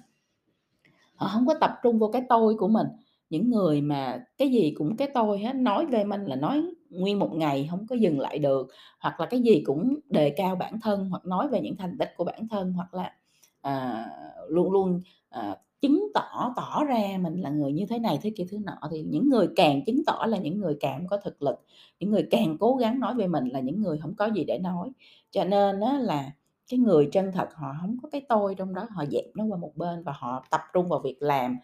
Họ 1.15 1.27
không 1.33 1.47
có 1.47 1.53
tập 1.61 1.71
trung 1.83 1.99
vô 1.99 2.07
cái 2.07 2.21
tôi 2.29 2.55
của 2.55 2.67
mình, 2.67 2.87
những 3.29 3.49
người 3.49 3.81
mà 3.81 4.25
cái 4.37 4.49
gì 4.49 4.73
cũng 4.77 4.97
cái 4.97 5.09
tôi 5.13 5.39
hết, 5.39 5.55
nói 5.55 5.85
về 5.85 6.03
mình 6.03 6.25
là 6.25 6.35
nói 6.35 6.63
nguyên 6.89 7.19
một 7.19 7.31
ngày 7.33 7.67
không 7.71 7.87
có 7.87 7.95
dừng 7.95 8.19
lại 8.19 8.39
được, 8.39 8.67
hoặc 8.99 9.19
là 9.19 9.25
cái 9.25 9.39
gì 9.39 9.63
cũng 9.65 9.99
đề 10.09 10.29
cao 10.29 10.55
bản 10.55 10.79
thân, 10.81 11.09
hoặc 11.09 11.25
nói 11.25 11.47
về 11.47 11.61
những 11.61 11.75
thành 11.75 11.97
tích 11.97 12.13
của 12.17 12.23
bản 12.23 12.47
thân, 12.47 12.73
hoặc 12.73 12.93
là, 12.93 13.13
à, 13.61 14.05
luôn 14.49 14.71
luôn, 14.71 15.01
à, 15.29 15.55
chứng 15.81 16.07
tỏ, 16.13 16.53
tỏ 16.55 16.83
ra 16.83 17.17
mình 17.21 17.41
là 17.41 17.49
người 17.49 17.71
như 17.71 17.85
thế 17.85 17.99
này, 17.99 18.19
thế 18.21 18.31
kia, 18.37 18.45
thứ 18.51 18.57
nọ, 18.65 18.87
thì 18.91 19.03
những 19.03 19.29
người 19.29 19.47
càng 19.55 19.85
chứng 19.85 20.01
tỏ 20.05 20.25
là 20.27 20.37
những 20.37 20.59
người 20.59 20.77
càng 20.79 21.07
có 21.07 21.17
thực 21.17 21.41
lực, 21.41 21.55
những 21.99 22.11
người 22.11 22.27
càng 22.31 22.57
cố 22.59 22.75
gắng 22.75 22.99
nói 22.99 23.15
về 23.15 23.27
mình 23.27 23.47
là 23.47 23.59
những 23.59 23.81
người 23.81 23.97
không 23.97 24.15
có 24.15 24.25
gì 24.25 24.43
để 24.43 24.57
nói. 24.59 24.89
Cho 25.31 25.43
nên 25.45 25.79
đó 25.79 25.97
là 25.97 26.31
cái 26.71 26.79
người 26.79 27.09
chân 27.11 27.31
thật 27.31 27.49
họ 27.55 27.67
không 27.81 27.97
có 28.03 28.09
cái 28.09 28.21
tôi 28.29 28.55
trong 28.55 28.73
đó, 28.73 28.87
họ 28.91 29.05
dẹp 29.11 29.25
nó 29.35 29.43
qua 29.45 29.57
một 29.57 29.71
bên 29.77 30.03
và 30.03 30.13
họ 30.15 30.45
tập 30.51 30.61
trung 30.73 30.89
vào 30.89 30.99
việc 30.99 31.17
làm, 31.19 31.57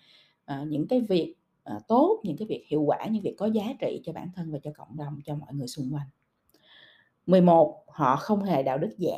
ờ, 0.46 0.66
những 0.68 0.88
cái 0.88 1.02
việc, 1.02 1.36
ờ, 1.64 1.80
tốt, 1.88 2.22
những 2.24 2.38
cái 2.38 2.48
việc 2.48 2.64
hiệu 2.68 2.82
quả, 2.82 3.06
những 3.12 3.24
việc 3.24 3.36
có 3.38 3.46
giá 3.46 3.64
trị 3.80 4.02
cho 4.06 4.14
bản 4.14 4.30
thân 4.36 4.52
và 4.52 4.60
cho 4.64 4.72
cộng 4.78 4.98
đồng, 4.98 5.20
cho 5.26 5.36
mọi 5.36 5.54
người 5.54 5.68
xung 5.68 5.90
quanh. 5.94 6.08
11. 7.26 7.84
Họ 7.88 8.16
không 8.16 8.44
hề 8.44 8.64
đạo 8.64 8.78
đức 8.78 8.90
giả, 8.98 9.18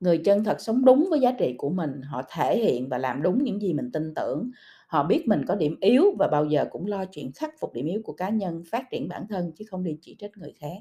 người 0.00 0.18
chân 0.18 0.44
thật 0.44 0.60
sống 0.60 0.84
đúng 0.84 1.06
với 1.10 1.20
giá 1.20 1.32
trị 1.38 1.54
của 1.58 1.70
mình, 1.70 2.02
họ 2.02 2.22
thể 2.30 2.58
hiện 2.58 2.88
và 2.88 2.98
làm 2.98 3.22
đúng 3.22 3.44
những 3.44 3.62
gì 3.62 3.72
mình 3.74 3.92
tin 3.92 4.14
tưởng, 4.14 4.50
họ 4.88 5.04
biết 5.04 5.24
mình 5.28 5.44
có 5.48 5.54
điểm 5.54 5.76
yếu 5.80 6.04
và 6.18 6.28
bao 6.28 6.44
giờ 6.44 6.64
cũng 6.70 6.86
lo 6.86 7.04
chuyện 7.04 7.30
khắc 7.36 7.54
phục 7.60 7.72
điểm 7.72 7.86
yếu 7.86 8.00
của 8.04 8.12
cá 8.12 8.28
nhân, 8.30 8.62
phát 8.70 8.84
triển 8.90 9.08
bản 9.08 9.26
thân 9.28 9.52
chứ 9.56 9.64
không 9.70 9.84
đi 9.84 9.98
chỉ 10.02 10.16
trích 10.18 10.36
người 10.36 10.52
khác, 10.60 10.76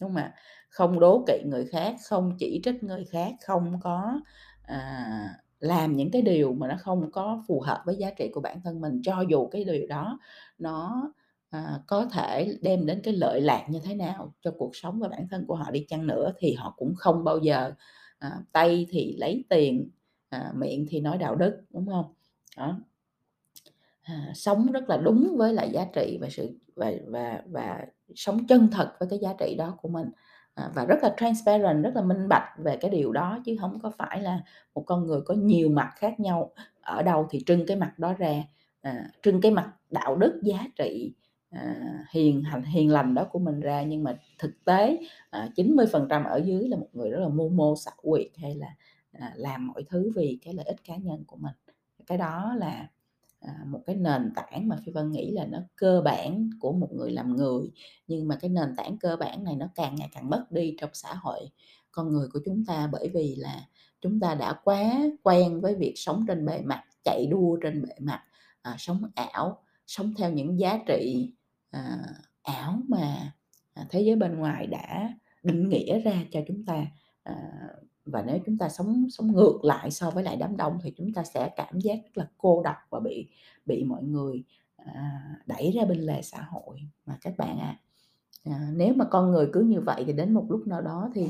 đúng 0.00 0.10
không 0.10 0.16
ạ? 0.16 0.34
Không 0.70 1.00
đố 1.00 1.24
kỵ 1.26 1.42
người 1.46 1.66
khác, 1.66 1.94
không 2.08 2.32
chỉ 2.38 2.60
trích 2.64 2.82
người 2.82 3.04
khác, 3.04 3.32
không 3.46 3.80
có, 3.82 4.20
à, 4.62 5.28
làm 5.60 5.96
những 5.96 6.10
cái 6.10 6.22
điều 6.22 6.52
mà 6.54 6.68
nó 6.68 6.74
không 6.80 7.10
có 7.12 7.42
phù 7.48 7.60
hợp 7.60 7.82
với 7.86 7.96
giá 7.96 8.10
trị 8.10 8.28
của 8.34 8.40
bản 8.40 8.60
thân 8.64 8.80
mình, 8.80 9.00
cho 9.04 9.20
dù 9.30 9.46
cái 9.48 9.64
điều 9.64 9.86
đó 9.86 10.18
nó, 10.58 11.12
à, 11.50 11.80
có 11.86 12.06
thể 12.12 12.56
đem 12.62 12.86
đến 12.86 13.00
cái 13.04 13.14
lợi 13.14 13.40
lạc 13.40 13.66
như 13.70 13.80
thế 13.84 13.94
nào 13.94 14.34
cho 14.40 14.50
cuộc 14.58 14.70
sống 14.76 14.98
và 15.00 15.08
bản 15.08 15.28
thân 15.30 15.44
của 15.48 15.54
họ 15.54 15.70
đi 15.70 15.84
chăng 15.88 16.06
nữa, 16.06 16.32
thì 16.38 16.52
họ 16.54 16.74
cũng 16.76 16.94
không 16.96 17.24
bao 17.24 17.38
giờ, 17.38 17.72
à, 18.18 18.30
tay 18.52 18.86
thì 18.90 19.16
lấy 19.18 19.44
tiền, 19.48 19.90
à, 20.28 20.52
miệng 20.56 20.86
thì 20.88 21.00
nói 21.00 21.18
đạo 21.18 21.34
đức, 21.34 21.62
đúng 21.70 21.86
không? 21.86 22.14
Đó. 22.56 22.80
À, 24.02 24.32
sống 24.34 24.72
rất 24.72 24.88
là 24.88 24.96
đúng 24.96 25.34
với 25.38 25.52
lại 25.54 25.70
giá 25.72 25.84
trị 25.94 26.18
và 26.20 26.28
sự 26.30 26.58
và 26.76 26.92
và 27.06 27.42
và 27.46 27.86
sống 28.14 28.46
chân 28.46 28.68
thật 28.72 28.92
với 29.00 29.08
cái 29.10 29.18
giá 29.18 29.34
trị 29.38 29.54
đó 29.58 29.74
của 29.82 29.88
mình, 29.88 30.10
à, 30.54 30.70
và 30.74 30.84
rất 30.84 30.96
là 31.02 31.14
transparent, 31.16 31.84
rất 31.84 31.92
là 31.96 32.02
minh 32.02 32.28
bạch 32.28 32.48
về 32.58 32.76
cái 32.76 32.90
điều 32.90 33.12
đó, 33.12 33.38
chứ 33.44 33.56
không 33.60 33.78
có 33.82 33.90
phải 33.98 34.22
là 34.22 34.40
một 34.74 34.82
con 34.86 35.06
người 35.06 35.20
có 35.20 35.34
nhiều 35.34 35.68
mặt 35.68 35.92
khác 35.96 36.20
nhau, 36.20 36.52
ở 36.80 37.02
đâu 37.02 37.26
thì 37.30 37.42
trưng 37.46 37.66
cái 37.66 37.76
mặt 37.76 37.98
đó 37.98 38.14
ra, 38.18 38.42
à, 38.80 39.10
trưng 39.22 39.40
cái 39.40 39.52
mặt 39.52 39.72
đạo 39.90 40.16
đức, 40.16 40.40
giá 40.42 40.66
trị, 40.76 41.12
À, 41.56 41.74
hiền 42.10 42.42
hành 42.42 42.62
hiền 42.62 42.90
lành 42.90 43.14
đó 43.14 43.24
của 43.32 43.38
mình 43.38 43.60
ra, 43.60 43.82
nhưng 43.82 44.04
mà 44.04 44.18
thực 44.38 44.64
tế, 44.64 44.98
à, 45.30 45.48
90% 45.56 46.24
ở 46.24 46.36
dưới 46.36 46.68
là 46.68 46.76
một 46.76 46.88
người 46.92 47.10
rất 47.10 47.20
là 47.20 47.28
mưu 47.28 47.48
mô, 47.48 47.76
xảo 47.76 47.94
quyệt 48.02 48.28
hay 48.36 48.54
là, 48.54 48.74
à, 49.12 49.32
làm 49.36 49.66
mọi 49.66 49.84
thứ 49.88 50.12
vì 50.16 50.38
cái 50.42 50.54
lợi 50.54 50.66
ích 50.66 50.84
cá 50.84 50.96
nhân 50.96 51.24
của 51.26 51.36
mình. 51.36 51.54
Cái 52.06 52.18
đó 52.18 52.54
là, 52.58 52.88
à, 53.40 53.64
một 53.66 53.82
cái 53.86 53.96
nền 53.96 54.32
tảng 54.36 54.68
mà 54.68 54.76
Phi 54.86 54.92
Vân 54.92 55.12
nghĩ 55.12 55.30
là 55.30 55.46
nó 55.46 55.58
cơ 55.76 56.02
bản 56.04 56.50
của 56.60 56.72
một 56.72 56.88
người 56.92 57.10
làm 57.10 57.36
người, 57.36 57.72
nhưng 58.08 58.28
mà 58.28 58.36
cái 58.40 58.50
nền 58.50 58.76
tảng 58.76 58.98
cơ 58.98 59.16
bản 59.16 59.44
này 59.44 59.56
nó 59.56 59.68
càng 59.74 59.96
ngày 59.96 60.08
càng 60.12 60.30
mất 60.30 60.46
đi 60.50 60.74
trong 60.78 60.90
xã 60.92 61.14
hội 61.14 61.50
con 61.92 62.12
người 62.12 62.28
của 62.32 62.40
chúng 62.44 62.64
ta, 62.64 62.88
bởi 62.92 63.08
vì 63.14 63.34
là 63.38 63.66
chúng 64.00 64.20
ta 64.20 64.34
đã 64.34 64.52
quá 64.64 64.94
quen 65.22 65.60
với 65.60 65.74
việc 65.74 65.92
sống 65.96 66.24
trên 66.28 66.46
bề 66.46 66.62
mặt, 66.62 66.84
chạy 67.04 67.26
đua 67.30 67.56
trên 67.62 67.82
bề 67.82 67.94
mặt, 68.00 68.22
à, 68.62 68.74
sống 68.78 69.02
ảo, 69.14 69.62
sống 69.86 70.14
theo 70.18 70.32
những 70.32 70.58
giá 70.58 70.78
trị, 70.86 71.32
à, 71.70 71.98
ảo 72.42 72.78
mà, 72.88 73.32
à, 73.74 73.86
thế 73.90 74.00
giới 74.00 74.16
bên 74.16 74.38
ngoài 74.38 74.66
đã 74.66 75.14
định 75.42 75.68
nghĩa 75.68 76.00
ra 76.00 76.24
cho 76.30 76.40
chúng 76.48 76.64
ta. 76.64 76.86
À, 77.22 77.34
và 78.04 78.22
nếu 78.22 78.38
chúng 78.46 78.58
ta 78.58 78.68
sống 78.68 79.06
sống 79.10 79.32
ngược 79.32 79.58
lại 79.62 79.90
so 79.90 80.10
với 80.10 80.24
lại 80.24 80.36
đám 80.36 80.56
đông 80.56 80.78
thì 80.82 80.92
chúng 80.96 81.12
ta 81.12 81.24
sẽ 81.24 81.50
cảm 81.56 81.80
giác 81.80 81.98
rất 82.04 82.10
là 82.18 82.28
cô 82.38 82.62
độc 82.62 82.76
và 82.90 83.00
bị 83.00 83.28
bị 83.66 83.84
mọi 83.84 84.02
người, 84.02 84.44
à, 84.76 85.20
đẩy 85.46 85.72
ra 85.72 85.84
bên 85.84 86.00
lề 86.00 86.22
xã 86.22 86.42
hội. 86.42 86.80
Mà 87.06 87.18
các 87.20 87.34
bạn 87.38 87.58
ạ, 87.58 87.80
à, 88.44 88.70
nếu 88.74 88.94
mà 88.94 89.04
con 89.04 89.30
người 89.30 89.48
cứ 89.52 89.60
như 89.60 89.80
vậy 89.80 90.04
thì 90.06 90.12
đến 90.12 90.34
một 90.34 90.46
lúc 90.48 90.66
nào 90.66 90.82
đó 90.82 91.10
thì 91.14 91.28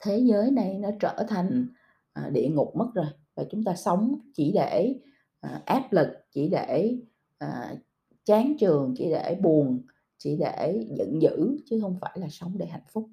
thế 0.00 0.18
giới 0.18 0.50
này 0.50 0.78
nó 0.78 0.88
trở 1.00 1.26
thành, 1.28 1.66
à, 2.12 2.30
địa 2.32 2.48
ngục 2.48 2.76
mất 2.76 2.90
rồi, 2.94 3.06
và 3.34 3.44
chúng 3.50 3.64
ta 3.64 3.74
sống 3.76 4.18
chỉ 4.34 4.52
để, 4.54 4.94
à, 5.40 5.62
áp 5.66 5.92
lực, 5.92 6.08
chỉ 6.32 6.48
để, 6.48 6.96
à, 7.38 7.74
chán 8.30 8.56
trường 8.58 8.94
chỉ 8.96 9.10
để 9.10 9.38
buồn, 9.42 9.82
chỉ 10.18 10.36
để 10.36 10.84
giận 10.88 11.22
dữ, 11.22 11.56
chứ 11.66 11.78
không 11.82 11.98
phải 12.00 12.12
là 12.14 12.26
sống 12.30 12.58
để 12.58 12.66
hạnh 12.66 12.84
phúc. 12.92 13.10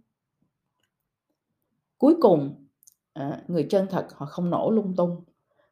Cuối 1.98 2.16
cùng, 2.22 2.68
à, 3.14 3.44
người 3.48 3.68
chân 3.70 3.88
thật 3.90 4.08
họ 4.14 4.26
không 4.26 4.50
nổ 4.50 4.72
lung 4.72 4.94
tung, 4.98 5.24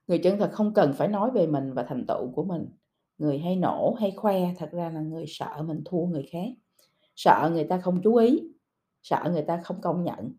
người 0.07 0.17
chân 0.17 0.39
thật 0.39 0.49
không 0.53 0.73
cần 0.73 0.93
phải 0.93 1.07
nói 1.07 1.31
về 1.31 1.47
mình 1.47 1.73
và 1.73 1.83
thành 1.83 2.05
tựu 2.07 2.31
của 2.31 2.43
mình. 2.43 2.65
Người 3.17 3.39
hay 3.39 3.55
nổ, 3.55 3.95
hay 3.99 4.11
khoe 4.11 4.53
thật 4.57 4.69
ra 4.71 4.89
là 4.89 5.01
người 5.01 5.25
sợ 5.27 5.63
mình 5.67 5.81
thua 5.85 6.05
người 6.05 6.25
khác, 6.31 6.47
sợ 7.15 7.49
người 7.53 7.63
ta 7.63 7.77
không 7.77 8.01
chú 8.03 8.15
ý, 8.15 8.39
sợ 9.03 9.29
người 9.31 9.43
ta 9.43 9.61
không 9.63 9.81
công 9.81 10.03
nhận. 10.03 10.33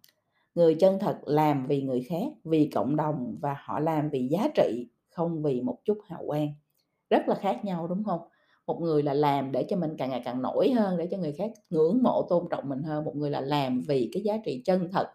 Người 0.54 0.74
chân 0.74 0.98
thật 1.00 1.18
làm 1.26 1.66
vì 1.66 1.82
người 1.82 2.02
khác, 2.08 2.32
vì 2.44 2.70
cộng 2.74 2.96
đồng 2.96 3.36
và 3.40 3.56
họ 3.64 3.80
làm 3.80 4.10
vì 4.10 4.28
giá 4.28 4.48
trị, 4.54 4.88
không 5.10 5.42
vì 5.42 5.60
một 5.60 5.78
chút 5.84 5.98
hào 6.04 6.22
quang. 6.26 6.48
Rất 7.10 7.28
là 7.28 7.34
khác 7.34 7.64
nhau, 7.64 7.86
đúng 7.86 8.04
không 8.04 8.20
một 8.66 8.80
người 8.80 9.02
là 9.02 9.14
làm 9.14 9.52
để 9.52 9.62
cho 9.68 9.76
mình 9.76 9.94
càng 9.98 10.10
ngày 10.10 10.22
càng 10.24 10.42
nổi 10.42 10.70
hơn, 10.72 10.96
để 10.98 11.06
cho 11.10 11.16
người 11.18 11.32
khác 11.32 11.50
ngưỡng 11.70 12.02
mộ, 12.02 12.26
tôn 12.30 12.44
trọng 12.50 12.68
mình 12.68 12.82
hơn, 12.82 13.04
một 13.04 13.16
người 13.16 13.30
là 13.30 13.40
làm 13.40 13.80
vì 13.88 14.10
cái 14.12 14.22
giá 14.22 14.36
trị 14.44 14.62
chân 14.64 14.88
thật 14.92 15.06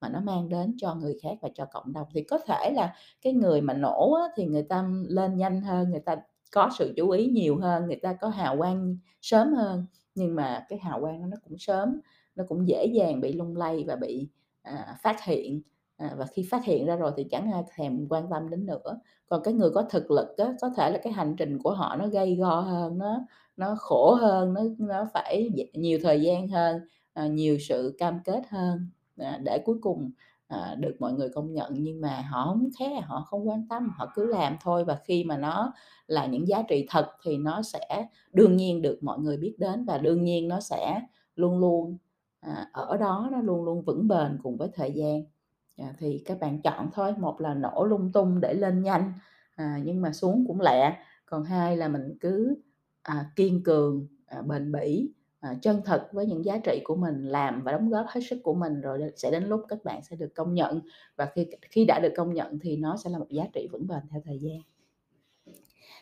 mà 0.00 0.08
nó 0.08 0.20
mang 0.20 0.48
đến 0.48 0.74
cho 0.78 0.94
người 0.94 1.18
khác 1.22 1.38
và 1.42 1.48
cho 1.54 1.64
cộng 1.72 1.92
đồng. 1.92 2.06
Thì 2.14 2.22
có 2.22 2.38
thể 2.38 2.70
là 2.74 2.94
cái 3.22 3.32
người 3.32 3.60
mà 3.60 3.74
nổ 3.74 4.12
á, 4.14 4.22
thì 4.36 4.44
người 4.46 4.62
ta 4.62 4.88
lên 5.08 5.36
nhanh 5.36 5.60
hơn, 5.62 5.90
người 5.90 6.00
ta 6.00 6.16
có 6.52 6.70
sự 6.78 6.92
chú 6.96 7.10
ý 7.10 7.26
nhiều 7.26 7.56
hơn, 7.58 7.86
người 7.86 7.96
ta 8.02 8.12
có 8.20 8.28
hào 8.28 8.56
quang 8.58 8.96
sớm 9.22 9.52
hơn, 9.54 9.86
nhưng 10.14 10.34
mà 10.34 10.66
cái 10.68 10.78
hào 10.78 11.00
quang 11.00 11.30
nó 11.30 11.36
cũng 11.44 11.58
sớm, 11.58 12.00
nó 12.34 12.44
cũng 12.48 12.68
dễ 12.68 12.86
dàng 12.94 13.20
bị 13.20 13.32
lung 13.32 13.56
lay 13.56 13.84
và 13.88 13.96
bị, 13.96 14.28
à, 14.62 14.96
phát 15.02 15.24
hiện, 15.24 15.62
à, 15.98 16.14
và 16.18 16.26
khi 16.26 16.46
phát 16.50 16.64
hiện 16.64 16.86
ra 16.86 16.96
rồi 16.96 17.12
thì 17.16 17.24
chẳng 17.30 17.52
ai 17.52 17.62
thèm 17.76 18.06
quan 18.10 18.30
tâm 18.30 18.50
đến 18.50 18.66
nữa. 18.66 19.00
Còn 19.28 19.42
cái 19.44 19.54
người 19.54 19.70
có 19.74 19.82
thực 19.90 20.10
lực 20.10 20.28
á, 20.38 20.54
có 20.60 20.70
thể 20.76 20.90
là 20.90 20.98
cái 21.04 21.12
hành 21.12 21.34
trình 21.38 21.58
của 21.62 21.72
họ 21.74 21.96
nó 21.96 22.06
gây 22.08 22.36
go 22.36 22.60
hơn, 22.60 22.98
nó 22.98 23.20
nó 23.56 23.74
khổ 23.78 24.14
hơn, 24.20 24.54
nó 24.54 24.62
nó 24.78 25.06
phải 25.14 25.50
nhiều 25.74 25.98
thời 26.02 26.20
gian 26.22 26.48
hơn, 26.48 26.80
à, 27.14 27.26
nhiều 27.26 27.58
sự 27.68 27.94
cam 27.98 28.20
kết 28.24 28.42
hơn, 28.50 28.88
à, 29.18 29.38
để 29.44 29.58
cuối 29.64 29.76
cùng, 29.82 30.10
à, 30.48 30.74
được 30.80 30.96
mọi 31.00 31.12
người 31.12 31.28
công 31.34 31.52
nhận. 31.52 31.72
Nhưng 31.74 32.00
mà 32.00 32.22
họ 32.30 32.44
không 32.46 32.68
khé 32.78 33.00
họ 33.00 33.20
không 33.30 33.48
quan 33.48 33.68
tâm, 33.68 33.88
họ 33.96 34.12
cứ 34.14 34.26
làm 34.26 34.56
thôi, 34.62 34.84
và 34.84 34.98
khi 35.04 35.24
mà 35.24 35.36
nó 35.36 35.72
là 36.06 36.26
những 36.26 36.48
giá 36.48 36.62
trị 36.68 36.86
thật 36.90 37.06
thì 37.24 37.38
nó 37.38 37.62
sẽ 37.62 38.06
đương 38.32 38.56
nhiên 38.56 38.82
được 38.82 38.98
mọi 39.02 39.18
người 39.18 39.36
biết 39.36 39.54
đến, 39.58 39.84
và 39.84 39.98
đương 39.98 40.24
nhiên 40.24 40.48
nó 40.48 40.60
sẽ 40.60 41.00
luôn 41.36 41.58
luôn, 41.58 41.96
à, 42.40 42.70
ở 42.72 42.96
đó, 42.96 43.28
nó 43.32 43.40
luôn 43.42 43.64
luôn 43.64 43.82
vững 43.82 44.08
bền 44.08 44.38
cùng 44.42 44.56
với 44.56 44.68
thời 44.74 44.92
gian. 44.92 45.22
À, 45.78 45.94
thì 45.98 46.22
các 46.24 46.40
bạn 46.40 46.62
chọn 46.62 46.90
thôi, 46.92 47.14
một 47.18 47.40
là 47.40 47.54
nổ 47.54 47.84
lung 47.84 48.12
tung 48.12 48.40
để 48.40 48.54
lên 48.54 48.82
nhanh, 48.82 49.12
à, 49.54 49.80
nhưng 49.84 50.00
mà 50.00 50.12
xuống 50.12 50.44
cũng 50.46 50.60
lẹ, 50.60 50.96
còn 51.26 51.44
hai 51.44 51.76
là 51.76 51.88
mình 51.88 52.16
cứ, 52.20 52.56
à, 53.02 53.30
kiên 53.36 53.62
cường, 53.62 54.06
à, 54.26 54.42
bền 54.42 54.72
bỉ 54.72 55.10
à, 55.40 55.54
chân 55.62 55.82
thật 55.84 56.08
với 56.12 56.26
những 56.26 56.44
giá 56.44 56.58
trị 56.58 56.80
của 56.84 56.96
mình, 56.96 57.22
làm 57.22 57.62
và 57.62 57.72
đóng 57.72 57.90
góp 57.90 58.06
hết 58.08 58.20
sức 58.30 58.38
của 58.42 58.54
mình 58.54 58.80
rồi 58.80 59.00
sẽ 59.16 59.30
đến 59.30 59.44
lúc 59.44 59.64
các 59.68 59.84
bạn 59.84 60.02
sẽ 60.02 60.16
được 60.16 60.34
công 60.34 60.54
nhận 60.54 60.80
và 61.16 61.26
khi 61.34 61.46
khi 61.70 61.84
đã 61.84 62.00
được 62.02 62.12
công 62.16 62.34
nhận 62.34 62.58
thì 62.58 62.76
nó 62.76 62.96
sẽ 62.96 63.10
là 63.10 63.18
một 63.18 63.28
giá 63.30 63.44
trị 63.52 63.68
vững 63.72 63.86
bền 63.86 64.00
theo 64.10 64.20
thời 64.24 64.38
gian. 64.38 64.60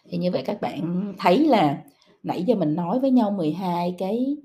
Thì 0.04 0.18
như 0.18 0.30
vậy 0.30 0.42
các 0.46 0.60
bạn 0.60 1.14
thấy 1.18 1.46
là 1.46 1.82
nãy 2.22 2.44
giờ 2.44 2.54
mình 2.54 2.74
nói 2.74 3.00
với 3.00 3.10
nhau 3.10 3.30
12 3.30 3.94
cái, 3.98 4.36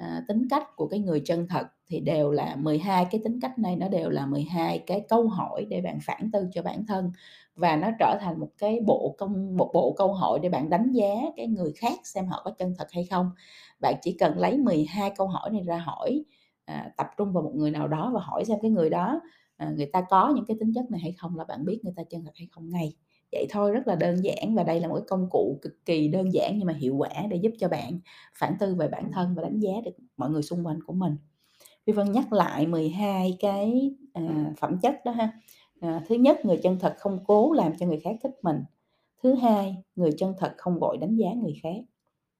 à, 0.00 0.24
tính 0.28 0.48
cách 0.50 0.76
của 0.76 0.88
cái 0.88 1.00
người 1.00 1.20
chân 1.24 1.46
thật 1.48 1.66
thì 1.88 2.00
đều 2.00 2.30
là 2.30 2.56
12 2.56 3.06
cái 3.10 3.20
tính 3.24 3.40
cách 3.40 3.58
này 3.58 3.76
nó 3.76 3.88
đều 3.88 4.10
là 4.10 4.26
12 4.26 4.78
cái 4.86 5.04
câu 5.08 5.28
hỏi 5.28 5.66
để 5.70 5.80
bạn 5.80 5.98
phản 6.02 6.30
tư 6.32 6.48
cho 6.54 6.62
bản 6.62 6.86
thân 6.86 7.12
và 7.54 7.76
nó 7.76 7.90
trở 7.98 8.18
thành 8.20 8.40
một 8.40 8.48
cái 8.58 8.80
bộ 8.86 9.14
công 9.18 9.56
một 9.56 9.70
bộ 9.74 9.94
câu 9.98 10.12
hỏi 10.14 10.38
để 10.42 10.48
bạn 10.48 10.70
đánh 10.70 10.92
giá 10.92 11.14
cái 11.36 11.46
người 11.46 11.72
khác 11.76 11.98
xem 12.04 12.26
họ 12.26 12.42
có 12.44 12.50
chân 12.58 12.74
thật 12.78 12.86
hay 12.92 13.04
không. 13.10 13.30
Bạn 13.80 13.94
chỉ 14.02 14.16
cần 14.20 14.38
lấy 14.38 14.58
12 14.58 15.10
câu 15.16 15.26
hỏi 15.28 15.50
này 15.50 15.62
ra 15.62 15.78
hỏi, 15.78 16.24
à, 16.64 16.90
tập 16.96 17.06
trung 17.16 17.32
vào 17.32 17.42
một 17.42 17.52
người 17.54 17.70
nào 17.70 17.88
đó 17.88 18.10
và 18.14 18.20
hỏi 18.20 18.44
xem 18.44 18.58
cái 18.62 18.70
người 18.70 18.90
đó, 18.90 19.20
à, 19.56 19.72
người 19.76 19.86
ta 19.92 20.02
có 20.10 20.32
những 20.36 20.44
cái 20.48 20.56
tính 20.60 20.72
chất 20.74 20.90
này 20.90 21.00
hay 21.00 21.12
không 21.12 21.36
là 21.36 21.44
bạn 21.44 21.64
biết 21.64 21.80
người 21.84 21.92
ta 21.96 22.02
chân 22.10 22.24
thật 22.24 22.32
hay 22.34 22.48
không 22.52 22.70
ngay. 22.70 22.94
Vậy 23.32 23.46
thôi, 23.50 23.72
rất 23.72 23.88
là 23.88 23.94
đơn 23.94 24.24
giản 24.24 24.54
và 24.54 24.62
đây 24.62 24.80
là 24.80 24.88
một 24.88 24.94
cái 24.94 25.04
công 25.08 25.28
cụ 25.30 25.58
cực 25.62 25.84
kỳ 25.84 26.08
đơn 26.08 26.32
giản 26.32 26.58
nhưng 26.58 26.66
mà 26.66 26.72
hiệu 26.72 26.96
quả 26.96 27.10
để 27.30 27.36
giúp 27.36 27.52
cho 27.58 27.68
bạn 27.68 28.00
phản 28.38 28.54
tư 28.60 28.74
về 28.74 28.88
bản 28.88 29.10
thân 29.12 29.34
và 29.34 29.42
đánh 29.42 29.60
giá 29.60 29.72
được 29.84 29.90
mọi 30.16 30.30
người 30.30 30.42
xung 30.42 30.66
quanh 30.66 30.78
của 30.86 30.92
mình. 30.92 31.16
Vi 31.86 31.92
Vân 31.92 32.12
nhắc 32.12 32.32
lại 32.32 32.66
12 32.66 33.36
cái, 33.40 33.94
à, 34.12 34.52
phẩm 34.60 34.78
chất 34.82 34.96
đó 35.04 35.12
ha. 35.12 35.32
À, 35.80 36.02
thứ 36.08 36.14
nhất, 36.14 36.44
người 36.44 36.56
chân 36.62 36.78
thật 36.80 36.94
không 36.98 37.24
cố 37.24 37.52
làm 37.52 37.72
cho 37.78 37.86
người 37.86 38.00
khác 38.00 38.16
thích 38.22 38.34
mình. 38.42 38.56
Thứ 39.22 39.34
hai, 39.34 39.76
người 39.96 40.10
chân 40.18 40.34
thật 40.38 40.54
không 40.56 40.78
vội 40.78 40.96
đánh 40.96 41.16
giá 41.16 41.28
người 41.34 41.54
khác. 41.62 41.84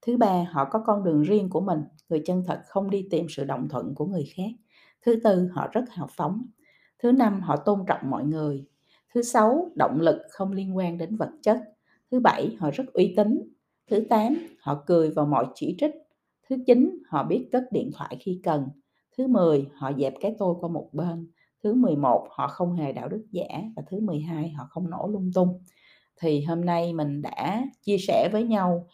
Thứ 0.06 0.16
ba, 0.16 0.46
họ 0.50 0.64
có 0.70 0.82
con 0.86 1.04
đường 1.04 1.22
riêng 1.22 1.50
của 1.50 1.60
mình, 1.60 1.80
người 2.08 2.22
chân 2.26 2.44
thật 2.46 2.62
không 2.66 2.90
đi 2.90 3.06
tìm 3.10 3.26
sự 3.30 3.44
đồng 3.44 3.68
thuận 3.68 3.94
của 3.94 4.06
người 4.06 4.24
khác. 4.36 4.50
Thứ 5.06 5.20
tư, 5.24 5.48
họ 5.52 5.68
rất 5.72 5.84
hào 5.90 6.06
phóng. 6.16 6.46
Thứ 7.02 7.12
năm, 7.12 7.40
họ 7.40 7.56
tôn 7.56 7.84
trọng 7.86 8.10
mọi 8.10 8.24
người. 8.24 8.64
Thứ 9.14 9.22
sáu, 9.22 9.70
động 9.74 10.00
lực 10.00 10.22
không 10.30 10.52
liên 10.52 10.76
quan 10.76 10.98
đến 10.98 11.16
vật 11.16 11.30
chất. 11.42 11.58
Thứ 12.10 12.20
bảy, 12.20 12.56
họ 12.58 12.70
rất 12.70 12.84
uy 12.92 13.14
tín. 13.16 13.52
Thứ 13.90 14.04
tám, 14.10 14.36
họ 14.60 14.82
cười 14.86 15.10
vào 15.10 15.26
mọi 15.26 15.46
chỉ 15.54 15.76
trích. 15.78 15.94
Thứ 16.48 16.56
chín, 16.66 17.02
họ 17.08 17.24
biết 17.24 17.48
cất 17.52 17.64
điện 17.70 17.90
thoại 17.94 18.16
khi 18.20 18.40
cần. 18.44 18.68
Thứ 19.18 19.26
10, 19.26 19.68
họ 19.74 19.92
dẹp 19.98 20.14
cái 20.20 20.34
tôi 20.38 20.54
qua 20.60 20.68
một 20.68 20.88
bên. 20.92 21.30
Thứ 21.62 21.74
11, 21.74 22.28
họ 22.30 22.48
không 22.48 22.74
hề 22.74 22.92
đạo 22.92 23.08
đức 23.08 23.26
giả 23.30 23.48
và 23.76 23.82
thứ 23.90 24.00
12, 24.00 24.48
họ 24.48 24.66
không 24.70 24.90
nổ 24.90 25.08
lung 25.08 25.30
tung. 25.34 25.62
Thì 26.20 26.42
hôm 26.42 26.64
nay 26.64 26.92
mình 26.92 27.22
đã 27.22 27.64
chia 27.82 27.98
sẻ 27.98 28.28
với 28.32 28.44
nhau 28.44 28.86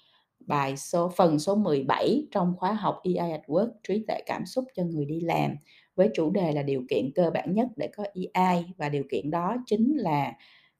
bài 0.47 0.77
số 0.77 1.13
phần 1.17 1.39
số 1.39 1.55
17 1.55 2.29
trong 2.31 2.55
khóa 2.57 2.73
học 2.73 3.01
EI 3.03 3.31
at 3.31 3.41
Work 3.47 3.71
trí 3.89 4.05
tuệ 4.09 4.21
cảm 4.27 4.47
xúc 4.47 4.65
cho 4.75 4.85
người 4.85 5.05
đi 5.05 5.21
làm 5.21 5.51
với 5.97 6.11
chủ 6.15 6.31
đề 6.31 6.53
là 6.53 6.63
điều 6.63 6.83
kiện 6.91 7.11
cơ 7.15 7.31
bản 7.35 7.55
nhất 7.55 7.67
để 7.77 7.89
có 7.97 8.05
EI 8.15 8.65
và 8.77 8.89
điều 8.89 9.05
kiện 9.11 9.31
đó 9.31 9.57
chính 9.67 9.97
là 9.97 10.33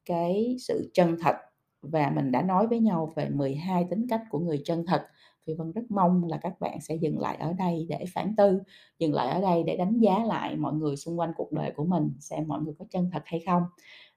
cái 0.05 0.55
sự 0.59 0.91
chân 0.93 1.17
thật 1.21 1.35
và 1.81 2.11
mình 2.15 2.31
đã 2.31 2.41
nói 2.41 2.67
với 2.67 2.79
nhau 2.79 3.13
về 3.15 3.29
12 3.29 3.85
tính 3.89 4.07
cách 4.09 4.21
của 4.29 4.39
người 4.39 4.61
chân 4.65 4.85
thật 4.87 5.01
thì 5.47 5.53
Vân 5.53 5.71
rất 5.71 5.91
mong 5.91 6.23
là 6.23 6.37
các 6.41 6.59
bạn 6.59 6.81
sẽ 6.81 6.95
dừng 6.95 7.19
lại 7.19 7.37
ở 7.39 7.53
đây 7.53 7.85
để 7.89 8.05
phản 8.13 8.35
tư, 8.35 8.59
dừng 8.99 9.13
lại 9.13 9.27
ở 9.27 9.41
đây 9.41 9.63
để 9.63 9.77
đánh 9.77 9.99
giá 9.99 10.23
lại 10.25 10.55
mọi 10.55 10.73
người 10.73 10.95
xung 10.95 11.19
quanh 11.19 11.31
cuộc 11.37 11.51
đời 11.51 11.71
của 11.75 11.85
mình 11.85 12.09
xem 12.19 12.47
mọi 12.47 12.61
người 12.61 12.73
có 12.79 12.85
chân 12.89 13.09
thật 13.13 13.21
hay 13.25 13.39
không. 13.45 13.63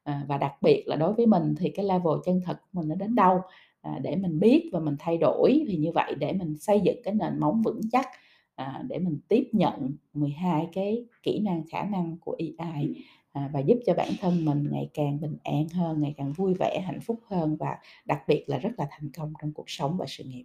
À, 0.02 0.24
và 0.28 0.38
đặc 0.38 0.52
biệt 0.62 0.84
là 0.86 0.96
đối 0.96 1.12
với 1.12 1.26
mình 1.26 1.54
thì 1.58 1.70
cái 1.70 1.84
level 1.84 2.12
chân 2.24 2.40
thật 2.44 2.56
của 2.60 2.80
mình 2.80 2.88
nó 2.88 2.94
đến 2.94 3.14
đâu 3.14 3.40
à, 3.80 3.98
để 4.02 4.16
mình 4.16 4.40
biết 4.40 4.70
và 4.72 4.80
mình 4.80 4.96
thay 4.98 5.18
đổi 5.18 5.64
thì 5.68 5.76
như 5.76 5.92
vậy 5.94 6.14
để 6.14 6.32
mình 6.32 6.56
xây 6.58 6.80
dựng 6.80 6.96
cái 7.04 7.14
nền 7.14 7.40
móng 7.40 7.62
vững 7.62 7.80
chắc 7.92 8.06
à, 8.60 8.82
để 8.88 8.98
mình 8.98 9.18
tiếp 9.28 9.48
nhận 9.52 9.92
12 10.14 10.68
cái 10.72 11.04
kỹ 11.22 11.40
năng 11.40 11.62
khả 11.70 11.84
năng 11.84 12.16
của 12.20 12.36
AI 12.58 13.04
à, 13.32 13.50
và 13.52 13.60
giúp 13.60 13.78
cho 13.86 13.94
bản 13.94 14.12
thân 14.20 14.44
mình 14.44 14.68
ngày 14.70 14.90
càng 14.94 15.20
bình 15.20 15.36
an 15.44 15.68
hơn, 15.68 16.00
ngày 16.00 16.14
càng 16.16 16.32
vui 16.32 16.54
vẻ, 16.54 16.80
hạnh 16.86 17.00
phúc 17.00 17.20
hơn 17.26 17.56
và 17.56 17.78
đặc 18.06 18.22
biệt 18.28 18.44
là 18.46 18.58
rất 18.58 18.70
là 18.78 18.86
thành 18.90 19.10
công 19.16 19.32
trong 19.40 19.52
cuộc 19.52 19.70
sống 19.70 19.96
và 19.98 20.06
sự 20.08 20.24
nghiệp. 20.24 20.44